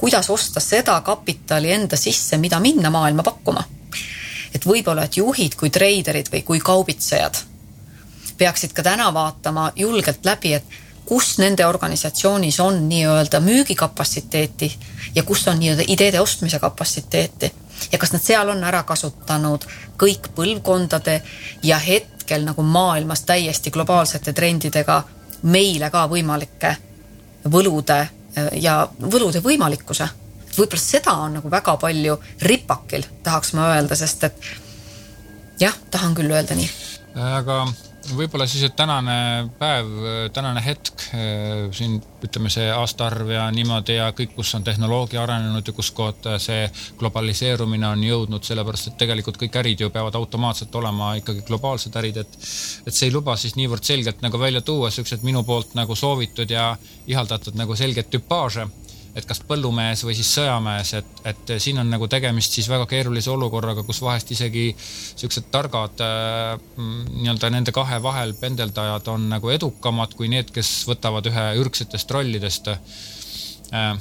kuidas 0.00 0.30
osta 0.30 0.60
seda 0.60 1.00
kapitali 1.00 1.72
enda 1.72 1.96
sisse, 1.96 2.38
mida 2.38 2.60
minna 2.60 2.90
maailma 2.90 3.22
pakkuma. 3.22 3.64
et 4.54 4.66
võib-olla, 4.66 5.04
et 5.04 5.16
juhid 5.16 5.54
kui 5.54 5.70
treiderid 5.70 6.26
või 6.32 6.42
kui 6.42 6.60
kaubitsejad 6.60 7.36
peaksid 8.38 8.72
ka 8.72 8.82
täna 8.82 9.12
vaatama 9.14 9.72
julgelt 9.76 10.24
läbi, 10.24 10.54
et 10.54 10.64
kus 11.06 11.38
nende 11.38 11.66
organisatsioonis 11.66 12.60
on 12.60 12.88
nii-öelda 12.88 13.40
müügikapatsiteeti 13.40 14.70
ja 15.14 15.22
kus 15.22 15.48
on 15.48 15.58
nii-öelda 15.60 15.84
ideede 15.86 16.20
ostmise 16.20 16.58
kapatsiteeti 16.58 17.52
ja 17.92 17.98
kas 17.98 18.12
nad 18.12 18.22
seal 18.22 18.48
on 18.48 18.64
ära 18.64 18.82
kasutanud 18.82 19.66
kõik 20.00 20.30
põlvkondade 20.36 21.20
ja 21.62 21.78
hetkel 21.78 22.46
nagu 22.48 22.62
maailmas 22.62 23.26
täiesti 23.28 23.70
globaalsete 23.70 24.32
trendidega 24.32 25.02
meile 25.42 25.90
ka 25.90 26.06
võimalike 26.08 26.76
võlude 27.50 28.00
ja 28.52 28.88
võlude 29.00 29.42
võimalikkuse. 29.44 30.08
võib-olla 30.56 30.82
seda 30.82 31.12
on 31.12 31.38
nagu 31.38 31.50
väga 31.50 31.76
palju 31.76 32.18
ripakil, 32.42 33.04
tahaks 33.22 33.54
ma 33.58 33.70
öelda, 33.74 33.96
sest 33.96 34.24
et 34.24 34.50
jah, 35.60 35.76
tahan 35.90 36.14
küll 36.14 36.30
öelda 36.30 36.54
nii. 36.58 36.70
aga 37.14 37.62
võib-olla 38.16 38.46
siis, 38.48 38.64
et 38.66 38.74
tänane 38.76 39.14
päev, 39.58 39.88
tänane 40.34 40.62
hetk 40.64 41.04
siin 41.76 41.98
ütleme, 42.24 42.50
see 42.52 42.66
aastaarv 42.72 43.30
ja 43.34 43.46
niimoodi 43.54 43.96
ja 43.96 44.10
kõik, 44.16 44.34
kus 44.36 44.52
on 44.58 44.64
tehnoloogia 44.66 45.22
arenenud 45.22 45.66
ja 45.66 45.74
kus 45.76 45.90
kohta 45.96 46.36
see 46.42 46.66
globaliseerumine 47.00 47.88
on 47.88 48.04
jõudnud, 48.04 48.44
sellepärast 48.46 48.92
et 48.92 48.98
tegelikult 49.00 49.40
kõik 49.40 49.60
ärid 49.62 49.84
ju 49.84 49.90
peavad 49.94 50.18
automaatselt 50.20 50.74
olema 50.80 51.14
ikkagi 51.20 51.46
globaalsed 51.48 51.96
ärid, 52.00 52.20
et 52.24 52.38
et 52.86 52.94
see 52.94 53.08
ei 53.08 53.14
luba 53.14 53.36
siis 53.40 53.56
niivõrd 53.58 53.84
selgelt 53.86 54.22
nagu 54.24 54.38
välja 54.40 54.60
tuua 54.60 54.90
siuksed 54.90 55.24
minu 55.26 55.42
poolt 55.44 55.74
nagu 55.78 55.96
soovitud 55.96 56.50
ja 56.50 56.74
ihaldatud 57.06 57.58
nagu 57.58 57.76
selged 57.76 58.10
tüpaaže 58.12 58.68
et 59.14 59.26
kas 59.26 59.40
põllumees 59.46 60.04
või 60.06 60.14
siis 60.18 60.30
sõjamees, 60.36 60.92
et, 61.00 61.22
et 61.26 61.52
siin 61.62 61.80
on 61.82 61.90
nagu 61.90 62.06
tegemist 62.10 62.54
siis 62.56 62.68
väga 62.70 62.86
keerulise 62.90 63.32
olukorraga, 63.32 63.84
kus 63.86 64.02
vahest 64.04 64.30
isegi 64.34 64.68
siuksed 64.78 65.50
targad 65.54 66.02
äh, 66.04 66.54
nii-öelda 66.76 67.50
nende 67.54 67.74
kahe 67.74 68.00
vahel 68.02 68.36
pendeldajad 68.40 69.10
on 69.14 69.28
nagu 69.32 69.50
edukamad 69.50 70.14
kui 70.18 70.30
need, 70.32 70.52
kes 70.54 70.72
võtavad 70.90 71.26
ühe 71.30 71.46
ürgsetest 71.62 72.14
rollidest 72.14 72.70
äh, 72.70 73.94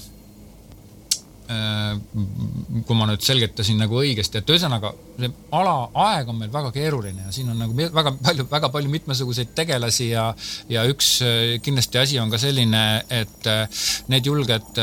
kui 1.50 2.98
ma 2.98 3.08
nüüd 3.10 3.24
selgitasin 3.26 3.80
nagu 3.82 3.98
õigesti, 3.98 4.38
et 4.38 4.52
ühesõnaga 4.54 4.92
see 5.18 5.32
ala, 5.58 5.76
aeg 5.98 6.28
on 6.30 6.38
meil 6.38 6.52
väga 6.54 6.70
keeruline 6.76 7.26
ja 7.26 7.32
siin 7.34 7.50
on 7.50 7.58
nagu 7.64 7.74
väga 7.74 8.14
palju, 8.20 8.46
väga 8.52 8.70
palju 8.76 8.92
mitmesuguseid 8.94 9.56
tegelasi 9.58 10.12
ja, 10.12 10.28
ja 10.70 10.86
üks 10.90 11.16
äh, 11.26 11.56
kindlasti 11.66 12.02
asi 12.04 12.20
on 12.22 12.30
ka 12.30 12.38
selline, 12.42 12.84
et 13.10 13.50
äh, 13.50 13.66
need 14.14 14.30
julged 14.30 14.78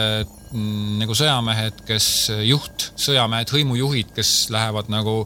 nagu 0.97 1.15
sõjamehed, 1.17 1.81
kes 1.87 2.07
juht, 2.47 2.91
sõjamehed, 2.99 3.51
hõimujuhid, 3.53 4.13
kes 4.17 4.31
lähevad 4.55 4.91
nagu 4.93 5.17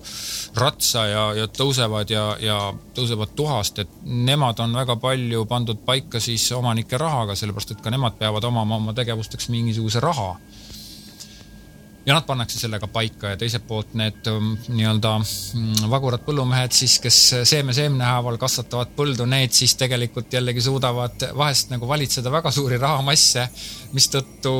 ratsa 0.58 1.04
ja, 1.08 1.24
ja 1.36 1.48
tõusevad 1.52 2.10
ja, 2.10 2.24
ja 2.40 2.58
tõusevad 2.96 3.34
tuhast, 3.36 3.82
et 3.84 3.92
nemad 4.04 4.60
on 4.64 4.74
väga 4.80 4.96
palju 5.00 5.44
pandud 5.48 5.80
paika 5.86 6.20
siis 6.20 6.48
omanike 6.56 6.98
rahaga, 7.00 7.36
sellepärast 7.38 7.76
et 7.76 7.84
ka 7.84 7.92
nemad 7.92 8.16
peavad 8.20 8.48
omama 8.48 8.80
oma 8.80 8.96
tegevusteks 8.96 9.50
mingisuguse 9.52 10.02
raha 10.04 10.34
ja 12.06 12.14
nad 12.14 12.24
pannakse 12.26 12.58
sellega 12.58 12.88
paika 12.88 13.34
ja 13.34 13.36
teiselt 13.36 13.66
poolt 13.68 13.92
need 13.98 14.28
um, 14.32 14.52
nii-öelda 14.72 15.12
mm, 15.20 15.88
vagurad 15.92 16.22
põllumehed 16.24 16.72
siis, 16.74 16.96
kes 17.02 17.18
seeme 17.48 17.74
seemne 17.76 18.06
haaval 18.06 18.38
kasvatavad 18.40 18.94
põldu, 18.96 19.26
need 19.28 19.52
siis 19.56 19.74
tegelikult 19.80 20.32
jällegi 20.32 20.64
suudavad 20.64 21.26
vahest 21.36 21.74
nagu 21.74 21.88
valitseda 21.88 22.32
väga 22.32 22.52
suuri 22.56 22.80
rahamasse, 22.80 23.46
mistõttu 23.92 24.54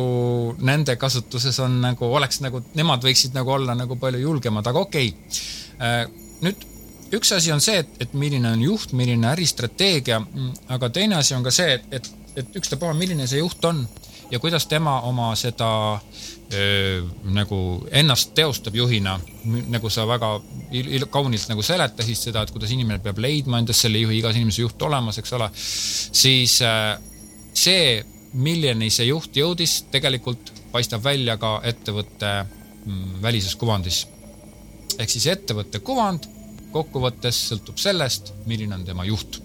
nende 0.66 0.96
kasutuses 1.00 1.60
on 1.64 1.80
nagu, 1.86 2.10
oleks 2.20 2.42
nagu, 2.44 2.60
nemad 2.76 3.04
võiksid 3.08 3.36
nagu 3.36 3.56
olla 3.56 3.76
nagu 3.78 3.96
palju 4.00 4.20
julgemad, 4.26 4.66
aga 4.66 4.84
okei 4.86 5.14
okay.. 5.14 5.48
Äh, 5.80 6.02
nüüd 6.44 6.66
üks 7.16 7.32
asi 7.32 7.52
on 7.54 7.62
see, 7.64 7.80
et, 7.80 7.94
et 8.04 8.12
milline 8.14 8.52
on 8.52 8.60
juht, 8.62 8.92
milline 8.96 9.30
äristrateegia, 9.32 10.20
mm, 10.20 10.66
aga 10.76 10.90
teine 10.92 11.16
asi 11.16 11.34
on 11.34 11.46
ka 11.46 11.54
see, 11.54 11.78
et, 11.78 11.88
et, 11.96 12.10
et 12.42 12.60
ükstapuha, 12.60 12.92
milline 12.98 13.24
see 13.30 13.40
juht 13.40 13.64
on 13.64 13.86
ja 14.30 14.38
kuidas 14.38 14.66
tema 14.70 15.00
oma 15.08 15.32
seda 15.40 15.70
nagu 16.50 17.58
ennast 17.94 18.32
teostab 18.34 18.74
juhina, 18.74 19.12
nagu 19.70 19.90
sa 19.90 20.02
väga 20.08 20.32
kaunilt 21.12 21.46
nagu 21.46 21.62
seletasid 21.62 22.18
seda, 22.18 22.42
et 22.42 22.50
kuidas 22.50 22.72
inimene 22.74 22.98
peab 23.04 23.20
leidma 23.22 23.60
endas 23.62 23.82
selle 23.84 24.00
juhi, 24.02 24.18
igas 24.18 24.38
inimese 24.38 24.64
juht 24.64 24.82
olemas, 24.82 25.20
eks 25.22 25.36
ole, 25.38 25.46
siis 25.54 26.56
see, 27.54 27.84
milleni 28.34 28.90
see 28.90 29.06
juht 29.10 29.36
jõudis, 29.38 29.84
tegelikult 29.94 30.50
paistab 30.72 31.04
välja 31.04 31.36
ka 31.38 31.60
ettevõtte 31.66 32.32
mm, 32.42 33.20
välises 33.22 33.54
kuvandis. 33.58 34.06
ehk 34.98 35.10
siis 35.10 35.26
ettevõtte 35.30 35.78
kuvand 35.86 36.26
kokkuvõttes 36.72 37.38
sõltub 37.50 37.78
sellest, 37.78 38.34
milline 38.46 38.74
on 38.74 38.84
tema 38.84 39.06
juht 39.06 39.40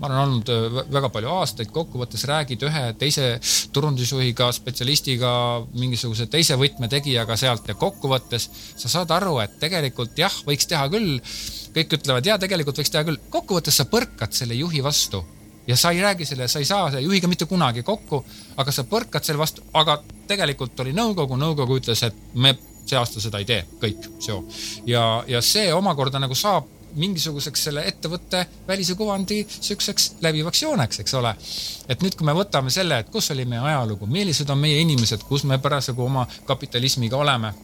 ma 0.00 0.08
olen 0.08 0.18
olnud 0.22 0.50
äh, 0.52 0.80
väga 0.92 1.10
palju 1.12 1.30
aastaid, 1.32 1.70
kokkuvõttes 1.74 2.26
räägid 2.28 2.64
ühe 2.68 2.82
teise 3.00 3.28
turundusjuhiga, 3.72 4.50
spetsialistiga, 4.56 5.30
mingisuguse 5.76 6.28
teise 6.32 6.58
võtmetegijaga 6.60 7.36
sealt 7.40 7.68
ja 7.70 7.78
kokkuvõttes 7.80 8.50
sa 8.76 8.92
saad 8.92 9.14
aru, 9.16 9.38
et 9.44 9.56
tegelikult 9.62 10.18
jah, 10.20 10.42
võiks 10.48 10.68
teha 10.68 10.88
küll. 10.92 11.16
kõik 11.76 11.96
ütlevad 11.98 12.26
ja 12.26 12.38
tegelikult 12.40 12.78
võiks 12.80 12.92
teha 12.92 13.04
küll, 13.04 13.20
kokkuvõttes 13.30 13.76
sa 13.76 13.88
põrkad 13.88 14.32
selle 14.32 14.54
juhi 14.56 14.82
vastu 14.84 15.24
ja 15.66 15.76
sa 15.76 15.90
ei 15.90 16.00
räägi 16.00 16.24
selle, 16.24 16.48
sa 16.48 16.58
ei 16.58 16.64
saa 16.64 16.90
selle 16.90 17.02
juhiga 17.02 17.28
mitte 17.28 17.46
kunagi 17.46 17.82
kokku, 17.82 18.24
aga 18.56 18.72
sa 18.72 18.84
põrkad 18.84 19.24
selle 19.24 19.38
vastu, 19.38 19.64
aga 19.74 19.98
tegelikult 20.28 20.80
oli 20.80 20.94
nõukogu, 20.96 21.36
nõukogu 21.36 21.80
ütles, 21.80 22.02
et 22.06 22.16
me 22.34 22.54
see 22.86 22.98
aasta 22.98 23.20
seda 23.20 23.40
ei 23.42 23.48
tee, 23.48 23.64
kõik, 23.82 24.08
seo. 24.22 24.44
ja, 24.86 25.24
ja 25.26 25.42
see 25.42 25.72
omakorda 25.74 26.20
nagu 26.22 26.34
saab 26.38 26.75
mingisuguseks 26.96 27.64
selle 27.68 27.84
ettevõtte 27.88 28.42
välise 28.68 28.94
kuvandi 28.98 29.42
niisuguseks 29.44 30.10
läbivaks 30.24 30.62
jooneks, 30.62 31.00
eks 31.04 31.14
ole. 31.14 31.34
et 31.88 32.02
nüüd, 32.02 32.16
kui 32.16 32.26
me 32.26 32.34
võtame 32.36 32.70
selle, 32.70 32.98
et 32.98 33.10
kus 33.12 33.30
oli 33.34 33.44
meie 33.44 33.62
ajalugu, 33.62 34.06
millised 34.06 34.50
on 34.50 34.58
meie 34.58 34.80
inimesed, 34.80 35.24
kus 35.28 35.44
me 35.44 35.58
parasjagu 35.58 36.04
oma 36.04 36.26
kapitalismiga 36.44 37.16
oleme, 37.16 37.54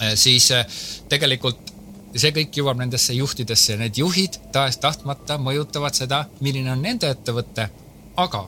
eh, 0.00 0.14
siis 0.14 0.50
eh, 0.50 0.66
tegelikult 1.08 1.72
see 2.16 2.32
kõik 2.32 2.56
jõuab 2.56 2.78
nendesse 2.80 3.14
juhtidesse 3.14 3.74
ja 3.74 3.80
need 3.80 3.98
juhid 4.00 4.38
tahes-tahtmata 4.52 5.38
mõjutavad 5.42 5.96
seda, 5.96 6.24
milline 6.40 6.72
on 6.72 6.82
nende 6.82 7.10
ettevõte, 7.12 7.68
aga 8.16 8.46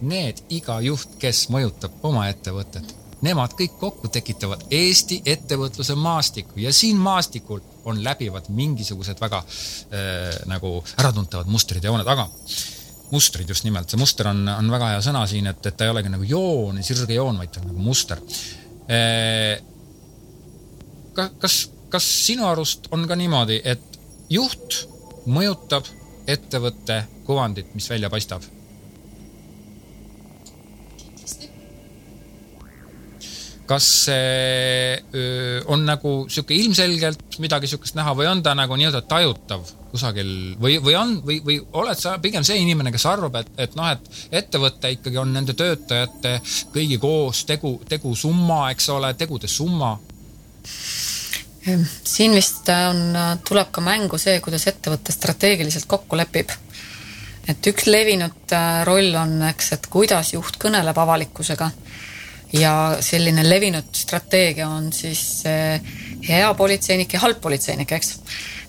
need, 0.00 0.42
iga 0.54 0.80
juht, 0.82 1.18
kes 1.22 1.46
mõjutab 1.54 2.02
oma 2.06 2.28
ettevõtet, 2.30 2.94
nemad 3.22 3.54
kõik 3.58 3.78
kokku 3.80 4.10
tekitavad 4.14 4.64
Eesti 4.70 5.22
ettevõtluse 5.26 5.94
maastiku 5.98 6.60
ja 6.62 6.72
siin 6.72 6.98
maastikul 7.02 7.62
on 7.84 8.02
läbivad 8.04 8.48
mingisugused 8.54 9.20
väga 9.20 9.42
äh, 9.44 10.34
nagu 10.50 10.78
äratuntavad 10.98 11.50
mustrid 11.50 11.84
ja 11.84 11.92
jooned, 11.92 12.08
aga 12.08 12.28
mustrid 13.12 13.48
just 13.48 13.64
nimelt, 13.64 13.88
see 13.90 14.00
muster 14.00 14.28
on, 14.28 14.44
on 14.52 14.70
väga 14.72 14.92
hea 14.94 15.00
sõna 15.04 15.24
siin, 15.30 15.48
et, 15.50 15.64
et 15.64 15.76
ta 15.76 15.86
ei 15.86 15.94
olegi 15.94 16.12
nagu 16.12 16.26
joon, 16.28 16.82
sirge 16.84 17.16
joon, 17.16 17.38
vaid 17.40 17.54
ta 17.54 17.62
on 17.62 17.70
nagu 17.72 17.84
muster 17.84 18.20
äh,. 18.90 19.56
kas, 21.16 21.62
kas 21.88 22.10
sinu 22.26 22.46
arust 22.48 22.90
on 22.92 23.06
ka 23.08 23.16
niimoodi, 23.18 23.62
et 23.64 23.98
juht 24.30 24.84
mõjutab 25.28 25.88
ettevõtte 26.28 27.02
kuvandit, 27.24 27.74
mis 27.76 27.88
välja 27.90 28.10
paistab? 28.12 28.44
Kas 33.68 33.86
see 34.06 35.64
on 35.68 35.84
nagu 35.86 36.12
sihuke 36.30 36.56
ilmselgelt 36.56 37.38
midagi 37.42 37.68
sihukest 37.70 37.98
näha 37.98 38.14
või 38.16 38.28
on 38.30 38.42
ta 38.42 38.54
nagu 38.56 38.76
nii-öelda 38.78 39.02
tajutav 39.08 39.66
kusagil 39.92 40.30
või, 40.60 40.78
või 40.84 40.94
on 40.98 41.14
või, 41.24 41.38
või 41.44 41.58
oled 41.80 42.00
sa 42.00 42.16
pigem 42.22 42.44
see 42.46 42.58
inimene, 42.62 42.92
kes 42.94 43.06
arvab, 43.08 43.36
et, 43.40 43.50
et 43.60 43.76
noh, 43.78 43.90
et 43.92 44.38
ettevõte 44.42 44.92
ikkagi 44.96 45.20
on 45.20 45.32
nende 45.36 45.56
töötajate 45.58 46.38
kõigi 46.74 47.00
koos 47.02 47.44
tegu, 47.48 47.76
tegusumma, 47.88 48.68
eks 48.74 48.88
ole, 48.96 49.12
tegude 49.20 49.50
summa? 49.50 49.96
siin 51.68 52.32
vist 52.32 52.68
on, 52.72 53.12
tuleb 53.44 53.68
ka 53.74 53.82
mängu 53.84 54.16
see, 54.20 54.38
kuidas 54.40 54.64
ettevõte 54.70 55.12
strateegiliselt 55.12 55.84
kokku 55.90 56.16
lepib 56.16 56.54
et 57.48 57.70
üks 57.70 57.88
levinud 57.88 58.54
äh, 58.54 58.82
roll 58.88 59.14
on, 59.16 59.38
eks, 59.50 59.72
et 59.76 59.88
kuidas 59.92 60.34
juht 60.34 60.58
kõneleb 60.60 60.98
avalikkusega 61.00 61.70
ja 62.52 62.96
selline 63.00 63.44
levinud 63.48 63.90
strateegia 63.92 64.68
on 64.68 64.92
siis 64.92 65.42
eh, 65.46 65.80
hea 66.28 66.54
politseinik 66.54 67.12
ja 67.12 67.20
halb 67.20 67.40
politseinik, 67.40 67.92
eks. 67.92 68.14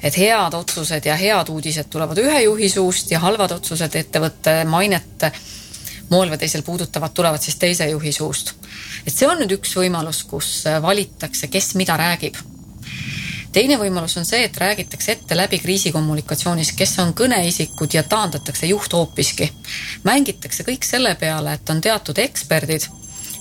et 0.03 0.17
head 0.17 0.53
otsused 0.53 1.05
ja 1.05 1.15
head 1.15 1.49
uudised 1.49 1.89
tulevad 1.89 2.19
ühe 2.19 2.43
juhi 2.43 2.69
suust 2.69 3.11
ja 3.11 3.19
halvad 3.23 3.55
otsused 3.55 3.95
ettevõtte 3.95 4.63
mainet 4.67 5.30
moel 6.09 6.32
või 6.32 6.41
teisel 6.41 6.63
puudutavad, 6.65 7.13
tulevad 7.13 7.41
siis 7.41 7.55
teise 7.55 7.89
juhi 7.89 8.11
suust. 8.11 8.53
et 9.05 9.13
see 9.13 9.27
on 9.27 9.39
nüüd 9.39 9.59
üks 9.59 9.75
võimalus, 9.77 10.23
kus 10.27 10.63
valitakse, 10.82 11.47
kes 11.47 11.75
mida 11.80 11.97
räägib 11.97 12.39
teine 13.51 13.80
võimalus 13.80 14.17
on 14.19 14.25
see, 14.27 14.43
et 14.45 14.57
räägitakse 14.57 15.11
ette 15.15 15.38
läbi 15.38 15.59
kriisikommunikatsioonis, 15.59 16.73
kes 16.77 16.99
on 16.99 17.13
kõneisikud 17.17 17.95
ja 17.95 18.03
taandatakse 18.03 18.67
juht 18.69 18.93
hoopiski. 18.93 19.51
mängitakse 20.03 20.63
kõik 20.63 20.86
selle 20.86 21.15
peale, 21.15 21.53
et 21.53 21.69
on 21.69 21.82
teatud 21.82 22.17
eksperdid 22.17 22.86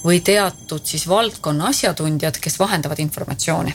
või 0.05 0.21
teatud 0.21 0.85
siis 0.85 1.09
valdkonna 1.09 1.69
asjatundjad, 1.73 2.39
kes 2.41 2.59
vahendavad 2.59 2.99
informatsiooni. 2.99 3.75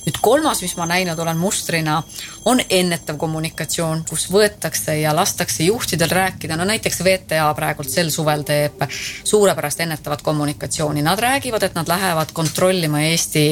nüüd 0.00 0.16
kolmas, 0.24 0.62
mis 0.62 0.72
ma 0.76 0.86
näinud 0.88 1.18
olen 1.18 1.36
mustrina, 1.36 2.02
on 2.44 2.60
ennetav 2.70 3.18
kommunikatsioon, 3.20 4.04
kus 4.08 4.30
võetakse 4.32 4.94
ja 4.96 5.12
lastakse 5.16 5.64
juhtidel 5.64 6.08
rääkida, 6.08 6.56
no 6.56 6.64
näiteks 6.64 7.04
VTA 7.04 7.50
praegult 7.54 7.90
sel 7.90 8.08
suvel 8.10 8.42
teeb 8.48 8.80
suurepärast 9.24 9.80
ennetavat 9.80 10.22
kommunikatsiooni, 10.22 11.02
nad 11.02 11.18
räägivad, 11.20 11.62
et 11.62 11.74
nad 11.74 11.88
lähevad 11.88 12.32
kontrollima 12.32 13.02
Eesti 13.12 13.46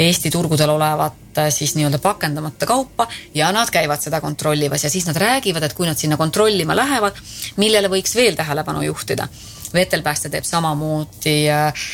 Eesti 0.00 0.30
turgudel 0.32 0.70
olevat 0.72 1.40
siis 1.52 1.74
nii-öelda 1.76 1.98
pakendamata 1.98 2.66
kaupa 2.66 3.06
ja 3.34 3.52
nad 3.52 3.70
käivad 3.70 4.00
seda 4.00 4.20
kontrollimas 4.20 4.84
ja 4.84 4.90
siis 4.90 5.06
nad 5.06 5.16
räägivad, 5.16 5.62
et 5.62 5.74
kui 5.76 5.86
nad 5.86 5.98
sinna 5.98 6.16
kontrollima 6.16 6.76
lähevad, 6.76 7.18
millele 7.56 7.90
võiks 7.92 8.14
veel 8.16 8.38
tähelepanu 8.38 8.82
juhtida. 8.82 9.28
Vetelpääste 9.74 10.28
teeb 10.32 10.44
samamoodi 10.44 11.34
äh, 11.50 11.84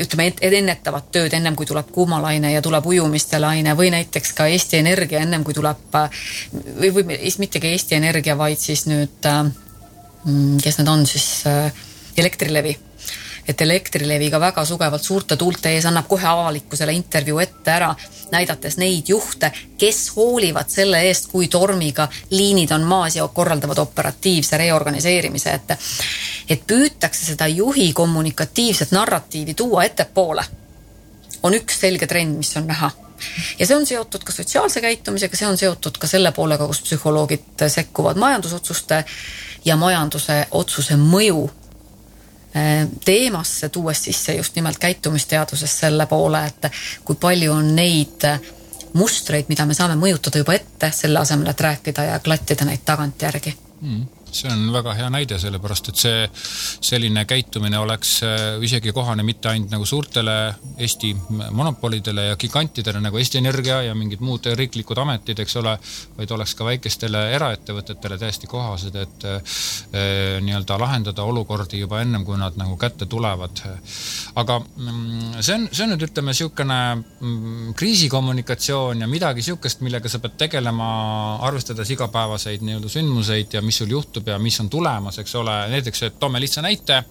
ütleme, 0.00 0.28
ennetavat 0.40 1.08
tööd 1.12 1.34
ennem 1.34 1.56
kui 1.58 1.66
tuleb 1.66 1.88
kuumalaine 1.90 2.52
ja 2.52 2.62
tuleb 2.62 2.86
ujumiste 2.86 3.40
laine 3.42 3.74
või 3.74 3.90
näiteks 3.90 4.32
ka 4.36 4.46
Eesti 4.46 4.78
Energia 4.78 5.24
ennem 5.24 5.44
kui 5.44 5.54
tuleb 5.56 5.96
või, 5.96 6.92
või 6.92 7.18
mittegi 7.42 7.72
Eesti 7.72 7.98
Energia, 7.98 8.38
vaid 8.38 8.62
siis 8.62 8.86
nüüd, 8.86 9.18
äh, 9.26 9.42
mm, 10.24 10.60
kes 10.62 10.78
need 10.78 10.92
on 10.94 11.06
siis, 11.10 11.30
äh, 11.50 11.72
Elektrilevi 12.16 12.78
et 13.48 13.60
Elektrilevi 13.60 14.30
ka 14.30 14.40
väga 14.40 14.64
sugevalt 14.64 15.02
suurte 15.02 15.36
tuulte 15.36 15.70
ees 15.74 15.86
annab 15.86 16.08
kohe 16.08 16.26
avalikkusele 16.26 16.92
intervjuu 16.92 17.38
ette 17.38 17.70
ära, 17.70 17.94
näidates 18.32 18.76
neid 18.76 19.08
juhte, 19.08 19.52
kes 19.78 20.10
hoolivad 20.16 20.70
selle 20.72 21.00
eest, 21.08 21.30
kui 21.32 21.48
tormiga 21.48 22.08
liinid 22.30 22.70
on 22.74 22.82
maas 22.82 23.16
ja 23.16 23.28
korraldavad 23.28 23.78
operatiivse 23.78 24.58
reorganiseerimise, 24.58 25.52
et 25.52 25.76
et 26.48 26.62
püütakse 26.66 27.24
seda 27.26 27.46
juhi 27.50 27.92
kommunikatiivset 27.92 28.92
narratiivi 28.94 29.54
tuua 29.54 29.84
ettepoole, 29.84 30.44
on 31.42 31.54
üks 31.54 31.80
selge 31.80 32.06
trend, 32.06 32.36
mis 32.38 32.56
on 32.56 32.66
näha. 32.66 32.90
Ja 33.58 33.66
see 33.66 33.76
on 33.76 33.86
seotud 33.86 34.24
ka 34.24 34.32
sotsiaalse 34.32 34.80
käitumisega, 34.80 35.36
see 35.36 35.48
on 35.48 35.58
seotud 35.58 35.98
ka 35.98 36.06
selle 36.06 36.32
poolega, 36.36 36.66
kus 36.66 36.82
psühholoogid 36.84 37.64
sekkuvad 37.72 38.20
majandusotsuste 38.20 39.04
ja 39.64 39.76
majanduse 39.80 40.46
otsuse 40.50 40.98
mõju 41.00 41.48
teemasse, 43.04 43.68
tuues 43.68 44.04
sisse 44.04 44.34
just 44.36 44.54
nimelt 44.56 44.78
käitumisteaduses 44.80 45.78
selle 45.80 46.06
poole, 46.06 46.40
et 46.46 46.70
kui 47.04 47.18
palju 47.20 47.52
on 47.52 47.74
neid 47.76 48.24
mustreid, 48.96 49.50
mida 49.52 49.66
me 49.68 49.76
saame 49.76 49.98
mõjutada 50.00 50.40
juba 50.40 50.56
ette, 50.56 50.90
selle 50.94 51.20
asemel, 51.20 51.52
et 51.52 51.60
rääkida 51.60 52.10
ja 52.10 52.20
klattida 52.24 52.64
neid 52.64 52.84
tagantjärgi. 52.84 53.56
Mm 53.80 54.15
see 54.36 54.52
on 54.52 54.68
väga 54.74 54.94
hea 54.98 55.08
näide, 55.12 55.38
sellepärast 55.40 55.90
et 55.92 56.00
see 56.00 56.24
selline 56.90 57.24
käitumine 57.28 57.78
oleks 57.80 58.16
äh, 58.26 58.44
isegi 58.64 58.92
kohane 58.96 59.24
mitte 59.26 59.50
ainult 59.50 59.72
nagu 59.72 59.86
suurtele 59.86 60.36
Eesti 60.82 61.12
monopolidele 61.56 62.28
ja 62.30 62.36
gigantidele 62.40 63.00
nagu 63.00 63.18
Eesti 63.20 63.40
Energia 63.40 63.80
ja 63.86 63.94
mingid 63.94 64.20
muud 64.24 64.46
riiklikud 64.58 64.98
ametid, 65.02 65.40
eks 65.42 65.56
ole, 65.62 65.76
vaid 66.18 66.34
oleks 66.36 66.54
ka 66.58 66.66
väikestele 66.68 67.22
eraettevõtetele 67.36 68.18
täiesti 68.20 68.50
kohased, 68.50 68.96
et 69.00 69.26
äh, 69.30 69.56
nii-öelda 70.44 70.78
lahendada 70.80 71.24
olukordi 71.26 71.80
juba 71.80 72.02
ennem, 72.04 72.24
kui 72.26 72.38
nad 72.40 72.56
nagu 72.60 72.76
kätte 72.80 73.06
tulevad. 73.06 73.62
aga 74.36 74.58
mm, 74.60 75.40
see 75.40 75.54
on, 75.54 75.68
see 75.72 75.84
on 75.86 75.94
nüüd 75.94 76.06
ütleme 76.08 76.32
niisugune 76.34 76.78
mm, 76.96 77.74
kriisikommunikatsioon 77.78 79.00
ja 79.04 79.08
midagi 79.10 79.44
niisugust, 79.46 79.82
millega 79.86 80.10
sa 80.10 80.20
pead 80.22 80.36
tegelema, 80.46 80.88
arvestades 81.46 81.90
igapäevaseid 81.94 82.64
nii-öelda 82.66 82.90
sündmuseid 82.90 83.54
ja 83.56 83.62
mis 83.62 83.78
sul 83.80 83.92
juhtub 83.94 84.25
ja 84.26 84.38
mis 84.38 84.60
on 84.60 84.70
tulemas, 84.70 85.18
eks 85.18 85.34
ole, 85.34 85.54
näiteks, 85.72 86.02
et 86.02 86.18
toome 86.18 86.40
lihtsa 86.40 86.62
näite, 86.62 87.02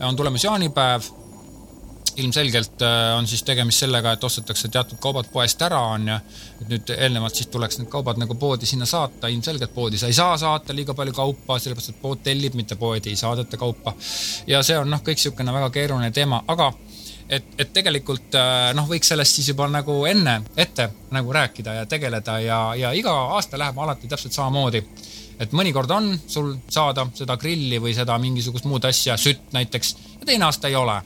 on 0.00 0.16
tulemas 0.16 0.44
jaanipäev, 0.44 1.10
ilmselgelt 2.16 2.82
äh, 2.82 3.18
on 3.18 3.26
siis 3.26 3.42
tegemist 3.42 3.78
sellega, 3.78 4.12
et 4.12 4.24
ostetakse 4.24 4.68
teatud 4.68 4.98
kaubad 5.00 5.28
poest 5.32 5.62
ära, 5.64 5.80
on 5.94 6.08
ju, 6.08 6.16
et 6.60 6.72
nüüd 6.74 6.92
eelnevalt 6.96 7.38
siis 7.38 7.48
tuleks 7.52 7.78
need 7.80 7.88
kaubad 7.92 8.20
nagu 8.20 8.34
poodi 8.36 8.68
sinna 8.68 8.86
saata, 8.86 9.30
ilmselgelt 9.32 9.74
poodi 9.74 10.00
sa 10.00 10.10
ei 10.10 10.16
saa 10.16 10.36
saata 10.38 10.76
liiga 10.76 10.94
palju 10.94 11.14
kaupa, 11.16 11.58
sellepärast 11.58 11.94
et 11.94 12.02
pood 12.02 12.20
tellib, 12.24 12.56
mitte 12.58 12.76
poodi 12.76 13.14
ei 13.14 13.16
saadeta 13.16 13.56
kaupa. 13.56 13.94
ja 14.46 14.62
see 14.62 14.78
on 14.78 14.90
noh, 14.90 15.00
kõik 15.00 15.22
niisugune 15.22 15.54
väga 15.54 15.70
keeruline 15.70 16.10
teema, 16.12 16.42
aga 16.52 16.72
et, 17.28 17.48
et 17.58 17.72
tegelikult 17.72 18.36
äh, 18.36 18.72
noh, 18.76 18.88
võiks 18.88 19.08
sellest 19.08 19.38
siis 19.38 19.48
juba 19.52 19.68
nagu 19.72 20.02
enne, 20.08 20.42
ette 20.56 20.90
nagu 21.16 21.32
rääkida 21.32 21.80
ja 21.80 21.86
tegeleda 21.88 22.38
ja, 22.44 22.60
ja 22.76 22.92
iga 22.92 23.14
aasta 23.38 23.60
läheb 23.60 23.78
alati 23.78 24.10
täpselt 24.10 24.36
samamoodi 24.36 24.84
et 25.42 25.54
mõnikord 25.56 25.90
on 25.94 26.12
sul 26.26 26.54
saada 26.70 27.06
seda 27.16 27.36
grilli 27.40 27.80
või 27.82 27.94
seda 27.96 28.18
mingisugust 28.22 28.68
muud 28.70 28.84
asja, 28.88 29.18
sütt 29.20 29.52
näiteks, 29.56 29.94
ja 30.20 30.28
teine 30.28 30.48
aasta 30.48 30.70
ei 30.70 30.78
ole. 30.78 31.00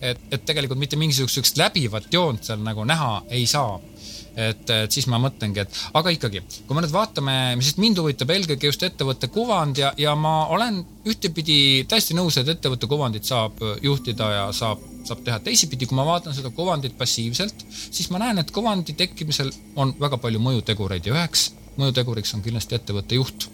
et, 0.00 0.18
et 0.30 0.42
tegelikult 0.44 0.78
mitte 0.78 0.96
mingisugust 1.00 1.56
läbivat 1.56 2.12
joont 2.12 2.44
seal 2.44 2.60
nagu 2.60 2.84
näha 2.84 3.22
ei 3.32 3.46
saa. 3.48 3.78
Et, 4.36 4.68
et 4.68 4.92
siis 4.92 5.06
ma 5.08 5.16
mõtlengi, 5.16 5.62
et 5.62 5.78
aga 5.96 6.12
ikkagi, 6.12 6.42
kui 6.68 6.76
me 6.76 6.82
nüüd 6.84 6.92
vaatame, 6.92 7.56
sest 7.64 7.78
mind 7.80 7.96
huvitab 8.02 8.34
eelkõige 8.34 8.68
just 8.68 8.82
ettevõtte 8.84 9.30
kuvand 9.32 9.80
ja, 9.80 9.94
ja 9.96 10.12
ma 10.12 10.34
olen 10.52 10.82
ühtepidi 11.08 11.86
täiesti 11.88 12.12
nõus, 12.18 12.36
et 12.36 12.50
ettevõtte 12.52 12.84
kuvandit 12.90 13.24
saab 13.24 13.64
juhtida 13.80 14.28
ja 14.34 14.44
saab, 14.52 14.84
saab 15.08 15.24
teha 15.24 15.40
teisipidi, 15.40 15.88
kui 15.88 15.96
ma 15.96 16.04
vaatan 16.04 16.36
seda 16.36 16.52
kuvandit 16.52 16.98
passiivselt, 17.00 17.64
siis 17.72 18.12
ma 18.12 18.20
näen, 18.20 18.44
et 18.44 18.52
kuvandi 18.52 18.92
tekkimisel 19.00 19.54
on 19.80 19.96
väga 20.00 20.20
palju 20.20 20.44
mõjutegureid 20.50 21.08
ja 21.08 21.16
üheks 21.16 21.54
mõjuteguriks 21.80 22.36
on 22.36 22.44
kindlasti 22.44 22.76
ettevõtte 22.76 23.16
juht 23.16 23.48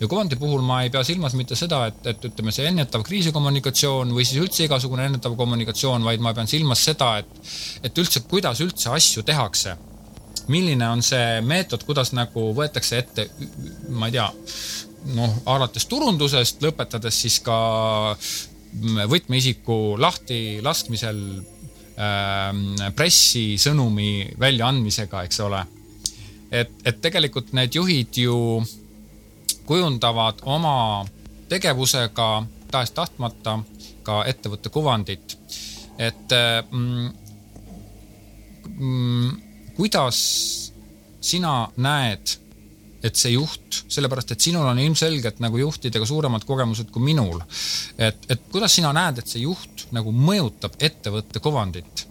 ja 0.00 0.08
kuvandi 0.08 0.36
puhul 0.36 0.62
ma 0.64 0.82
ei 0.84 0.90
pea 0.92 1.02
silmas 1.06 1.34
mitte 1.38 1.56
seda, 1.56 1.86
et, 1.90 2.00
et 2.12 2.24
ütleme, 2.28 2.52
see 2.52 2.68
ennetav 2.68 3.04
kriisikommunikatsioon 3.06 4.12
või 4.16 4.26
siis 4.28 4.42
üldse 4.42 4.66
igasugune 4.66 5.06
ennetav 5.08 5.36
kommunikatsioon, 5.38 6.04
vaid 6.04 6.24
ma 6.24 6.34
pean 6.36 6.50
silmas 6.50 6.84
seda, 6.84 7.16
et, 7.22 7.52
et 7.88 8.02
üldse, 8.02 8.24
kuidas 8.28 8.60
üldse 8.64 8.92
asju 8.92 9.24
tehakse. 9.26 9.76
milline 10.48 10.88
on 10.88 11.00
see 11.02 11.40
meetod, 11.42 11.82
kuidas 11.82 12.12
nagu 12.14 12.52
võetakse 12.54 12.98
ette, 12.98 13.30
ma 13.88 14.06
ei 14.06 14.12
tea, 14.14 14.28
noh, 15.16 15.40
alates 15.46 15.88
turundusest, 15.90 16.62
lõpetades 16.62 17.22
siis 17.24 17.40
ka 17.40 17.56
võtmeisiku 19.10 19.96
lahti 19.98 20.60
laskmisel 20.62 21.20
äh, 21.96 22.92
pressisõnumi 22.94 24.36
väljaandmisega, 24.38 25.24
eks 25.24 25.40
ole. 25.40 25.64
et, 26.50 26.70
et 26.84 27.00
tegelikult 27.00 27.54
need 27.56 27.74
juhid 27.74 28.18
ju 28.22 28.36
kujundavad 29.66 30.42
oma 30.44 31.04
tegevusega 31.48 32.30
tahes-tahtmata 32.70 33.58
ka 34.06 34.22
ettevõtte 34.30 34.70
kuvandit. 34.70 35.38
et 35.98 36.32
mm, 36.70 37.10
mm, 38.78 39.30
kuidas 39.76 40.18
sina 41.20 41.68
näed, 41.76 42.34
et 43.02 43.16
see 43.16 43.32
juht, 43.32 43.80
sellepärast 43.88 44.34
et 44.34 44.44
sinul 44.44 44.66
on 44.66 44.78
ilmselgelt 44.78 45.40
nagu 45.40 45.58
juhtidega 45.58 46.06
suuremad 46.06 46.44
kogemused 46.44 46.90
kui 46.92 47.02
minul, 47.02 47.40
et, 47.98 48.18
et 48.28 48.44
kuidas 48.52 48.76
sina 48.76 48.92
näed, 48.92 49.22
et 49.22 49.32
see 49.32 49.46
juht 49.46 49.86
nagu 49.96 50.12
mõjutab 50.12 50.76
ettevõtte 50.80 51.40
kuvandit 51.40 52.06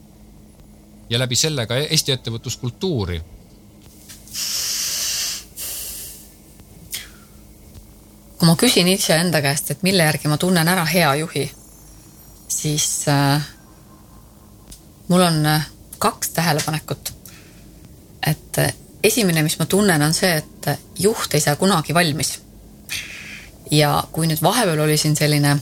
ja 1.10 1.20
läbi 1.22 1.38
selle 1.38 1.68
ka 1.70 1.78
Eesti 1.78 2.16
ettevõtluskultuuri? 2.16 3.22
Kui 8.38 8.48
ma 8.48 8.56
küsin 8.60 8.88
iseenda 8.92 9.42
käest, 9.42 9.72
et 9.72 9.84
mille 9.84 10.04
järgi 10.04 10.28
ma 10.28 10.38
tunnen 10.38 10.68
ära 10.68 10.86
hea 10.86 11.14
juhi, 11.16 11.46
siis 12.52 13.06
äh, 13.08 13.44
mul 15.08 15.22
on 15.22 15.46
äh, 15.46 15.68
kaks 16.00 16.30
tähelepanekut. 16.30 17.14
et 18.28 18.58
äh, 18.58 18.74
esimene, 19.04 19.44
mis 19.44 19.60
ma 19.60 19.66
tunnen, 19.66 20.02
on 20.02 20.14
see, 20.14 20.36
et 20.38 20.68
äh, 20.68 20.78
juht 21.00 21.34
ei 21.34 21.42
saa 21.42 21.56
kunagi 21.56 21.94
valmis. 21.94 22.40
ja 23.72 24.04
kui 24.12 24.28
nüüd 24.28 24.42
vahepeal 24.46 24.80
oli 24.80 24.98
siin 24.98 25.16
selline 25.16 25.58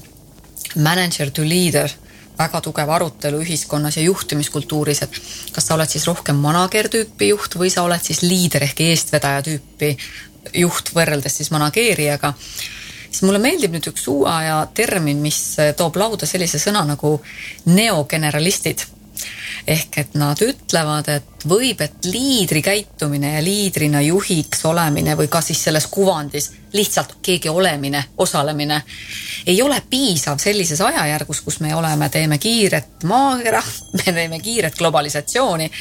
manager 0.75 1.31
to 1.31 1.43
leader, 1.47 1.89
väga 2.37 2.61
tugev 2.61 2.89
arutelu 2.89 3.39
ühiskonnas 3.45 3.97
ja 3.97 4.03
juhtimiskultuuris, 4.03 5.01
et 5.05 5.19
kas 5.53 5.67
sa 5.67 5.75
oled 5.75 5.89
siis 5.89 6.07
rohkem 6.07 6.35
manager 6.35 6.89
tüüpi 6.91 7.29
juht 7.29 7.55
või 7.59 7.69
sa 7.71 7.85
oled 7.87 8.03
siis 8.03 8.23
liider 8.25 8.65
ehk 8.67 8.81
eestvedaja 8.81 9.43
tüüpi 9.45 9.93
juht 10.53 10.93
võrreldes 10.95 11.37
siis 11.39 11.51
manageerijaga, 11.53 12.33
siis 13.09 13.23
mulle 13.27 13.39
meeldib 13.43 13.75
nüüd 13.75 13.91
üks 13.93 14.07
uue 14.11 14.29
aja 14.31 14.63
termin, 14.73 15.21
mis 15.23 15.39
toob 15.77 15.99
lauda 16.01 16.29
sellise 16.29 16.61
sõna 16.61 16.85
nagu 16.87 17.15
neogeneralistid 17.69 18.87
ehk 19.67 19.97
et 20.01 20.15
nad 20.19 20.39
ütlevad, 20.43 21.07
et 21.13 21.45
võib, 21.47 21.79
et 21.83 22.07
liidri 22.07 22.61
käitumine 22.63 23.35
ja 23.35 23.43
liidrina 23.43 24.01
juhiks 24.03 24.65
olemine 24.67 25.15
või 25.19 25.29
ka 25.31 25.41
siis 25.45 25.61
selles 25.63 25.87
kuvandis 25.91 26.49
lihtsalt 26.73 27.17
keegi 27.23 27.49
olemine, 27.49 28.03
osalemine 28.17 28.81
ei 29.47 29.61
ole 29.61 29.79
piisav 29.89 30.41
sellises 30.41 30.81
ajajärgus, 30.81 31.41
kus 31.45 31.59
me 31.63 31.75
oleme, 31.75 32.09
teeme 32.09 32.37
kiiret 32.41 33.07
maakera, 33.07 33.63
me 33.99 34.11
teeme 34.11 34.39
kiiret 34.43 34.77
globalisatsiooni. 34.77 35.71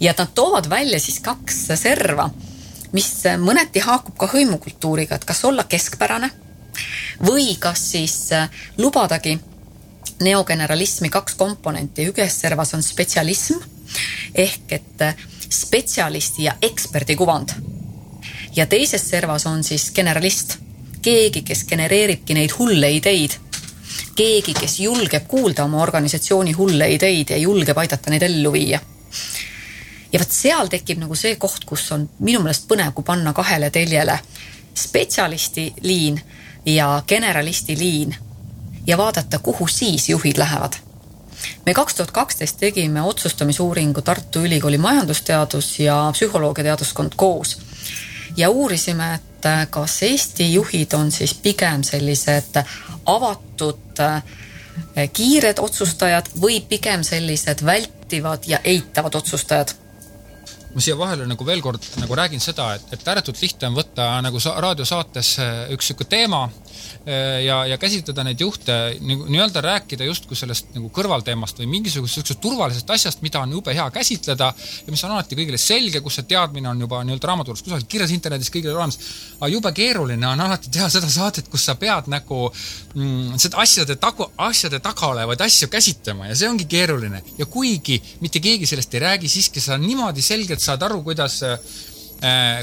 ja 0.00 0.14
nad 0.18 0.34
toovad 0.34 0.70
välja 0.70 1.00
siis 1.00 1.20
kaks 1.20 1.66
serva 1.74 2.30
mis 2.92 3.10
mõneti 3.38 3.82
haakub 3.84 4.16
ka 4.18 4.28
hõimukultuuriga, 4.32 5.16
et 5.16 5.24
kas 5.24 5.44
olla 5.44 5.64
keskpärane 5.64 6.30
või 7.26 7.56
kas 7.60 7.82
siis 7.92 8.32
äh, 8.32 8.48
lubadagi 8.78 9.38
neogeneralismi 10.20 11.08
kaks 11.08 11.34
komponenti, 11.34 12.08
ühes 12.10 12.40
servas 12.40 12.74
on 12.74 12.82
spetsialism 12.82 13.60
ehk 14.34 14.72
et 14.72 15.04
äh, 15.04 15.14
spetsialisti 15.50 16.44
ja 16.48 16.56
eksperdi 16.62 17.16
kuvand. 17.16 17.54
ja 18.56 18.66
teises 18.66 19.08
servas 19.10 19.46
on 19.46 19.64
siis 19.64 19.90
generalist, 19.90 20.58
keegi, 21.02 21.42
kes 21.42 21.64
genereeribki 21.64 22.34
neid 22.34 22.52
hulle 22.58 22.90
ideid 22.90 23.38
keegi, 24.16 24.54
kes 24.54 24.80
julgeb 24.80 25.26
kuulda 25.28 25.64
oma 25.64 25.82
organisatsiooni 25.82 26.52
hulle 26.52 26.90
ideid 26.92 27.30
ja 27.30 27.36
julgeb 27.36 27.78
aidata 27.78 28.10
neid 28.10 28.22
ellu 28.22 28.52
viia 28.52 28.80
ja 30.12 30.20
vot 30.20 30.30
seal 30.30 30.68
tekib 30.68 30.98
nagu 30.98 31.14
see 31.14 31.36
koht, 31.36 31.64
kus 31.64 31.92
on 31.92 32.08
minu 32.18 32.42
meelest 32.42 32.68
põnev, 32.68 32.92
kui 32.94 33.06
panna 33.06 33.32
kahele 33.32 33.70
teljele 33.70 34.18
spetsialisti 34.74 35.72
liin 35.82 36.20
ja 36.66 37.02
generalisti 37.06 37.78
liin 37.78 38.14
ja 38.86 38.98
vaadata, 38.98 39.38
kuhu 39.38 39.66
siis 39.68 40.08
juhid 40.08 40.38
lähevad. 40.38 40.72
me 41.66 41.74
kaks 41.74 41.94
tuhat 41.94 42.10
kaksteist 42.10 42.56
tegime 42.60 43.02
otsustamisuuringu 43.02 44.02
Tartu 44.02 44.40
Ülikooli 44.44 44.78
majandusteadus 44.78 45.78
ja 45.80 46.10
psühholoogia 46.12 46.64
teaduskond 46.64 47.12
koos 47.16 47.58
ja 48.36 48.50
uurisime, 48.50 49.14
et 49.14 49.70
kas 49.70 50.02
Eesti 50.02 50.52
juhid 50.54 50.92
on 50.92 51.12
siis 51.12 51.34
pigem 51.34 51.82
sellised 51.82 52.60
avatud 53.06 54.02
kiired 55.12 55.58
otsustajad 55.58 56.28
või 56.40 56.60
pigem 56.68 57.02
sellised 57.04 57.64
vältivad 57.66 58.44
ja 58.46 58.60
eitavad 58.64 59.14
otsustajad 59.14 59.74
ma 60.74 60.82
siia 60.82 60.98
vahele 60.98 61.26
nagu 61.26 61.46
veel 61.46 61.62
kord 61.64 61.84
nagu 61.98 62.14
räägin 62.14 62.42
seda, 62.42 62.74
et, 62.78 62.92
et 62.94 63.08
ääretult 63.08 63.40
lihtne 63.42 63.72
on 63.72 63.78
võtta 63.80 64.12
nagu 64.22 64.40
sa, 64.42 64.54
raadiosaates 64.62 65.34
üks 65.74 65.90
sihuke 65.90 66.06
teema 66.10 66.46
Äh, 66.46 66.69
ja, 67.44 67.62
ja 67.66 67.78
käsitleda 67.80 68.24
neid 68.26 68.40
juhte 68.40 68.74
nagu 69.00 69.26
nii-öelda 69.30 69.62
rääkida 69.64 70.04
justkui 70.04 70.36
sellest 70.36 70.74
nagu 70.76 70.90
kõrvalteemast 70.94 71.60
või 71.62 71.68
mingisugusest 71.78 72.20
niisugusest 72.20 72.40
turvalisest 72.42 72.90
asjast, 72.90 73.22
mida 73.22 73.40
on 73.40 73.52
jube 73.54 73.74
hea 73.74 73.86
käsitleda 73.90 74.50
ja 74.86 74.92
mis 74.92 75.02
on 75.04 75.14
alati 75.14 75.36
kõigile 75.38 75.58
selge, 75.60 76.00
kus 76.04 76.18
see 76.18 76.28
teadmine 76.30 76.68
on 76.68 76.80
juba 76.80 77.02
nii-öelda 77.04 77.30
raamatukogus 77.30 77.64
kusagil 77.64 77.88
kirjas 77.90 78.12
internetis 78.14 78.50
kõigil 78.52 78.74
olemas. 78.74 78.98
aga 79.38 79.50
jube 79.52 79.72
keeruline 79.76 80.26
on 80.28 80.40
alati 80.40 80.70
teha 80.70 80.88
seda 80.92 81.08
saadet, 81.10 81.48
kus 81.48 81.64
sa 81.64 81.74
pead 81.80 82.10
nagu 82.12 82.48
mm, 82.50 83.38
seda 83.40 83.60
asjade 83.64 83.96
tagu, 83.96 84.30
asjade 84.36 84.80
taga 84.80 85.12
olevaid 85.14 85.40
asju 85.46 85.68
käsitlema 85.68 86.30
ja 86.30 86.36
see 86.36 86.48
ongi 86.48 86.68
keeruline 86.70 87.22
ja 87.38 87.46
kuigi 87.46 88.00
mitte 88.20 88.40
keegi 88.40 88.66
sellest 88.66 88.94
ei 88.94 89.04
räägi, 89.06 89.28
siiski 89.28 89.60
sa 89.60 89.78
niimoodi 89.78 90.22
selgelt 90.22 90.60
saad 90.60 90.82
aru, 90.82 91.02
kuidas 91.06 91.42
äh, 91.46 91.58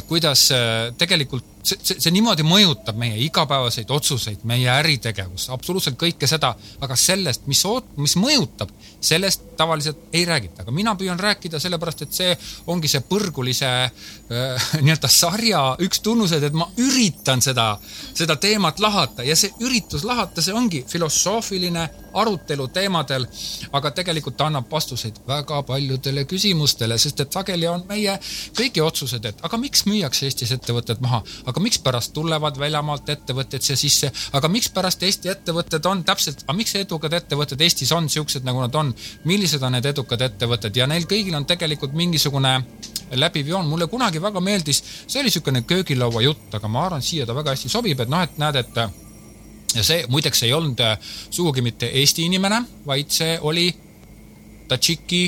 kuidas 0.07 0.51
äh, 0.51 0.93
tegelikult 0.97 1.56
see, 1.67 1.79
see, 1.81 1.99
see 1.99 2.13
niimoodi 2.15 2.45
mõjutab 2.47 2.97
meie 2.99 3.19
igapäevaseid 3.25 3.91
otsuseid, 3.93 4.45
meie 4.47 4.69
äritegevust, 4.71 5.51
absoluutselt 5.53 5.99
kõike 5.99 6.29
seda, 6.29 6.53
aga 6.83 6.97
sellest, 6.99 7.47
mis, 7.51 7.63
mis 7.97 8.15
mõjutab, 8.19 8.71
sellest 9.03 9.43
tavaliselt 9.57 9.97
ei 10.13 10.25
räägita, 10.25 10.63
aga 10.63 10.71
mina 10.71 10.93
püüan 10.97 11.19
rääkida 11.19 11.59
sellepärast, 11.59 12.05
et 12.05 12.17
see 12.17 12.33
ongi 12.71 12.89
see 12.91 13.03
põrgulise 13.09 13.69
äh, 13.87 14.67
nii-öelda 14.83 15.11
sarja 15.11 15.63
üks 15.83 16.01
tunnused, 16.05 16.43
et 16.43 16.57
ma 16.57 16.69
üritan 16.81 17.41
seda, 17.43 17.69
seda 18.13 18.37
teemat 18.41 18.79
lahata. 18.83 19.25
Ja 19.27 19.35
see 19.35 19.53
üritus 19.65 20.05
lahata, 20.07 20.43
see 20.43 20.55
ongi 20.55 20.83
filosoofiline 20.89 21.87
arutelu 22.17 22.67
teemadel, 22.73 23.27
aga 23.77 23.91
tegelikult 23.99 24.37
ta 24.37 24.47
annab 24.49 24.69
vastuseid 24.71 25.19
väga 25.27 25.61
paljudele 25.67 26.25
küsimustele, 26.29 26.97
sest 27.01 27.21
et 27.23 27.33
sageli 27.33 27.67
on 27.69 27.85
meie 27.89 28.17
kõigi 28.57 28.83
otsused, 28.83 29.25
et 29.25 29.43
aga 29.45 29.59
miks 29.61 29.85
müüakse 29.89 30.27
Eestis 30.27 30.51
ettevõtted 30.55 31.01
maha, 31.03 31.21
aga 31.45 31.56
mikspärast 31.63 32.13
tulevad 32.13 32.59
väljamaalt 32.59 33.09
ettevõtted 33.09 33.63
siia 33.63 33.77
sisse, 33.79 34.11
aga 34.37 34.49
mikspärast 34.51 35.03
Eesti 35.03 35.31
ettevõtted 35.31 35.85
on 35.89 36.03
täpselt, 36.07 36.43
aga 36.45 36.57
miks 36.57 36.75
edukad 36.79 37.13
ettevõtted 37.13 37.61
Eestis 37.61 37.91
on 37.95 38.09
siuksed, 38.09 38.45
nagu 38.47 38.61
nad 38.63 38.75
on, 38.75 38.93
millised 39.29 39.63
on 39.63 39.77
need 39.77 39.89
edukad 39.93 40.21
ettevõtted? 40.27 40.75
Ja 40.75 40.87
neil 40.87 41.07
kõigil 41.09 41.35
on 41.37 41.45
tegelikult 41.49 41.95
mingisugune 41.97 42.53
läbiv 43.15 43.51
joon, 43.53 43.67
mulle 43.67 43.87
kunagi 43.87 44.21
väga 44.21 44.41
meeldis, 44.43 44.83
see 45.07 45.21
oli 45.21 45.31
niisugune 45.31 45.63
köögilaua 45.67 46.23
jutt, 46.25 46.47
aga 46.53 46.67
ma 46.71 46.85
arvan, 46.85 47.03
siia 47.03 47.25
ta 47.25 47.35
väga 47.35 47.55
hästi 47.55 47.71
sobib, 47.71 47.99
et 48.03 48.11
noh, 48.11 48.23
et 48.23 48.39
näed, 48.41 48.61
et 48.63 48.79
ja 49.75 49.83
see 49.83 50.05
muideks 50.09 50.43
ei 50.47 50.53
olnud 50.53 50.81
sugugi 51.29 51.63
mitte 51.65 51.89
Eesti 52.01 52.25
inimene, 52.27 52.61
vaid 52.87 53.11
see 53.13 53.37
oli 53.41 53.67
Tadžiki 54.67 55.21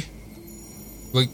või 1.13 1.30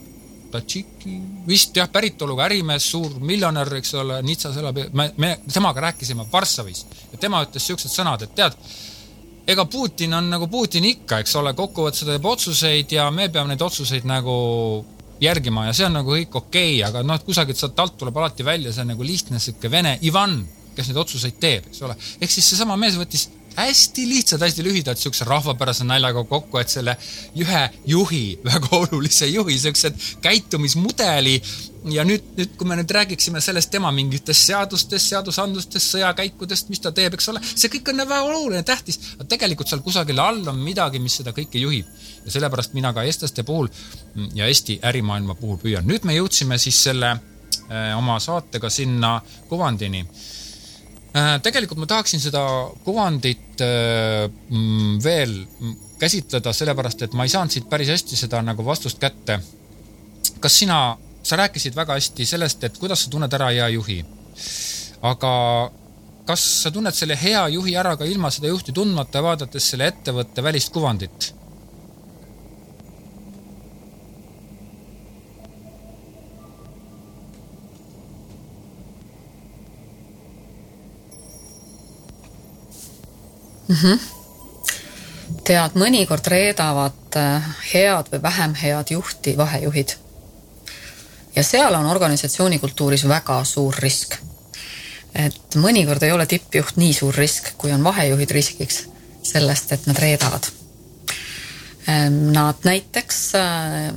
Tadžiki, 0.51 1.13
vist 1.47 1.75
jah, 1.77 1.89
päritoluga 1.91 2.45
ärimees, 2.47 2.87
suur 2.91 3.19
miljonär, 3.19 3.71
eks 3.79 3.93
ole, 4.01 4.21
Nitsas 4.25 4.57
elab, 4.61 4.79
me, 4.93 5.09
me 5.21 5.31
temaga 5.51 5.87
rääkisime 5.89 6.27
Varssavis 6.31 6.85
ja 7.11 7.21
tema 7.21 7.43
ütles 7.45 7.65
siuksed 7.67 7.91
sõnad, 7.91 8.25
et 8.25 8.35
tead, 8.37 8.57
ega 9.47 9.65
Putin 9.69 10.13
on 10.17 10.29
nagu 10.31 10.49
Putin 10.51 10.87
ikka, 10.89 11.21
eks 11.23 11.35
ole, 11.41 11.53
kokkuvõttes 11.57 12.03
ta 12.05 12.11
teeb 12.13 12.27
otsuseid 12.31 12.97
ja 12.97 13.09
me 13.11 13.29
peame 13.29 13.53
neid 13.53 13.65
otsuseid 13.65 14.07
nagu 14.09 14.35
järgima 15.21 15.69
ja 15.69 15.73
see 15.75 15.87
on 15.87 15.97
nagu 15.99 16.11
kõik 16.11 16.41
okei 16.41 16.75
okay,, 16.75 16.83
aga 16.87 17.03
noh, 17.05 17.17
et 17.19 17.25
kusagilt 17.27 17.59
sealt 17.59 17.79
alt 17.79 17.97
tuleb 17.99 18.17
alati 18.19 18.43
välja 18.45 18.73
see 18.75 18.83
nagu 18.87 19.03
lihtne 19.05 19.39
sihuke 19.39 19.71
vene 19.71 19.95
Ivan 20.03 20.41
kes 20.75 20.91
neid 20.91 20.99
otsuseid 20.99 21.39
teeb, 21.41 21.69
eks 21.71 21.81
ole. 21.87 21.95
ehk 22.19 22.31
siis 22.31 22.51
seesama 22.51 22.77
mees 22.79 22.97
võttis 22.99 23.29
hästi 23.55 24.07
lihtsalt, 24.09 24.41
hästi 24.41 24.63
lühidalt 24.63 24.99
siukse 24.99 25.25
rahvapärase 25.27 25.87
naljaga 25.87 26.23
kokku, 26.27 26.59
et 26.59 26.69
selle 26.73 26.97
ühe 27.39 27.63
juhi, 27.87 28.25
väga 28.43 28.71
olulise 28.77 29.27
juhi 29.31 29.57
siuksed 29.59 29.97
käitumismudeli 30.21 31.39
ja 31.93 32.05
nüüd, 32.07 32.23
nüüd, 32.37 32.55
kui 32.57 32.67
me 32.67 32.77
nüüd 32.79 32.91
räägiksime 32.91 33.41
sellest 33.43 33.69
tema 33.73 33.91
mingitest 33.95 34.49
seadustest, 34.49 35.11
seadusandlustest, 35.13 35.93
sõjakäikudest, 35.95 36.71
mis 36.73 36.81
ta 36.81 36.91
teeb, 36.95 37.17
eks 37.17 37.29
ole, 37.31 37.41
see 37.45 37.71
kõik 37.73 37.91
on 37.93 38.03
väga 38.03 38.21
oluline, 38.25 38.63
tähtis, 38.67 38.99
aga 39.15 39.27
tegelikult 39.35 39.71
seal 39.71 39.83
kusagil 39.85 40.21
all 40.21 40.41
on 40.51 40.61
midagi, 40.65 41.01
mis 41.03 41.19
seda 41.21 41.35
kõike 41.35 41.61
juhib. 41.61 41.85
ja 42.25 42.31
sellepärast 42.33 42.73
mina 42.73 42.93
ka 42.93 43.03
eestlaste 43.05 43.43
puhul 43.45 43.69
ja 44.33 44.47
Eesti 44.47 44.79
ärimaailma 44.81 45.35
puhul 45.35 45.59
püüan. 45.61 45.85
nüüd 45.85 46.05
me 46.05 46.15
jõudsime 46.15 46.57
siis 46.57 46.83
selle 46.83 47.11
äh, 47.11 47.97
oma 47.97 48.19
saatega 48.19 48.69
sinna 48.69 49.21
kuvandini 49.49 50.05
tegelikult 51.15 51.79
ma 51.79 51.87
tahaksin 51.87 52.19
seda 52.19 52.41
kuvandit 52.83 53.61
äh, 53.63 54.25
mm, 54.49 54.97
veel 55.03 55.35
käsitleda, 55.99 56.51
sellepärast 56.53 57.05
et 57.05 57.15
ma 57.15 57.23
ei 57.23 57.31
saanud 57.31 57.53
siit 57.55 57.69
päris 57.71 57.93
hästi 57.93 58.19
seda 58.19 58.41
nagu 58.43 58.65
vastust 58.65 58.99
kätte. 58.99 59.39
kas 60.39 60.59
sina, 60.59 60.97
sa 61.23 61.39
rääkisid 61.39 61.75
väga 61.75 61.95
hästi 61.95 62.25
sellest, 62.25 62.63
et 62.63 62.77
kuidas 62.77 63.05
sa 63.05 63.09
tunned 63.09 63.33
ära 63.33 63.49
hea 63.53 63.69
juhi. 63.77 64.03
aga 65.01 65.31
kas 66.27 66.43
sa 66.63 66.71
tunned 66.71 66.93
selle 66.93 67.15
hea 67.21 67.47
juhi 67.53 67.75
ära 67.75 67.95
ka 67.97 68.05
ilma 68.05 68.31
seda 68.31 68.51
juhti 68.51 68.75
tundmata, 68.75 69.23
vaadates 69.23 69.69
selle 69.71 69.87
ettevõtte 69.87 70.43
välist 70.43 70.73
kuvandit? 70.73 71.31
Mm. 83.67 83.75
-hmm. 83.75 83.99
tead, 85.43 85.75
mõnikord 85.75 86.27
reedavad 86.27 87.17
äh, 87.17 87.43
head 87.73 88.11
või 88.13 88.21
vähem 88.21 88.55
head 88.55 88.91
juhti 88.91 89.37
vahejuhid. 89.37 89.97
ja 91.35 91.43
seal 91.43 91.73
on 91.73 91.85
organisatsiooni 91.85 92.59
kultuuris 92.59 93.07
väga 93.07 93.43
suur 93.43 93.75
risk. 93.79 94.15
et 95.15 95.55
mõnikord 95.55 96.03
ei 96.03 96.11
ole 96.11 96.25
tippjuht 96.25 96.75
nii 96.75 96.93
suur 96.93 97.15
risk, 97.15 97.53
kui 97.57 97.71
on 97.71 97.83
vahejuhid 97.83 98.31
riskiks 98.31 98.85
sellest, 99.23 99.71
et 99.71 99.85
nad 99.87 99.97
reedavad. 99.99 100.47
Ähm, 101.89 102.31
nad 102.31 102.55
näiteks 102.63 103.35
äh, 103.35 103.93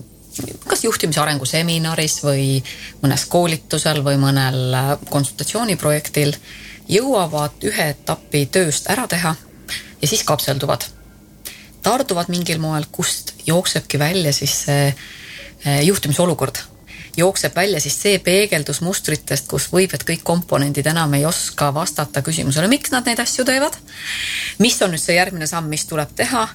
kas 0.66 0.84
juhtimise 0.84 1.20
arengu 1.20 1.46
seminaris 1.48 2.20
või 2.24 2.62
mõnes 3.02 3.24
koolitusel 3.28 4.02
või 4.04 4.18
mõnel 4.20 4.74
äh, 4.74 4.90
konsultatsiooniprojektil 5.10 6.34
jõuavad 6.88 7.64
ühe 7.68 7.88
etapi 7.94 8.46
tööst 8.52 8.90
ära 8.90 9.06
teha 9.08 9.34
ja 10.03 10.09
siis 10.09 10.24
kapselduvad. 10.24 10.82
tarduvad 11.82 12.28
mingil 12.28 12.59
moel, 12.59 12.84
kust 12.92 13.32
jooksebki 13.46 13.99
välja 13.99 14.32
siis 14.32 14.62
see 14.62 14.94
eh, 15.64 15.82
juhtimisolukord. 15.82 16.57
jookseb 17.16 17.57
välja 17.57 17.80
siis 17.80 18.03
see 18.03 18.18
peegeldus 18.18 18.80
mustritest, 18.80 19.49
kus 19.49 19.68
võib, 19.72 19.94
et 19.94 20.05
kõik 20.05 20.22
komponendid 20.22 20.86
enam 20.86 21.14
ei 21.14 21.26
oska 21.26 21.74
vastata 21.74 22.22
küsimusele, 22.22 22.68
miks 22.68 22.90
nad 22.90 23.07
neid 23.07 23.20
asju 23.20 23.44
teevad. 23.44 23.76
mis 24.59 24.82
on 24.82 24.90
nüüd 24.90 25.03
see 25.03 25.16
järgmine 25.16 25.46
samm, 25.46 25.68
mis 25.68 25.86
tuleb 25.86 26.14
teha 26.14 26.49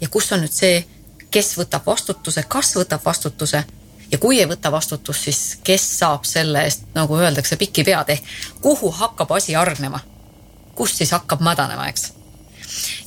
ja 0.00 0.08
kus 0.08 0.32
on 0.32 0.40
nüüd 0.40 0.52
see, 0.52 0.84
kes 1.30 1.56
võtab 1.58 1.86
vastutuse, 1.86 2.42
kas 2.48 2.74
võtab 2.76 3.04
vastutuse 3.04 3.64
ja 4.10 4.18
kui 4.18 4.40
ei 4.40 4.48
võta 4.48 4.72
vastutust, 4.72 5.24
siis 5.24 5.58
kes 5.64 5.98
saab 5.98 6.24
selle 6.24 6.64
eest, 6.64 6.86
nagu 6.94 7.16
öeldakse, 7.16 7.56
pikki 7.56 7.84
pead 7.84 8.14
ehk 8.16 8.36
kuhu 8.60 8.90
hakkab 8.90 9.32
asi 9.36 9.54
hargnema, 9.54 10.00
kust 10.74 10.96
siis 10.96 11.12
hakkab 11.12 11.44
mädanema, 11.44 11.88
eks 11.88 12.17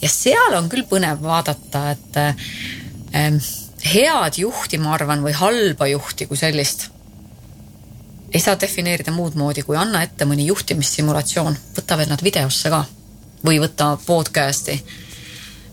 ja 0.02 0.10
seal 0.10 0.58
on 0.58 0.70
küll 0.70 0.88
põnev 0.90 1.22
vaadata, 1.24 1.84
et 1.92 2.18
äh, 2.22 3.52
head 3.94 4.38
juhti, 4.38 4.78
ma 4.78 4.96
arvan, 4.96 5.24
või 5.26 5.34
halba 5.38 5.88
juhti 5.92 6.28
kui 6.30 6.40
sellist 6.40 6.90
ei 8.34 8.40
saa 8.40 8.56
defineerida 8.60 9.12
muud 9.12 9.36
moodi, 9.36 9.64
kui 9.68 9.78
anna 9.78 10.04
ette 10.06 10.26
mõni 10.26 10.46
juhtimissimulatsioon, 10.48 11.58
võta 11.76 11.98
veel 12.00 12.12
nad 12.12 12.22
videosse 12.24 12.72
ka 12.72 12.86
või 13.46 13.60
võta 13.60 13.98
podcast'i 14.06 14.78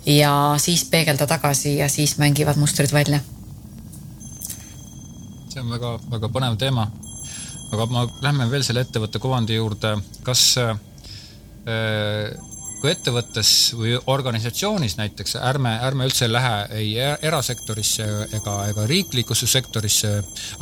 ja 0.08 0.32
siis 0.58 0.84
peegelda 0.90 1.26
tagasi 1.28 1.76
ja 1.78 1.88
siis 1.92 2.16
mängivad 2.18 2.56
mustrid 2.56 2.92
välja. 2.92 3.20
see 5.48 5.60
on 5.60 5.70
väga-väga 5.70 6.28
põnev 6.28 6.56
teema. 6.58 6.90
aga 7.72 7.86
ma, 7.86 8.06
lähme 8.20 8.50
veel 8.50 8.62
selle 8.64 8.80
ettevõtte 8.80 9.18
kuvandi 9.18 9.54
juurde, 9.54 9.96
kas 10.24 10.56
äh, 10.58 10.76
kui 12.80 12.90
ettevõttes 12.92 13.50
või 13.74 13.96
organisatsioonis 14.06 14.96
näiteks 14.98 15.36
ärme, 15.42 15.72
ärme 15.82 16.06
üldse 16.06 16.28
lähe 16.30 16.54
ei 16.78 16.92
erasektorisse 16.98 18.06
ega, 18.38 18.54
ega 18.70 18.86
riiklikusse 18.86 19.48
sektorisse, 19.50 20.12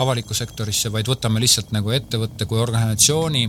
avalikku 0.00 0.34
sektorisse, 0.34 0.92
vaid 0.92 1.08
võtame 1.10 1.42
lihtsalt 1.44 1.74
nagu 1.76 1.92
ettevõtte 1.92 2.48
kui 2.48 2.60
organisatsiooni. 2.62 3.44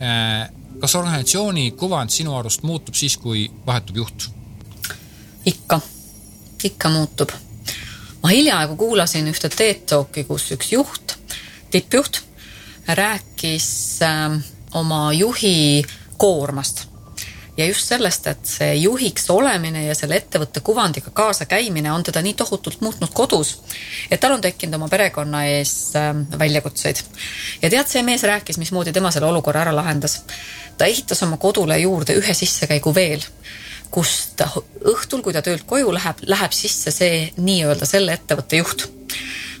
Eh, 0.00 0.42
kas 0.80 0.96
organisatsiooni 0.96 1.70
kuvand 1.76 2.12
sinu 2.14 2.36
arust 2.38 2.64
muutub 2.64 2.96
siis, 2.96 3.16
kui 3.20 3.48
vahetub 3.66 4.04
juht? 4.04 4.30
ikka, 5.46 5.80
ikka 6.64 6.88
muutub. 6.88 7.30
ma 8.22 8.28
hiljaaegu 8.28 8.76
kuulasin 8.76 9.28
ühte 9.28 9.48
TED 9.48 9.86
Talki, 9.88 10.24
kus 10.28 10.50
üks 10.52 10.72
juht, 10.72 11.16
tippjuht, 11.70 12.20
rääkis 12.88 13.70
äh, 14.04 14.36
oma 14.76 15.12
juhi 15.12 15.84
koormast 16.16 16.89
ja 17.56 17.66
just 17.66 17.88
sellest, 17.88 18.26
et 18.26 18.46
see 18.46 18.74
juhiks 18.80 19.26
olemine 19.30 19.84
ja 19.86 19.94
selle 19.98 20.18
ettevõtte 20.20 20.62
kuvandiga 20.64 21.10
kaaskäimine 21.14 21.92
on 21.92 22.04
teda 22.06 22.22
nii 22.24 22.34
tohutult 22.38 22.80
muutnud 22.80 23.12
kodus, 23.14 23.56
et 24.10 24.20
tal 24.20 24.36
on 24.36 24.44
tekkinud 24.44 24.78
oma 24.78 24.88
perekonna 24.88 25.44
ees 25.50 25.74
ähm, 25.98 26.24
väljakutseid. 26.38 27.02
ja 27.62 27.70
tead, 27.70 27.88
see 27.88 28.02
mees 28.06 28.22
rääkis, 28.22 28.58
mismoodi 28.58 28.92
tema 28.92 29.10
selle 29.10 29.30
olukorra 29.30 29.64
ära 29.66 29.74
lahendas. 29.76 30.22
ta 30.78 30.86
ehitas 30.86 31.22
oma 31.22 31.36
kodule 31.36 31.78
juurde 31.78 32.16
ühe 32.16 32.34
sissekäigu 32.34 32.94
veel 32.94 33.24
kust 33.90 34.40
õhtul, 34.86 35.22
kui 35.22 35.34
ta 35.34 35.42
töölt 35.42 35.66
koju 35.66 35.92
läheb, 35.92 36.22
läheb 36.30 36.52
sisse 36.54 36.92
see 36.94 37.24
nii-öelda 37.36 37.86
selle 37.86 38.14
ettevõtte 38.14 38.62
juht. 38.62 38.86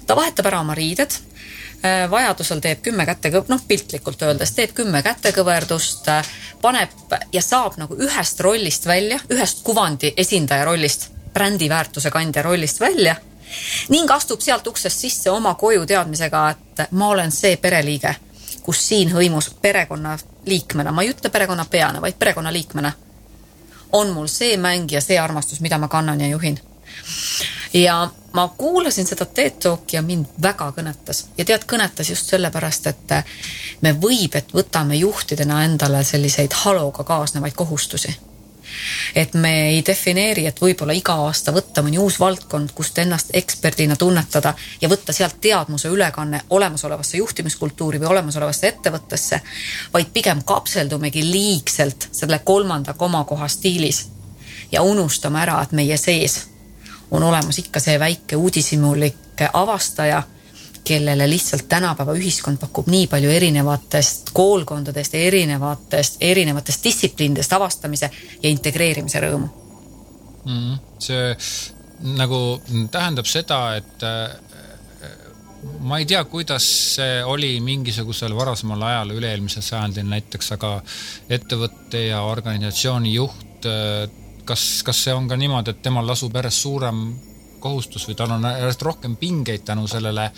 ta 0.06 0.16
vahetab 0.16 0.46
ära 0.46 0.60
oma 0.60 0.74
riided 0.74 1.18
vajadusel 2.10 2.60
teeb 2.60 2.82
kümme 2.84 3.06
kätekõv-, 3.08 3.48
noh 3.48 3.62
piltlikult 3.68 4.22
öeldes, 4.22 4.52
teeb 4.52 4.74
kümme 4.76 5.02
kätekõverdust, 5.02 6.08
äh, 6.12 6.28
paneb 6.60 6.92
ja 7.32 7.42
saab 7.42 7.78
nagu 7.80 7.96
ühest 7.96 8.40
rollist 8.40 8.86
välja, 8.86 9.20
ühest 9.32 9.64
kuvandi 9.64 10.12
esindaja 10.16 10.64
rollist, 10.68 11.08
brändiväärtuse 11.34 12.10
kandja 12.10 12.42
rollist 12.42 12.80
välja 12.80 13.16
ning 13.88 14.10
astub 14.10 14.40
sealt 14.40 14.66
uksest 14.66 14.98
sisse 14.98 15.30
oma 15.30 15.54
koju 15.54 15.86
teadmisega, 15.86 16.42
et 16.50 16.82
ma 16.90 17.08
olen 17.08 17.32
see 17.34 17.56
pereliige, 17.56 18.14
kus 18.62 18.82
siin 18.88 19.10
hõimus 19.10 19.50
perekonna 19.62 20.18
liikmena, 20.46 20.92
ma 20.92 21.02
ei 21.02 21.10
ütle 21.10 21.30
perekonnapeana, 21.30 22.00
vaid 22.00 22.18
perekonnaliikmena, 22.18 22.92
on 23.92 24.12
mul 24.14 24.28
see 24.30 24.56
mäng 24.56 24.92
ja 24.92 25.00
see 25.00 25.18
armastus, 25.18 25.60
mida 25.60 25.78
ma 25.78 25.88
kannan 25.88 26.20
ja 26.20 26.28
juhin. 26.28 26.60
Ja 27.74 28.10
ma 28.32 28.48
kuulasin 28.48 29.06
seda 29.06 29.26
TED 29.26 29.50
Talki 29.62 29.96
ja 29.96 30.02
mind 30.02 30.26
väga 30.42 30.70
kõnetas. 30.76 31.26
Ja 31.38 31.44
tead, 31.44 31.66
kõnetas 31.66 32.10
just 32.10 32.30
sellepärast, 32.30 32.86
et 32.86 33.14
me 33.80 33.92
võib, 33.92 34.34
et 34.34 34.54
võtame 34.54 34.98
juhtidena 34.98 35.64
endale 35.64 36.04
selliseid 36.04 36.54
haloga 36.64 37.04
kaasnevaid 37.04 37.54
kohustusi. 37.54 38.16
Et 39.14 39.34
me 39.34 39.50
ei 39.70 39.80
defineeri, 39.86 40.44
et 40.46 40.60
võib-olla 40.62 40.94
iga 40.94 41.16
aasta 41.26 41.50
võtta 41.52 41.82
mõni 41.82 41.98
uus 41.98 42.20
valdkond, 42.20 42.70
kust 42.74 42.98
ennast 43.02 43.32
eksperdina 43.34 43.96
tunnetada 43.98 44.54
ja 44.80 44.88
võtta 44.88 45.12
sealt 45.12 45.40
teadmuse 45.40 45.90
ülekanne 45.90 46.44
olemasolevasse 46.50 47.18
juhtimiskultuuri 47.18 47.98
või 47.98 48.12
olemasolevasse 48.12 48.68
ettevõttesse, 48.68 49.40
vaid 49.92 50.12
pigem 50.14 50.44
kapseldumegi 50.46 51.24
liigselt 51.32 52.08
selle 52.12 52.38
kolmanda 52.38 52.94
komakoha 52.94 53.48
stiilis 53.48 54.06
ja 54.72 54.82
unustame 54.86 55.42
ära, 55.42 55.58
et 55.62 55.72
meie 55.74 55.96
sees 55.98 56.49
on 57.10 57.22
olemas 57.22 57.58
ikka 57.58 57.80
see 57.80 57.98
väike 57.98 58.36
uudishimulik 58.36 59.46
avastaja 59.52 60.22
kellele 60.84 61.26
lihtsalt 61.30 61.68
tänapäeva 61.68 62.14
ühiskond 62.16 62.58
pakub 62.60 62.88
nii 62.88 63.06
palju 63.06 63.30
erinevatest 63.30 64.30
koolkondadest, 64.32 65.14
erinevatest, 65.14 66.16
erinevatest 66.20 66.84
distsipliinidest 66.84 67.52
avastamise 67.52 68.10
ja 68.42 68.50
integreerimise 68.50 69.20
rõõmu 69.20 69.50
mm,. 70.44 70.78
see 70.98 71.34
nagu 72.16 72.40
tähendab 72.90 73.28
seda, 73.28 73.60
et 73.76 74.06
äh, 74.06 74.30
ma 75.84 75.98
ei 76.00 76.06
tea, 76.08 76.22
kuidas 76.24 76.64
see 76.96 77.20
oli 77.24 77.52
mingisugusel 77.64 78.34
varasemal 78.36 78.82
ajal, 78.88 79.12
üle-eelmisel 79.18 79.64
sajandil 79.64 80.08
näiteks, 80.08 80.52
aga 80.56 80.78
ettevõtte 81.28 82.06
ja 82.06 82.22
organisatsiooni 82.28 83.14
juht, 83.14 83.68
äh, 83.68 84.08
kas, 84.50 84.82
kas 84.86 85.04
see 85.06 85.14
on 85.14 85.28
ka 85.30 85.38
niimoodi, 85.38 85.74
et 85.74 85.82
temal 85.84 86.06
lasub 86.06 86.34
järjest 86.34 86.64
suurem 86.64 87.04
kohustus 87.60 88.06
või 88.08 88.16
tal 88.16 88.32
on 88.34 88.46
järjest 88.48 88.82
rohkem 88.82 89.14
pingeid 89.20 89.66
tänu 89.68 89.86
sellele 89.90 90.30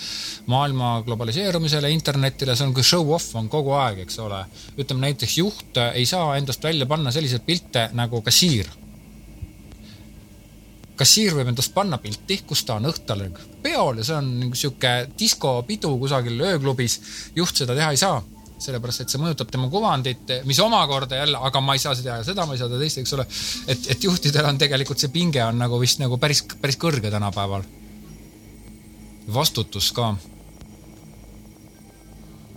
maailma 0.51 0.97
globaliseerumisele, 1.07 1.91
internetile, 1.95 2.57
see 2.59 2.67
on 2.67 2.75
kui 2.75 2.85
show-off 2.87 3.37
on 3.39 3.49
kogu 3.53 3.77
aeg, 3.79 4.03
eks 4.05 4.19
ole. 4.25 4.43
ütleme 4.77 5.07
näiteks 5.07 5.39
juht 5.39 5.81
ei 5.93 6.07
saa 6.07 6.37
endast 6.37 6.65
välja 6.65 6.87
panna 6.91 7.15
selliseid 7.15 7.47
pilte 7.47 7.89
nagu 7.99 8.23
kassiir. 8.27 8.69
kassiir 10.97 11.35
võib 11.39 11.55
endast 11.55 11.75
panna 11.75 11.99
pilti, 11.99 12.43
kus 12.47 12.65
ta 12.67 12.77
on 12.81 12.91
õhtul 12.91 13.25
peol 13.63 14.03
ja 14.03 14.05
see 14.05 14.19
on 14.19 14.31
niisugune 14.41 15.09
diskopidu 15.19 15.97
kusagil 15.99 16.47
ööklubis. 16.51 17.01
juht 17.37 17.57
seda 17.57 17.79
teha 17.79 17.91
ei 17.95 18.03
saa 18.03 18.21
sellepärast 18.63 19.05
et 19.05 19.13
see 19.13 19.23
mõjutab 19.23 19.51
tema 19.53 19.69
kuvandit, 19.73 20.35
mis 20.49 20.61
omakorda 20.63 21.23
jälle, 21.23 21.41
aga 21.49 21.63
ma 21.65 21.77
ei 21.77 21.83
saa 21.83 21.95
seda 21.99 22.21
ja 22.21 22.27
seda 22.27 22.47
ma 22.47 22.57
ei 22.57 22.63
saa 22.63 22.71
teha 22.71 22.83
teist, 22.83 23.01
eks 23.03 23.15
ole. 23.19 23.29
et, 23.67 23.89
et 23.95 24.09
juhtidel 24.09 24.49
on 24.49 24.61
tegelikult 24.61 25.03
see 25.03 25.13
pinge 25.13 25.43
on 25.45 25.59
nagu 25.63 25.81
vist 25.83 26.03
nagu 26.03 26.19
päris, 26.23 26.45
päris 26.61 26.79
kõrge 26.81 27.11
tänapäeval. 27.13 27.65
vastutus 29.35 29.91
ka. 29.97 30.15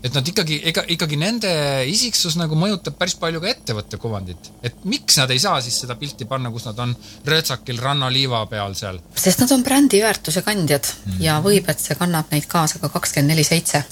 et 0.06 0.14
nad 0.14 0.28
ikkagi, 0.28 0.60
ega 0.70 0.84
ikkagi 0.94 1.18
nende 1.18 1.52
isiksus 1.90 2.38
nagu 2.38 2.58
mõjutab 2.60 2.98
päris 3.00 3.18
palju 3.22 3.42
ka 3.42 3.50
ettevõtte 3.50 3.98
kuvandit. 3.98 4.52
et 4.62 4.86
miks 4.86 5.18
nad 5.18 5.34
ei 5.34 5.42
saa 5.42 5.62
siis 5.62 5.82
seda 5.82 5.98
pilti 6.00 6.30
panna, 6.30 6.52
kus 6.54 6.70
nad 6.70 6.80
on 6.80 6.96
röötsakil 7.26 7.82
rannaliiva 7.82 8.46
peal 8.52 8.78
seal? 8.78 9.02
sest 9.16 9.42
nad 9.42 9.52
on 9.58 9.64
brändiväärtuse 9.64 10.42
kandjad 10.42 10.86
mm 10.86 11.12
-hmm. 11.12 11.22
ja 11.30 11.42
võib, 11.42 11.70
et 11.70 11.80
see 11.80 11.96
kannab 11.96 12.32
neid 12.32 12.46
kaasa 12.48 12.80
ka 12.80 12.90
kakskümmend 12.90 13.34
neli 13.34 13.44
seitse 13.44 13.86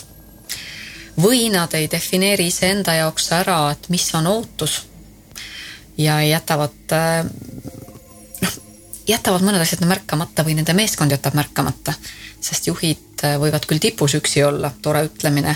või 1.22 1.50
nad 1.54 1.74
ei 1.74 1.88
defineeri 1.92 2.48
iseenda 2.48 2.94
jaoks 2.94 3.32
ära, 3.32 3.72
et 3.72 3.90
mis 3.90 4.08
on 4.16 4.28
ootus. 4.28 4.82
Ja 5.98 6.22
jätavad 6.26 6.96
noh, 8.42 8.56
jätavad 9.08 9.46
mõned 9.46 9.62
asjad 9.62 9.86
märkamata 9.86 10.46
või 10.46 10.58
nende 10.58 10.74
meeskond 10.74 11.14
jätab 11.14 11.38
märkamata, 11.38 11.94
sest 12.42 12.68
juhid 12.68 13.24
äh, 13.24 13.38
võivad 13.40 13.68
küll 13.70 13.84
tipus 13.84 14.16
üksi 14.18 14.44
olla, 14.44 14.72
tore 14.82 15.06
ütlemine, 15.06 15.56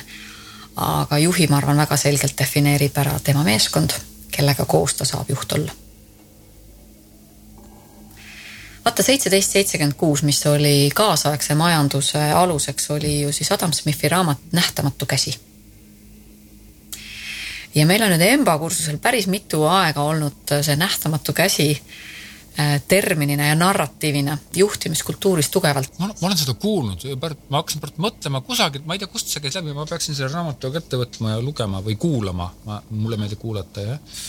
aga 0.75 1.17
juhi, 1.17 1.47
ma 1.49 1.57
arvan, 1.57 1.81
väga 1.81 1.97
selgelt 1.97 2.37
defineerib 2.37 2.97
ära 3.01 3.17
tema 3.23 3.43
meeskond, 3.43 3.97
kellega 4.31 4.65
koos 4.65 4.93
ta 4.99 5.05
saab 5.05 5.29
juht 5.33 5.57
olla. 5.57 5.73
vaata 8.87 9.03
seitseteist 9.03 9.51
seitsekümmend 9.51 9.97
kuus, 9.99 10.21
mis 10.23 10.45
oli 10.47 10.89
kaasaegse 10.95 11.55
majanduse 11.59 12.21
aluseks, 12.31 12.89
oli 12.95 13.21
ju 13.21 13.33
siis 13.35 13.51
Adam 13.51 13.73
Smithi 13.73 14.09
raamat 14.09 14.37
Nähtamatu 14.51 15.05
käsi 15.05 15.33
ja 17.78 17.86
meil 17.86 18.03
on 18.05 18.13
nüüd 18.13 18.23
EMBA 18.25 18.57
kursusel 18.61 18.97
päris 19.01 19.28
mitu 19.32 19.63
aega 19.69 20.05
olnud 20.07 20.55
see 20.65 20.75
nähtamatu 20.80 21.34
käsi 21.38 21.67
äh, 21.73 22.78
terminina 22.88 23.51
ja 23.51 23.55
narratiivina 23.55 24.38
juhtimiskultuuris 24.55 25.49
tugevalt. 25.53 25.99
ma 25.99 26.09
olen 26.21 26.38
seda 26.38 26.57
kuulnud, 26.57 27.05
ma 27.49 27.61
hakkasin 27.61 27.86
mõtlema 28.01 28.41
kusagilt, 28.45 28.86
ma 28.86 28.97
ei 28.97 29.03
tea, 29.03 29.11
kust 29.11 29.32
see 29.32 29.43
käis 29.43 29.57
läbi, 29.59 29.75
ma 29.78 29.86
peaksin 29.89 30.17
selle 30.17 30.34
raamatu 30.34 30.71
kätte 30.73 30.99
võtma 31.01 31.36
ja 31.36 31.41
lugema 31.43 31.82
või 31.86 31.97
kuulama, 32.01 32.51
ma, 32.65 32.82
mulle 32.89 33.19
meeldib 33.21 33.41
kuulata, 33.41 33.86
jah. 33.91 34.21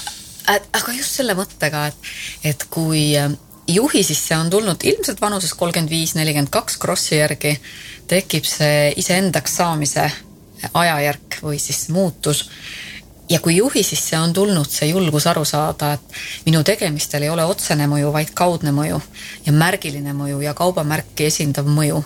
aga 0.55 0.97
just 0.97 1.21
selle 1.21 1.37
mõttega, 1.39 1.87
et, 1.93 2.13
et 2.53 2.69
kui 2.73 3.11
äh, 3.17 3.33
juhi 3.69 4.05
sisse 4.05 4.37
on 4.37 4.51
tulnud 4.53 4.85
ilmselt 4.85 5.21
vanuses 5.21 5.55
kolmkümmend 5.57 5.93
viis, 5.93 6.15
nelikümmend 6.19 6.53
kaks 6.53 6.77
krossi 6.81 7.17
järgi, 7.17 7.57
tekib 8.09 8.45
see 8.49 8.93
iseendaks 9.01 9.57
saamise 9.61 10.11
ajajärk 10.75 11.41
või 11.43 11.59
siis 11.63 11.87
muutus 11.95 12.45
ja 13.29 13.41
kui 13.41 13.57
juhi 13.57 13.83
sisse 13.83 14.19
on 14.19 14.33
tulnud 14.33 14.71
see 14.71 14.89
julgus 14.89 15.27
aru 15.27 15.45
saada, 15.45 15.93
et 15.93 16.47
minu 16.47 16.63
tegemistel 16.65 17.27
ei 17.27 17.31
ole 17.31 17.45
otsene 17.45 17.87
mõju, 17.91 18.13
vaid 18.13 18.33
kaudne 18.37 18.73
mõju 18.75 19.01
ja 19.47 19.53
märgiline 19.53 20.15
mõju 20.17 20.41
ja 20.45 20.55
kaubamärki 20.57 21.29
esindav 21.29 21.69
mõju, 21.69 22.01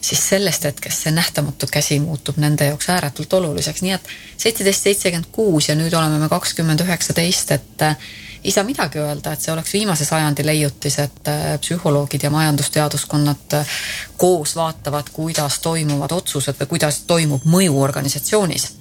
siis 0.00 0.22
sellest 0.32 0.66
hetkest 0.70 1.06
see 1.06 1.14
nähtamatu 1.14 1.70
käsi 1.70 2.00
muutub 2.02 2.40
nende 2.42 2.72
jaoks 2.72 2.90
ääretult 2.90 3.38
oluliseks, 3.40 3.82
nii 3.86 3.96
et 3.96 4.12
seitseteist, 4.36 4.88
seitsekümmend 4.88 5.30
kuus 5.32 5.70
ja 5.70 5.78
nüüd 5.78 5.94
oleme 5.94 6.18
me 6.18 6.28
kakskümmend 6.32 6.82
üheksateist, 6.86 7.54
et 7.54 7.86
äh, 7.86 8.12
ei 8.44 8.52
saa 8.52 8.64
midagi 8.66 9.00
öelda, 9.00 9.32
et 9.32 9.40
see 9.40 9.52
oleks 9.54 9.72
viimase 9.72 10.04
sajandi 10.04 10.44
leiutis, 10.44 10.98
et 11.00 11.32
äh, 11.32 11.42
psühholoogid 11.60 12.26
ja 12.26 12.30
majandusteaduskonnad 12.34 13.60
äh, 13.60 13.76
koos 14.16 14.56
vaatavad, 14.56 15.12
kuidas 15.12 15.60
toimuvad 15.64 16.12
otsused 16.12 16.58
või 16.60 16.74
kuidas 16.76 17.04
toimub 17.08 17.46
mõju 17.48 17.78
organisatsioonis 17.80 18.72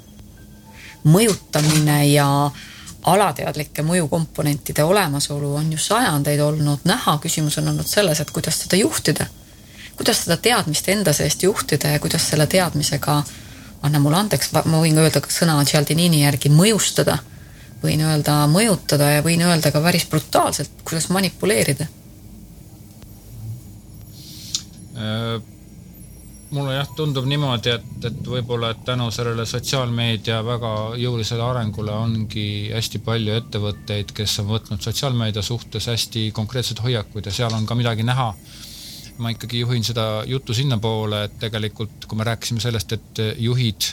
mõjutamine 1.03 2.05
ja 2.07 2.51
alateadlike 3.03 3.83
mõjukomponentide 3.83 4.83
olemasolu 4.83 5.55
on 5.55 5.71
ju 5.71 5.77
sajandeid 5.77 6.39
olnud. 6.39 6.85
Näha, 6.87 7.17
küsimus 7.23 7.57
on 7.57 7.67
olnud 7.67 7.87
selles, 7.87 8.19
et 8.19 8.31
kuidas 8.31 8.61
seda 8.63 8.79
juhtida. 8.79 9.25
kuidas 9.97 10.23
seda 10.23 10.37
teadmist 10.37 10.87
enda 10.89 11.13
seest 11.13 11.43
juhtida 11.43 11.87
ja 11.87 11.99
kuidas 11.99 12.29
selle 12.29 12.47
teadmisega, 12.47 13.23
anna 13.81 13.99
mulle 13.99 14.17
andeks, 14.17 14.49
ma 14.65 14.79
võin 14.81 14.97
öelda 14.97 15.21
ka 15.21 15.29
sõna 15.29 15.59
Cialdinini 15.65 16.23
järgi 16.23 16.49
mõjustada, 16.49 17.17
võin 17.83 18.01
öelda 18.01 18.47
mõjutada 18.49 19.11
ja 19.11 19.21
võin 19.21 19.41
öelda 19.45 19.71
ka 19.71 19.81
päris 19.81 20.05
brutaalselt, 20.09 20.71
kuidas 20.83 21.09
manipuleerida 21.09 21.87
äh 24.97 25.41
mulle 26.53 26.75
jah, 26.75 26.89
tundub 26.95 27.25
niimoodi, 27.29 27.71
et, 27.73 28.05
et 28.09 28.27
võib-olla, 28.29 28.71
et 28.73 28.83
tänu 28.85 29.09
sellele 29.13 29.45
sotsiaalmeedia 29.49 30.39
väga 30.45 30.73
jõulisele 31.01 31.43
arengule 31.45 31.93
ongi 31.95 32.45
hästi 32.73 33.01
palju 33.05 33.37
ettevõtteid, 33.39 34.13
kes 34.15 34.39
on 34.43 34.51
võtnud 34.51 34.83
sotsiaalmeedia 34.85 35.43
suhtes 35.45 35.89
hästi 35.91 36.29
konkreetseid 36.35 36.83
hoiakuid 36.85 37.29
ja 37.29 37.35
seal 37.35 37.55
on 37.57 37.65
ka 37.69 37.77
midagi 37.79 38.05
näha. 38.07 38.33
ma 39.17 39.29
ikkagi 39.29 39.59
juhin 39.59 39.83
seda 39.85 40.23
juttu 40.25 40.55
sinnapoole, 40.57 41.19
et 41.27 41.35
tegelikult, 41.39 42.07
kui 42.09 42.17
me 42.17 42.25
rääkisime 42.25 42.59
sellest, 42.59 42.95
et 42.95 43.19
juhid 43.37 43.85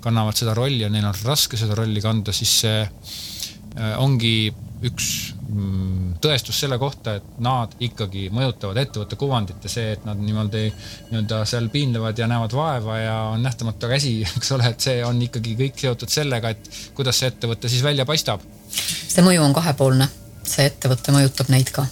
kannavad 0.00 0.38
seda 0.38 0.54
rolli 0.54 0.84
ja 0.84 0.88
neil 0.88 1.04
on 1.04 1.16
raske 1.24 1.58
seda 1.58 1.74
rolli 1.74 2.00
kanda, 2.00 2.32
siis 2.32 2.52
see 2.60 2.84
äh, 2.84 3.96
ongi 3.98 4.54
üks 4.86 5.08
mm, 5.48 6.18
tõestus 6.22 6.60
selle 6.62 6.78
kohta, 6.78 7.16
et 7.18 7.40
nad 7.42 7.74
ikkagi 7.82 8.28
mõjutavad 8.34 8.78
ettevõtte 8.82 9.18
kuvandit 9.18 9.64
ja 9.66 9.72
see, 9.72 9.92
et 9.96 10.06
nad 10.06 10.20
niimoodi 10.22 10.68
nii-öelda 11.10 11.42
seal 11.48 11.68
piinlevad 11.72 12.18
ja 12.18 12.28
näevad 12.30 12.54
vaeva 12.54 12.98
ja 13.00 13.16
on 13.34 13.42
nähtamatu 13.46 13.90
käsi, 13.90 14.14
eks 14.38 14.54
ole, 14.56 14.70
et 14.72 14.88
see 14.88 15.02
on 15.06 15.20
ikkagi 15.28 15.56
kõik 15.58 15.84
seotud 15.84 16.14
sellega, 16.14 16.54
et 16.54 16.72
kuidas 16.94 17.18
see 17.18 17.32
ettevõte 17.32 17.70
siis 17.70 17.84
välja 17.86 18.06
paistab. 18.08 18.44
see 18.70 19.24
mõju 19.26 19.44
on 19.44 19.56
kahepoolne, 19.56 20.10
see 20.44 20.68
ettevõte 20.70 21.14
mõjutab 21.14 21.50
neid 21.54 21.74
ka 21.74 21.88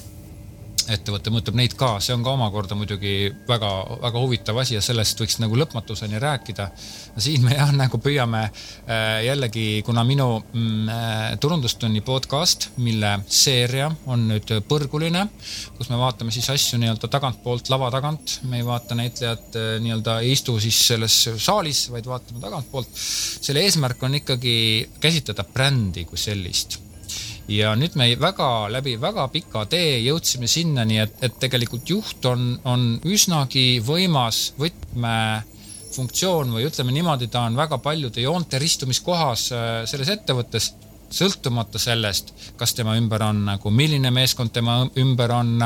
ettevõte 0.93 1.33
mõjutab 1.35 1.57
neid 1.59 1.75
ka, 1.79 1.97
see 2.03 2.15
on 2.15 2.23
ka 2.25 2.33
omakorda 2.37 2.77
muidugi 2.79 3.31
väga, 3.49 3.71
väga 4.03 4.23
huvitav 4.23 4.61
asi 4.63 4.77
ja 4.77 4.83
sellest 4.85 5.19
võiks 5.21 5.39
nagu 5.43 5.59
lõpmatuseni 5.59 6.21
rääkida. 6.23 6.69
siin 7.19 7.45
me 7.45 7.57
jah, 7.57 7.73
nagu 7.75 7.99
püüame 8.03 8.43
äh, 8.47 9.25
jällegi, 9.27 9.83
kuna 9.87 10.05
minu 10.07 10.29
mm, 10.41 10.89
äh, 10.93 11.25
turundustunni 11.43 12.03
podcast, 12.07 12.71
mille 12.77 13.17
seeria 13.27 13.91
on 14.07 14.29
nüüd 14.31 14.55
põrguline, 14.69 15.27
kus 15.79 15.91
me 15.91 16.01
vaatame 16.01 16.35
siis 16.35 16.49
asju 16.55 16.81
nii-öelda 16.83 17.11
tagantpoolt 17.11 17.71
lava 17.73 17.91
tagant, 17.95 18.39
me 18.51 18.61
ei 18.61 18.67
vaata 18.67 18.99
näitlejat 18.99 19.59
äh, 19.59 19.69
nii-öelda 19.83 20.21
ei 20.23 20.35
istu 20.37 20.59
siis 20.63 20.81
selles 20.93 21.19
saalis, 21.37 21.87
vaid 21.91 22.07
vaatame 22.07 22.43
tagantpoolt. 22.43 22.91
selle 22.97 23.67
eesmärk 23.67 24.03
on 24.07 24.21
ikkagi 24.23 24.57
käsitleda 25.01 25.45
brändi 25.53 26.07
kui 26.07 26.19
sellist 26.21 26.86
ja 27.49 27.75
nüüd 27.79 27.95
me 27.99 28.09
väga 28.21 28.69
läbi 28.73 28.97
väga 29.01 29.29
pika 29.33 29.65
tee 29.71 30.01
jõudsime 30.05 30.49
sinnani, 30.51 30.99
et, 31.05 31.19
et 31.23 31.39
tegelikult 31.41 31.91
juht 31.91 32.27
on, 32.27 32.49
on 32.65 32.89
üsnagi 33.07 33.81
võimas 33.87 34.53
võtmefunktsioon 34.59 36.57
või 36.57 36.67
ütleme 36.67 36.95
niimoodi, 36.97 37.31
ta 37.31 37.47
on 37.47 37.59
väga 37.59 37.79
paljude 37.85 38.25
joonte 38.25 38.59
ristumiskohas 38.63 39.47
äh, 39.55 39.79
selles 39.87 40.11
ettevõttes, 40.17 40.73
sõltumata 41.07 41.79
sellest, 41.79 42.33
kas 42.59 42.75
tema 42.75 42.97
ümber 42.99 43.23
on 43.23 43.45
nagu, 43.47 43.71
milline 43.71 44.11
meeskond 44.11 44.51
tema 44.53 44.81
ümber 44.99 45.31
on, 45.37 45.61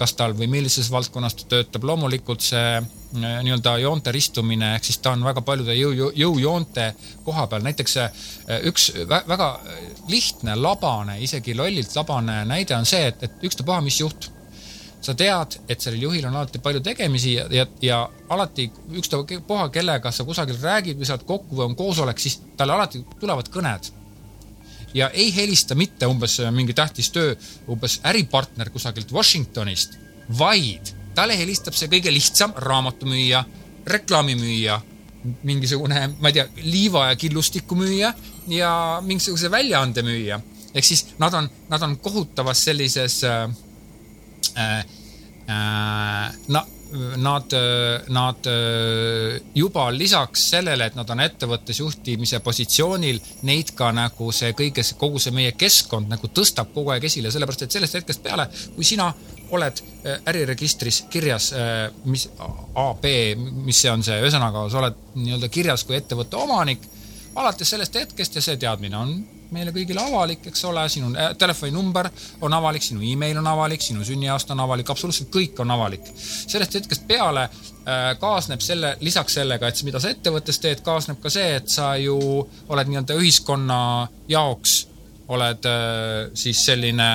kas 0.00 0.16
tal 0.16 0.32
või 0.36 0.48
millises 0.48 0.88
valdkonnas 0.90 1.36
ta 1.36 1.52
töötab, 1.52 1.84
loomulikult 1.84 2.42
see 2.44 2.80
Äh, 3.10 3.40
nii-öelda 3.42 3.72
joonte 3.82 4.12
ristumine, 4.12 4.76
ehk 4.76 4.84
siis 4.86 5.00
ta 5.02 5.10
on 5.16 5.24
väga 5.26 5.42
paljude 5.42 5.74
jõu, 5.74 5.90
jõu, 5.98 6.10
jõujoonte 6.14 6.84
koha 7.26 7.48
peal, 7.50 7.64
näiteks 7.66 7.96
äh, 7.98 8.20
üks 8.70 8.84
väga 9.10 9.48
lihtne, 10.06 10.54
labane, 10.54 11.16
isegi 11.18 11.56
lollilt 11.58 11.96
labane 11.98 12.44
näide 12.46 12.76
on 12.76 12.86
see, 12.86 13.08
et, 13.10 13.24
et 13.26 13.42
ükstapuha, 13.50 13.80
mis 13.82 13.98
juht. 13.98 14.30
Sa 15.02 15.16
tead, 15.18 15.56
et 15.66 15.82
sellel 15.82 16.04
juhil 16.04 16.28
on 16.28 16.36
alati 16.38 16.60
palju 16.62 16.84
tegemisi 16.86 17.32
ja, 17.34 17.48
ja, 17.50 17.66
ja 17.82 17.98
alati 18.30 18.68
ükstapuha, 19.00 19.66
kellega 19.74 20.12
sa 20.14 20.28
kusagil 20.28 20.60
räägid 20.62 21.00
või 21.00 21.08
sa 21.08 21.16
oled 21.16 21.26
kokku 21.26 21.58
või 21.58 21.66
on 21.66 21.74
koosolek, 21.74 22.22
siis 22.22 22.38
talle 22.56 22.78
alati 22.78 23.02
tulevad 23.18 23.50
kõned. 23.50 23.90
Ja 24.94 25.10
ei 25.10 25.34
helista 25.36 25.74
mitte 25.74 26.06
umbes 26.06 26.38
mingi 26.50 26.74
tähtis 26.74 27.10
töö, 27.10 27.34
umbes 27.68 28.00
äripartner 28.04 28.70
kusagilt 28.70 29.12
Washingtonist, 29.12 29.98
vaid 30.38 30.94
talle 31.14 31.38
helistab 31.38 31.74
see 31.74 31.90
kõige 31.90 32.12
lihtsam 32.12 32.54
raamatumüüja, 32.56 33.44
reklaamimüüja, 33.86 34.80
mingisugune, 35.42 36.06
ma 36.20 36.30
ei 36.30 36.38
tea, 36.38 36.46
liiva 36.64 37.06
ja 37.10 37.16
killustiku 37.18 37.76
müüja 37.76 38.12
ja 38.48 38.72
mingisuguse 39.04 39.50
väljaande 39.50 40.02
müüja. 40.02 40.40
ehk 40.74 40.84
siis 40.84 41.06
nad 41.18 41.34
on, 41.34 41.48
nad 41.68 41.82
on 41.82 41.96
kohutavas 41.98 42.64
sellises 42.64 43.24
äh, 43.24 43.50
äh, 44.56 44.78
äh, 45.50 46.34
na, 46.48 46.66
nad, 47.20 47.54
nad 48.10 48.46
juba 49.54 49.86
lisaks 49.94 50.48
sellele, 50.54 50.88
et 50.90 50.96
nad 50.98 51.10
on 51.10 51.22
ettevõttes 51.22 51.80
juhtimise 51.80 52.40
positsioonil, 52.44 53.20
neid 53.46 53.72
ka 53.78 53.90
nagu 53.94 54.30
see 54.34 54.54
kõige, 54.58 54.84
kogu 54.98 55.22
see 55.22 55.34
meie 55.34 55.52
keskkond 55.58 56.10
nagu 56.10 56.30
tõstab 56.34 56.72
kogu 56.74 56.94
aeg 56.94 57.06
esile, 57.06 57.30
sellepärast 57.30 57.66
et 57.66 57.76
sellest 57.78 57.98
hetkest 58.00 58.24
peale, 58.24 58.48
kui 58.74 58.86
sina 58.86 59.10
oled 59.50 59.82
äh, 59.82 60.20
äriregistris 60.30 61.04
kirjas, 61.10 61.52
äh, 61.52 61.90
mis 62.04 62.28
AB, 62.74 63.04
mis 63.64 63.82
see 63.82 63.90
on 63.90 64.04
see, 64.06 64.20
ühesõnaga, 64.22 64.66
sa 64.70 64.82
oled 64.82 65.02
nii-öelda 65.18 65.50
kirjas 65.52 65.84
kui 65.86 65.98
ettevõtte 65.98 66.38
omanik, 66.38 66.86
alates 67.38 67.70
sellest 67.70 67.98
hetkest 67.98 68.38
ja 68.38 68.44
see 68.44 68.58
teadmine 68.60 68.98
on 68.98 69.14
meile 69.54 69.72
kõigile 69.74 70.02
avalik, 70.02 70.46
eks 70.50 70.64
ole, 70.68 70.84
sinu 70.92 71.10
äh, 71.14 71.32
telefoninumber 71.38 72.10
on 72.46 72.54
avalik, 72.56 72.84
sinu 72.84 73.02
email 73.06 73.38
on 73.40 73.48
avalik, 73.50 73.82
sinu 73.84 74.04
sünniaasta 74.06 74.54
on 74.54 74.64
avalik, 74.66 74.90
absoluutselt 74.90 75.30
kõik 75.34 75.60
on 75.62 75.70
avalik. 75.70 76.12
sellest 76.16 76.78
hetkest 76.78 77.06
peale 77.08 77.46
äh, 77.48 78.12
kaasneb 78.20 78.62
selle, 78.64 78.96
lisaks 79.00 79.38
sellega, 79.40 79.68
et 79.68 79.82
mida 79.86 80.00
sa 80.00 80.12
ettevõttes 80.14 80.60
teed, 80.62 80.84
kaasneb 80.86 81.20
ka 81.22 81.32
see, 81.32 81.56
et 81.56 81.68
sa 81.68 81.94
ju 82.00 82.18
oled 82.68 82.92
nii-öelda 82.92 83.18
ühiskonna 83.20 83.80
jaoks, 84.28 84.78
oled 85.30 85.68
äh, 85.70 86.30
siis 86.34 86.64
selline 86.66 87.12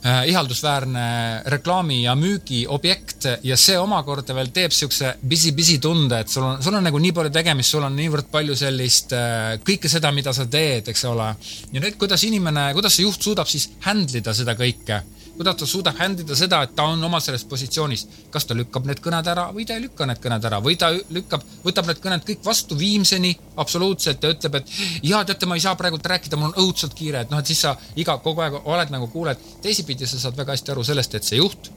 Äh, 0.00 0.28
ihaldusväärne 0.28 1.42
reklaami 1.52 1.98
ja 2.02 2.14
müügiobjekt 2.16 3.26
ja 3.44 3.56
see 3.60 3.74
omakorda 3.76 4.32
veel 4.32 4.48
teeb 4.48 4.72
siukse 4.72 5.10
busy-busy 5.20 5.76
tunde, 5.76 6.22
et 6.22 6.32
sul 6.32 6.46
on, 6.46 6.62
sul 6.64 6.78
on 6.78 6.86
nagu 6.88 6.96
nii 6.96 7.12
palju 7.18 7.32
tegemist, 7.34 7.74
sul 7.74 7.84
on 7.84 7.98
niivõrd 8.00 8.30
palju 8.32 8.56
sellist 8.56 9.12
äh, 9.12 9.58
kõike 9.60 9.90
seda, 9.92 10.08
mida 10.16 10.32
sa 10.32 10.46
teed, 10.48 10.88
eks 10.88 11.04
ole. 11.10 11.26
ja 11.74 11.84
nüüd, 11.84 11.98
kuidas 12.00 12.24
inimene, 12.24 12.70
kuidas 12.78 12.96
see 12.96 13.04
juht 13.04 13.20
suudab 13.28 13.50
siis 13.52 13.68
handle 13.84 14.22
ida 14.24 14.32
seda 14.32 14.56
kõike 14.56 15.02
kuidas 15.40 15.56
ta 15.56 15.66
suudab 15.66 15.96
handida 15.96 16.36
seda, 16.36 16.58
et 16.66 16.74
ta 16.76 16.84
on 16.92 17.00
oma 17.04 17.16
selles 17.24 17.46
positsioonis. 17.48 18.06
kas 18.30 18.44
ta 18.44 18.54
lükkab 18.54 18.84
need 18.88 19.00
kõned 19.00 19.28
ära 19.32 19.46
või 19.56 19.64
ta 19.64 19.78
ei 19.78 19.86
lükka 19.86 20.06
need 20.06 20.20
kõned 20.20 20.44
ära 20.44 20.58
või 20.60 20.76
ta 20.76 20.90
lükkab, 20.92 21.46
võtab 21.64 21.88
need 21.88 22.02
kõned 22.04 22.26
kõik 22.28 22.42
vastu 22.44 22.76
viimseni 22.76 23.32
absoluutselt 23.56 24.22
ja 24.22 24.34
ütleb, 24.34 24.58
et 24.60 24.74
jaa, 25.08 25.22
teate, 25.24 25.48
ma 25.48 25.56
ei 25.56 25.64
saa 25.64 25.72
praegult 25.80 26.04
rääkida, 26.12 26.36
mul 26.36 26.52
on 26.52 26.66
õudselt 26.66 26.92
kiire, 26.98 27.24
et 27.24 27.32
noh, 27.32 27.40
et 27.40 27.48
siis 27.48 27.62
sa 27.64 27.72
iga, 27.96 28.18
kogu 28.20 28.44
aeg 28.44 28.58
oled 28.60 28.92
nagu 28.92 29.08
kuuled. 29.08 29.40
teisipidi 29.64 30.06
sa 30.06 30.20
saad 30.20 30.36
väga 30.36 30.52
hästi 30.52 30.74
aru 30.74 30.84
sellest, 30.84 31.16
et 31.16 31.24
see 31.24 31.40
juht 31.40 31.72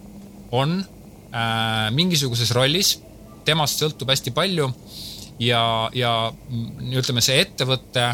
on 0.51 0.81
äh, 0.83 1.87
mingisuguses 1.95 2.51
rollis, 2.51 2.97
temast 3.47 3.79
sõltub 3.79 4.11
hästi 4.11 4.35
palju 4.35 4.67
ja, 5.39 5.63
ja 5.95 6.13
ütleme, 6.99 7.23
see 7.23 7.39
ettevõte 7.45 8.11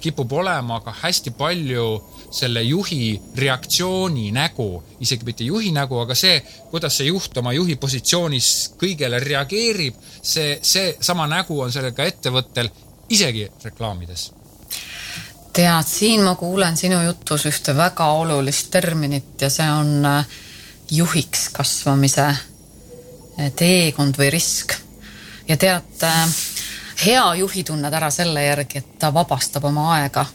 kipub 0.00 0.32
olema 0.32 0.80
ka 0.80 0.94
hästi 1.02 1.30
palju 1.36 1.86
selle 2.30 2.62
juhi 2.62 3.20
reaktsiooni 3.36 4.30
nägu, 4.32 4.68
isegi 5.00 5.24
mitte 5.24 5.44
juhi 5.44 5.72
nägu, 5.72 5.98
aga 6.02 6.14
see, 6.18 6.40
kuidas 6.70 6.98
see 6.98 7.08
juht 7.08 7.36
oma 7.40 7.52
juhi 7.56 7.76
positsioonis 7.80 8.50
kõigele 8.80 9.20
reageerib, 9.22 9.96
see, 10.22 10.58
see 10.62 10.94
sama 11.00 11.26
nägu 11.30 11.60
on 11.64 11.72
sellel 11.72 11.94
ka 11.96 12.04
ettevõttel, 12.08 12.70
isegi 13.08 13.48
reklaamides. 13.64 14.32
tead, 15.52 15.86
siin 15.86 16.22
ma 16.22 16.34
kuulen 16.38 16.76
sinu 16.76 17.00
jutus 17.02 17.48
ühte 17.50 17.74
väga 17.76 18.12
olulist 18.20 18.70
terminit 18.70 19.40
ja 19.40 19.50
see 19.50 19.70
on 19.72 20.04
äh, 20.06 20.36
juhiks 20.90 21.48
kasvamise 21.52 22.28
äh, 22.28 23.50
teekond 23.56 24.18
või 24.18 24.30
risk. 24.30 24.76
ja 25.48 25.56
tead, 25.56 25.96
äh, 26.04 26.36
hea 27.06 27.34
juhi 27.34 27.64
tunned 27.64 27.94
ära 27.94 28.10
selle 28.10 28.44
järgi, 28.44 28.78
et 28.78 28.98
ta 28.98 29.12
vabastab 29.14 29.64
oma 29.64 29.92
aega 29.94 30.26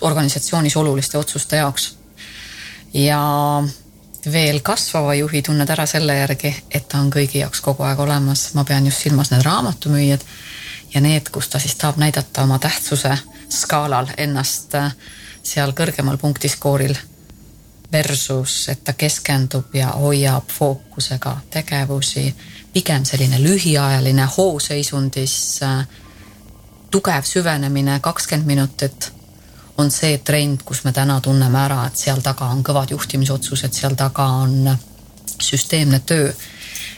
organisatsioonis 0.00 0.76
oluliste 0.76 1.18
otsuste 1.18 1.56
jaoks. 1.56 1.96
ja 2.94 3.20
veel 4.32 4.60
kasvava 4.60 5.14
juhi 5.14 5.42
tunned 5.42 5.70
ära 5.70 5.86
selle 5.86 6.16
järgi, 6.16 6.54
et 6.70 6.88
ta 6.88 6.98
on 6.98 7.10
kõigi 7.10 7.38
jaoks 7.38 7.60
kogu 7.60 7.82
aeg 7.82 8.00
olemas, 8.00 8.54
ma 8.54 8.64
pean 8.64 8.86
just 8.86 9.02
silmas 9.02 9.30
need 9.30 9.42
raamatumüüjad 9.42 10.24
ja 10.94 11.00
need, 11.00 11.28
kus 11.32 11.48
ta 11.48 11.58
siis 11.58 11.76
tahab 11.76 11.96
näidata 11.96 12.42
oma 12.42 12.58
tähtsuse 12.58 13.18
skaalal 13.48 14.06
ennast 14.16 14.74
äh, 14.74 14.92
seal 15.42 15.72
kõrgemal 15.72 16.18
punktiskooril 16.18 16.96
versus, 17.92 18.68
et 18.68 18.84
ta 18.84 18.92
keskendub 18.92 19.74
ja 19.74 19.92
hoiab 19.96 20.50
fookusega 20.52 21.38
tegevusi, 21.50 22.34
pigem 22.78 23.04
selline 23.04 23.40
lühiajaline 23.42 24.26
hooseisundis 24.36 25.36
äh, 25.66 25.86
tugev 26.90 27.26
süvenemine, 27.26 27.98
kakskümmend 28.00 28.46
minutit 28.46 29.12
on 29.78 29.90
see 29.94 30.18
trend, 30.26 30.62
kus 30.66 30.84
me 30.84 30.92
täna 30.94 31.20
tunneme 31.22 31.58
ära, 31.58 31.84
et 31.86 31.98
seal 31.98 32.22
taga 32.22 32.50
on 32.54 32.62
kõvad 32.66 32.94
juhtimisotsused, 32.94 33.74
seal 33.74 33.98
taga 33.98 34.26
on 34.44 34.70
süsteemne 35.38 36.00
töö. 36.06 36.30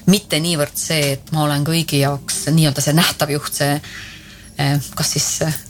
mitte 0.06 0.40
niivõrd 0.40 0.76
see, 0.80 1.12
et 1.12 1.32
ma 1.32 1.44
olen 1.44 1.64
kõigi 1.64 2.00
jaoks 2.00 2.46
nii-öelda 2.50 2.82
see 2.82 2.94
nähtav 2.96 3.30
juht, 3.30 3.52
see 3.54 3.74
eh, 3.76 4.88
kas 4.96 5.12
siis, 5.16 5.26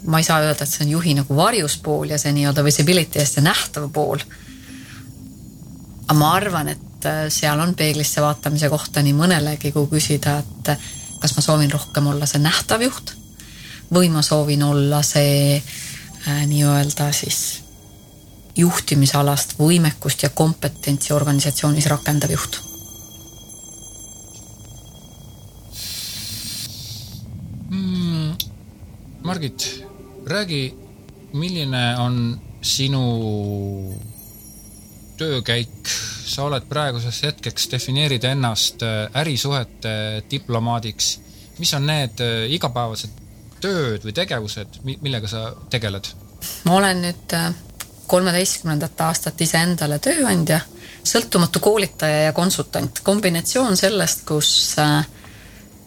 ma 0.06 0.18
ei 0.18 0.26
saa 0.26 0.38
öelda, 0.42 0.64
et 0.64 0.70
see 0.70 0.84
on 0.86 0.92
juhi 0.96 1.14
nagu 1.18 1.36
varjuspool 1.36 2.14
ja 2.14 2.18
see 2.18 2.32
nii-öelda 2.34 2.64
visibility 2.64 3.18
ja 3.18 3.26
see 3.26 3.42
nähtav 3.46 3.90
pool. 3.94 4.22
aga 6.06 6.18
ma 6.18 6.34
arvan, 6.34 6.74
et 6.74 6.89
eh, 7.08 7.22
seal 7.28 7.60
on 7.60 7.74
peeglisse 7.74 8.22
vaatamise 8.22 8.68
kohta 8.68 9.02
nii 9.02 9.14
mõnelegi, 9.16 9.72
kui 9.72 9.88
küsida, 9.90 10.38
et 10.40 10.74
kas 11.20 11.36
ma 11.36 11.44
soovin 11.44 11.72
rohkem 11.72 12.06
olla 12.06 12.26
see 12.26 12.40
nähtav 12.42 12.82
juht 12.84 13.14
või 13.92 14.10
ma 14.12 14.22
soovin 14.22 14.62
olla 14.62 15.02
see 15.02 15.56
äh, 15.56 16.46
nii-öelda 16.46 17.10
siis 17.12 17.62
juhtimisalast 18.56 19.56
võimekust 19.58 20.22
ja 20.22 20.30
kompetentsi 20.34 21.12
organisatsioonis 21.12 21.86
rakendav 21.90 22.32
juht 22.34 22.60
mm,. 27.70 28.34
Margit, 29.22 29.84
räägi, 30.26 30.74
milline 31.32 31.98
on 31.98 32.40
sinu 32.62 33.02
töökäik, 35.16 35.88
sa 36.30 36.46
oled 36.46 36.66
praeguseks 36.68 37.22
hetkeks, 37.26 37.68
defineerid 37.72 38.24
ennast 38.28 38.82
äh, 38.86 39.08
ärisuhete 39.22 40.22
diplomaadiks. 40.30 41.18
mis 41.58 41.74
on 41.74 41.86
need 41.86 42.20
äh, 42.24 42.46
igapäevased 42.54 43.16
tööd 43.60 44.04
või 44.06 44.14
tegevused, 44.16 44.80
millega 44.84 45.28
sa 45.28 45.50
tegeled? 45.70 46.12
ma 46.64 46.76
olen 46.78 47.02
nüüd 47.04 47.34
äh, 47.36 47.50
kolmeteistkümnendat 48.10 49.00
aastat 49.06 49.40
iseendale 49.40 49.98
tööandja, 50.02 50.60
sõltumatu 51.04 51.60
koolitaja 51.60 52.28
ja 52.28 52.32
konsultant. 52.32 53.02
kombinatsioon 53.04 53.76
sellest, 53.76 54.24
kus 54.26 54.76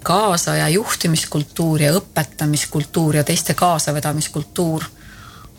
kaasaja 0.03 0.67
juhtimiskultuur 0.69 1.81
ja 1.81 1.93
õpetamiskultuur 1.95 3.21
ja 3.21 3.23
teiste 3.23 3.53
kaasavedamiskultuur 3.53 4.85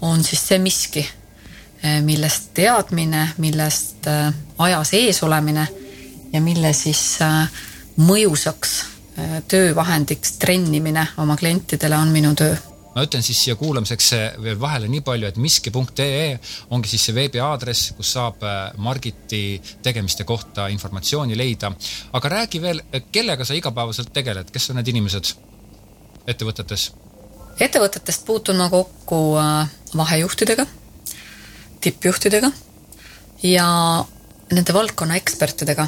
on 0.04 0.24
siis 0.24 0.48
see 0.48 0.58
miski, 0.58 1.04
millest 2.04 2.52
teadmine, 2.56 3.28
millest 3.38 4.06
äh, 4.08 4.34
ajas 4.58 4.94
ees 4.96 5.22
olemine 5.22 5.66
ja 6.32 6.40
mille 6.40 6.72
siis 6.72 7.18
mõjusaks 7.96 8.70
töövahendiks 9.48 10.32
trennimine 10.42 11.04
oma 11.22 11.36
klientidele 11.38 11.94
on 11.96 12.08
minu 12.10 12.32
töö 12.34 12.56
ma 12.94 13.02
ütlen 13.02 13.22
siis 13.26 13.40
siia 13.44 13.56
kuulamiseks 13.58 14.10
veel 14.42 14.58
vahele 14.60 14.88
nii 14.90 15.02
palju, 15.06 15.28
et 15.28 15.38
miski.ee 15.42 16.38
ongi 16.74 16.90
siis 16.90 17.08
see 17.08 17.16
veebiaadress, 17.16 17.92
kus 17.98 18.12
saab 18.16 18.44
Margiti 18.82 19.60
tegemiste 19.82 20.24
kohta 20.24 20.68
informatsiooni 20.70 21.38
leida. 21.38 21.72
aga 22.12 22.28
räägi 22.28 22.62
veel, 22.62 22.82
kellega 23.12 23.44
sa 23.44 23.54
igapäevaselt 23.54 24.12
tegeled, 24.12 24.50
kes 24.50 24.70
on 24.70 24.80
need 24.80 24.92
inimesed 24.94 25.34
ettevõtetes? 26.26 26.92
ettevõtetest 27.60 28.26
puutun 28.26 28.56
ma 28.58 28.70
kokku 28.70 29.20
vahejuhtidega, 29.96 30.66
tippjuhtidega 31.84 32.50
ja 33.44 33.68
nende 34.52 34.76
valdkonna 34.76 35.18
ekspertidega, 35.20 35.86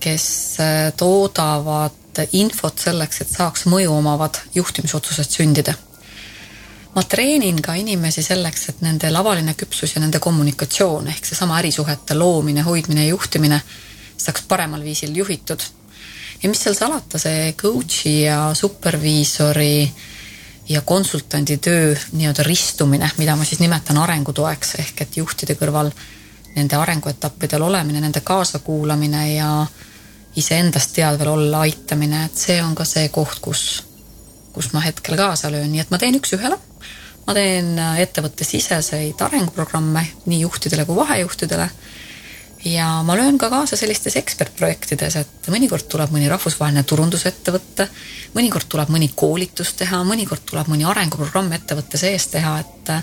kes 0.00 0.28
äh, 0.62 0.92
toodavad 0.96 2.22
infot 2.32 2.80
selleks, 2.80 3.20
et 3.20 3.32
saaks 3.32 3.66
mõju 3.68 3.92
omavad 3.92 4.40
juhtimisotsused 4.56 5.36
sündida 5.36 5.74
ma 6.96 7.02
treenin 7.04 7.58
ka 7.60 7.74
inimesi 7.76 8.24
selleks, 8.24 8.70
et 8.70 8.78
nende 8.84 9.10
lavaline 9.12 9.52
küpsus 9.58 9.92
ja 9.92 10.00
nende 10.00 10.20
kommunikatsioon 10.22 11.10
ehk 11.12 11.28
seesama 11.28 11.58
ärisuhete 11.60 12.16
loomine, 12.16 12.64
hoidmine 12.64 13.04
ja 13.04 13.12
juhtimine 13.12 13.58
saaks 14.16 14.46
paremal 14.48 14.84
viisil 14.84 15.12
juhitud. 15.16 15.60
ja 16.42 16.48
mis 16.48 16.62
seal 16.62 16.74
salata, 16.76 17.18
see 17.20 17.52
coach'i 17.52 18.22
ja 18.22 18.54
superviisori 18.54 19.92
ja 20.68 20.80
konsultandi 20.82 21.56
töö 21.62 21.94
nii-öelda 22.12 22.42
ristumine, 22.42 23.10
mida 23.18 23.36
ma 23.36 23.44
siis 23.44 23.60
nimetan 23.60 23.98
arengutoeks, 24.02 24.74
ehk 24.82 25.02
et 25.04 25.16
juhtide 25.16 25.54
kõrval 25.54 25.90
nende 26.56 26.76
arenguetappidel 26.76 27.62
olemine, 27.62 28.00
nende 28.00 28.20
kaasakuulamine 28.24 29.22
ja 29.34 29.50
iseendast 30.36 30.94
teadvel 30.96 31.28
olla 31.28 31.60
aitamine, 31.66 32.24
et 32.26 32.36
see 32.36 32.58
on 32.62 32.74
ka 32.74 32.84
see 32.84 33.08
koht, 33.08 33.38
kus, 33.44 33.84
kus 34.52 34.72
ma 34.72 34.82
hetkel 34.84 35.16
kaasa 35.16 35.52
löön, 35.52 35.70
nii 35.72 35.84
et 35.84 35.92
ma 35.92 36.00
teen 36.02 36.18
üks-ühele 36.18 36.58
ma 37.26 37.34
teen 37.34 37.74
äh, 37.78 38.00
ettevõttesiseseid 38.04 39.20
arenguprogramme 39.26 40.04
nii 40.30 40.40
juhtidele 40.44 40.84
kui 40.86 40.96
vahejuhtidele 40.96 41.68
ja 42.66 43.02
ma 43.06 43.16
löön 43.16 43.38
ka 43.38 43.50
kaasa 43.50 43.76
sellistes 43.76 44.16
ekspertprojektides, 44.18 45.16
et 45.20 45.48
mõnikord 45.52 45.86
tuleb 45.90 46.10
mõni 46.14 46.28
rahvusvaheline 46.30 46.82
turundusettevõte, 46.82 47.88
mõnikord 48.34 48.66
tuleb 48.68 48.90
mõni 48.92 49.10
koolitus 49.14 49.74
teha, 49.78 50.02
mõnikord 50.04 50.42
tuleb 50.50 50.70
mõni 50.72 50.86
arenguprogramm 50.88 51.52
ettevõtte 51.56 52.00
sees 52.00 52.26
teha, 52.32 52.58
et 52.60 52.94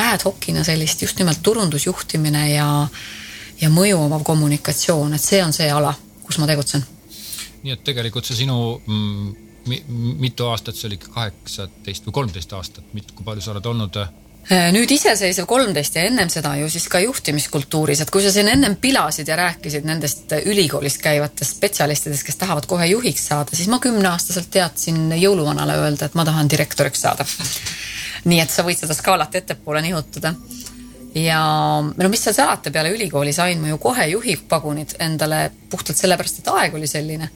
ad 0.00 0.24
hoc'ina 0.24 0.64
sellist 0.66 1.02
just 1.02 1.18
nimelt 1.20 1.42
turundusjuhtimine 1.42 2.46
ja, 2.50 2.70
ja 3.60 3.70
mõju 3.70 4.00
omav 4.06 4.24
kommunikatsioon, 4.26 5.14
et 5.14 5.22
see 5.22 5.42
on 5.44 5.54
see 5.54 5.70
ala, 5.70 5.94
kus 6.26 6.40
ma 6.42 6.50
tegutsen. 6.50 6.84
nii 7.62 7.76
et 7.76 7.84
tegelikult 7.84 8.26
see 8.26 8.42
sinu 8.42 8.80
mm 8.86 9.46
mitu 10.18 10.46
aastat, 10.48 10.76
see 10.76 10.88
oli 10.88 10.96
ikka 10.96 11.12
kaheksateist 11.14 12.06
või 12.06 12.14
kolmteist 12.16 12.52
aastat, 12.56 12.84
kui 13.14 13.24
palju 13.24 13.44
sa 13.44 13.52
oled 13.52 13.66
olnud? 13.66 13.98
Äh, 14.00 14.12
nüüd 14.48 14.90
iseseisev 14.90 15.46
kolmteist 15.46 15.94
ja 15.94 16.04
ennem 16.08 16.30
seda 16.32 16.54
ju 16.58 16.68
siis 16.72 16.88
ka 16.90 16.98
juhtimiskultuuris, 17.04 18.00
et 18.02 18.10
kui 18.10 18.22
sa 18.24 18.32
siin 18.34 18.48
ennem 18.50 18.76
pilasid 18.80 19.28
ja 19.28 19.36
rääkisid 19.38 19.86
nendest 19.86 20.32
ülikoolist 20.40 21.02
käivatest 21.04 21.58
spetsialistidest, 21.58 22.24
kes 22.26 22.40
tahavad 22.40 22.66
kohe 22.70 22.88
juhiks 22.90 23.28
saada, 23.30 23.54
siis 23.56 23.68
ma 23.70 23.78
kümneaastaselt 23.82 24.50
teadsin 24.50 25.12
jõuluvanale 25.20 25.76
öelda, 25.84 26.08
et 26.08 26.18
ma 26.18 26.24
tahan 26.26 26.50
direktoriks 26.50 27.06
saada. 27.06 27.26
nii 28.24 28.40
et 28.40 28.50
sa 28.50 28.64
võid 28.66 28.80
seda 28.80 28.94
skaalat 28.96 29.38
ettepoole 29.38 29.80
nihutada 29.82 30.34
ja 31.14 31.42
no 31.80 32.08
mis 32.08 32.24
seal 32.24 32.34
salata, 32.34 32.70
peale 32.70 32.90
ülikooli 32.94 33.32
sain 33.32 33.60
ma 33.60 33.70
ju 33.70 33.78
kohe 33.78 34.06
juhipagunid 34.12 34.96
endale 34.98 35.50
puhtalt 35.70 35.98
sellepärast, 35.98 36.42
et 36.42 36.52
aeg 36.52 36.74
oli 36.74 36.90
selline 36.90 37.30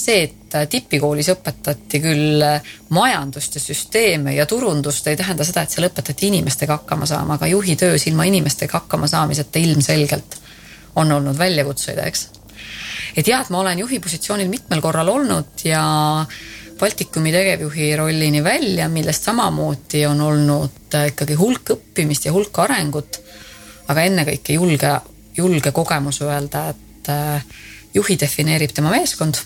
see, 0.00 0.22
et 0.28 0.56
äh, 0.56 0.66
tipikoolis 0.70 1.30
õpetati 1.32 2.00
küll 2.02 2.42
äh, 2.44 2.74
majandust 2.94 3.58
ja 3.58 3.62
süsteeme 3.62 4.34
ja 4.36 4.46
turundust, 4.46 5.06
ei 5.10 5.18
tähenda 5.18 5.46
seda, 5.46 5.64
et 5.64 5.74
seal 5.74 5.88
õpetati 5.88 6.30
inimestega 6.30 6.78
hakkama 6.80 7.08
saama, 7.08 7.38
aga 7.38 7.50
juhi 7.50 7.76
töös 7.78 8.06
ilma 8.10 8.28
inimestega 8.28 8.80
hakkama 8.80 9.08
saamiseta 9.10 9.62
ilmselgelt 9.62 10.38
on 10.98 11.12
olnud 11.12 11.38
väljakutseid, 11.38 11.98
eks. 12.06 12.28
et 13.16 13.28
jah, 13.28 13.42
et 13.42 13.50
ma 13.54 13.62
olen 13.62 13.84
juhi 13.84 14.00
positsioonil 14.02 14.48
mitmel 14.50 14.82
korral 14.84 15.10
olnud 15.14 15.66
ja 15.66 15.82
Baltikumi 16.78 17.32
tegevjuhi 17.34 17.88
rollini 17.98 18.38
välja, 18.44 18.86
millest 18.88 19.24
samamoodi 19.26 20.04
on 20.06 20.20
olnud 20.22 20.94
äh, 20.94 21.08
ikkagi 21.12 21.34
hulk 21.38 21.74
õppimist 21.74 22.28
ja 22.28 22.34
hulk 22.34 22.62
arengut. 22.62 23.22
aga 23.88 24.02
ennekõike 24.04 24.52
julge, 24.52 24.90
julge 25.36 25.70
kogemus 25.72 26.20
öelda, 26.20 26.68
et 26.68 27.08
juhi 27.96 28.18
defineerib 28.20 28.74
tema 28.76 28.90
meeskond 28.92 29.38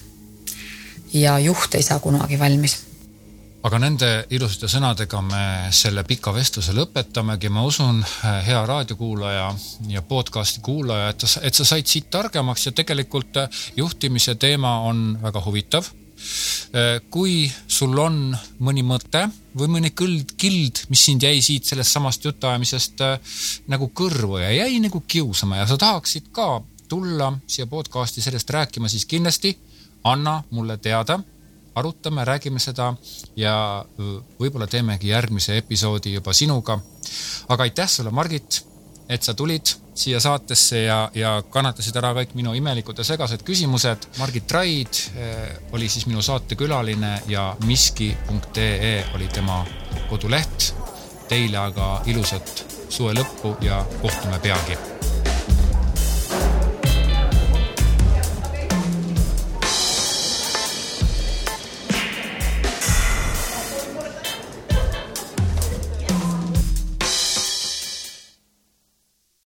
ja 1.13 1.39
juht 1.39 1.75
ei 1.75 1.83
saa 1.83 1.99
kunagi 1.99 2.39
valmis 2.39 2.79
aga 3.63 3.79
nende 3.79 4.11
ilusate 4.35 4.69
sõnadega 4.71 5.21
me 5.23 5.45
selle 5.75 6.03
pika 6.07 6.33
vestluse 6.35 6.75
lõpetamegi, 6.75 7.51
ma 7.53 7.63
usun, 7.67 8.01
hea 8.47 8.63
raadiokuulaja 8.67 9.49
ja 9.93 10.03
podcast'i 10.07 10.63
kuulaja, 10.65 11.13
et, 11.13 11.27
et 11.47 11.59
sa 11.59 11.67
said 11.69 11.87
siit 11.87 12.11
targemaks 12.11 12.67
ja 12.67 12.75
tegelikult 12.75 13.45
juhtimise 13.79 14.35
teema 14.35 14.81
on 14.89 15.13
väga 15.23 15.45
huvitav. 15.47 15.91
kui 17.11 17.51
sul 17.67 17.99
on 17.99 18.37
mõni 18.63 18.85
mõte 18.87 19.25
või 19.59 19.69
mõni 19.69 19.91
kõld, 19.91 20.37
kild, 20.39 20.85
mis 20.89 21.03
sind 21.05 21.23
jäi 21.23 21.41
siit 21.43 21.67
sellest 21.67 21.91
samast 21.91 22.25
jutuajamisest 22.25 23.03
nagu 23.67 23.91
kõrvu 23.91 24.39
ja 24.39 24.53
jäi 24.55 24.79
nagu 24.81 25.03
kiusama 25.07 25.57
ja 25.57 25.67
sa 25.67 25.77
tahaksid 25.77 26.31
ka 26.33 26.63
tulla 26.89 27.33
siia 27.47 27.67
podcast'i 27.67 28.23
sellest 28.23 28.51
rääkima, 28.51 28.89
siis 28.89 29.07
kindlasti 29.07 29.57
anna 30.05 30.43
mulle 30.51 30.77
teada, 30.77 31.19
arutame, 31.75 32.25
räägime 32.25 32.61
seda 32.61 32.93
ja 33.37 33.85
võib-olla 34.41 34.67
teemegi 34.67 35.09
järgmise 35.09 35.57
episoodi 35.57 36.13
juba 36.15 36.33
sinuga. 36.33 36.79
aga 37.49 37.63
aitäh 37.63 37.89
sulle, 37.89 38.11
Margit, 38.11 38.67
et 39.09 39.23
sa 39.23 39.35
tulid 39.35 39.75
siia 39.95 40.21
saatesse 40.21 40.83
ja, 40.83 41.11
ja 41.15 41.43
kannatasid 41.51 41.97
ära 42.01 42.13
kõik 42.17 42.35
minu 42.35 42.55
imelikud 42.57 42.99
ja 42.99 43.05
segased 43.05 43.45
küsimused. 43.45 44.09
Margit 44.19 44.53
Raid 44.53 45.03
eh, 45.17 45.59
oli 45.73 45.89
siis 45.89 46.07
minu 46.07 46.23
saatekülaline 46.23 47.13
ja 47.29 47.51
miski.ee 47.67 48.95
oli 49.15 49.29
tema 49.29 49.65
koduleht. 50.09 50.73
Teile 51.29 51.61
aga 51.61 51.93
ilusat 52.07 52.67
suve 52.89 53.15
lõppu 53.17 53.57
ja 53.65 53.85
kohtume 54.01 54.41
peagi 54.43 54.92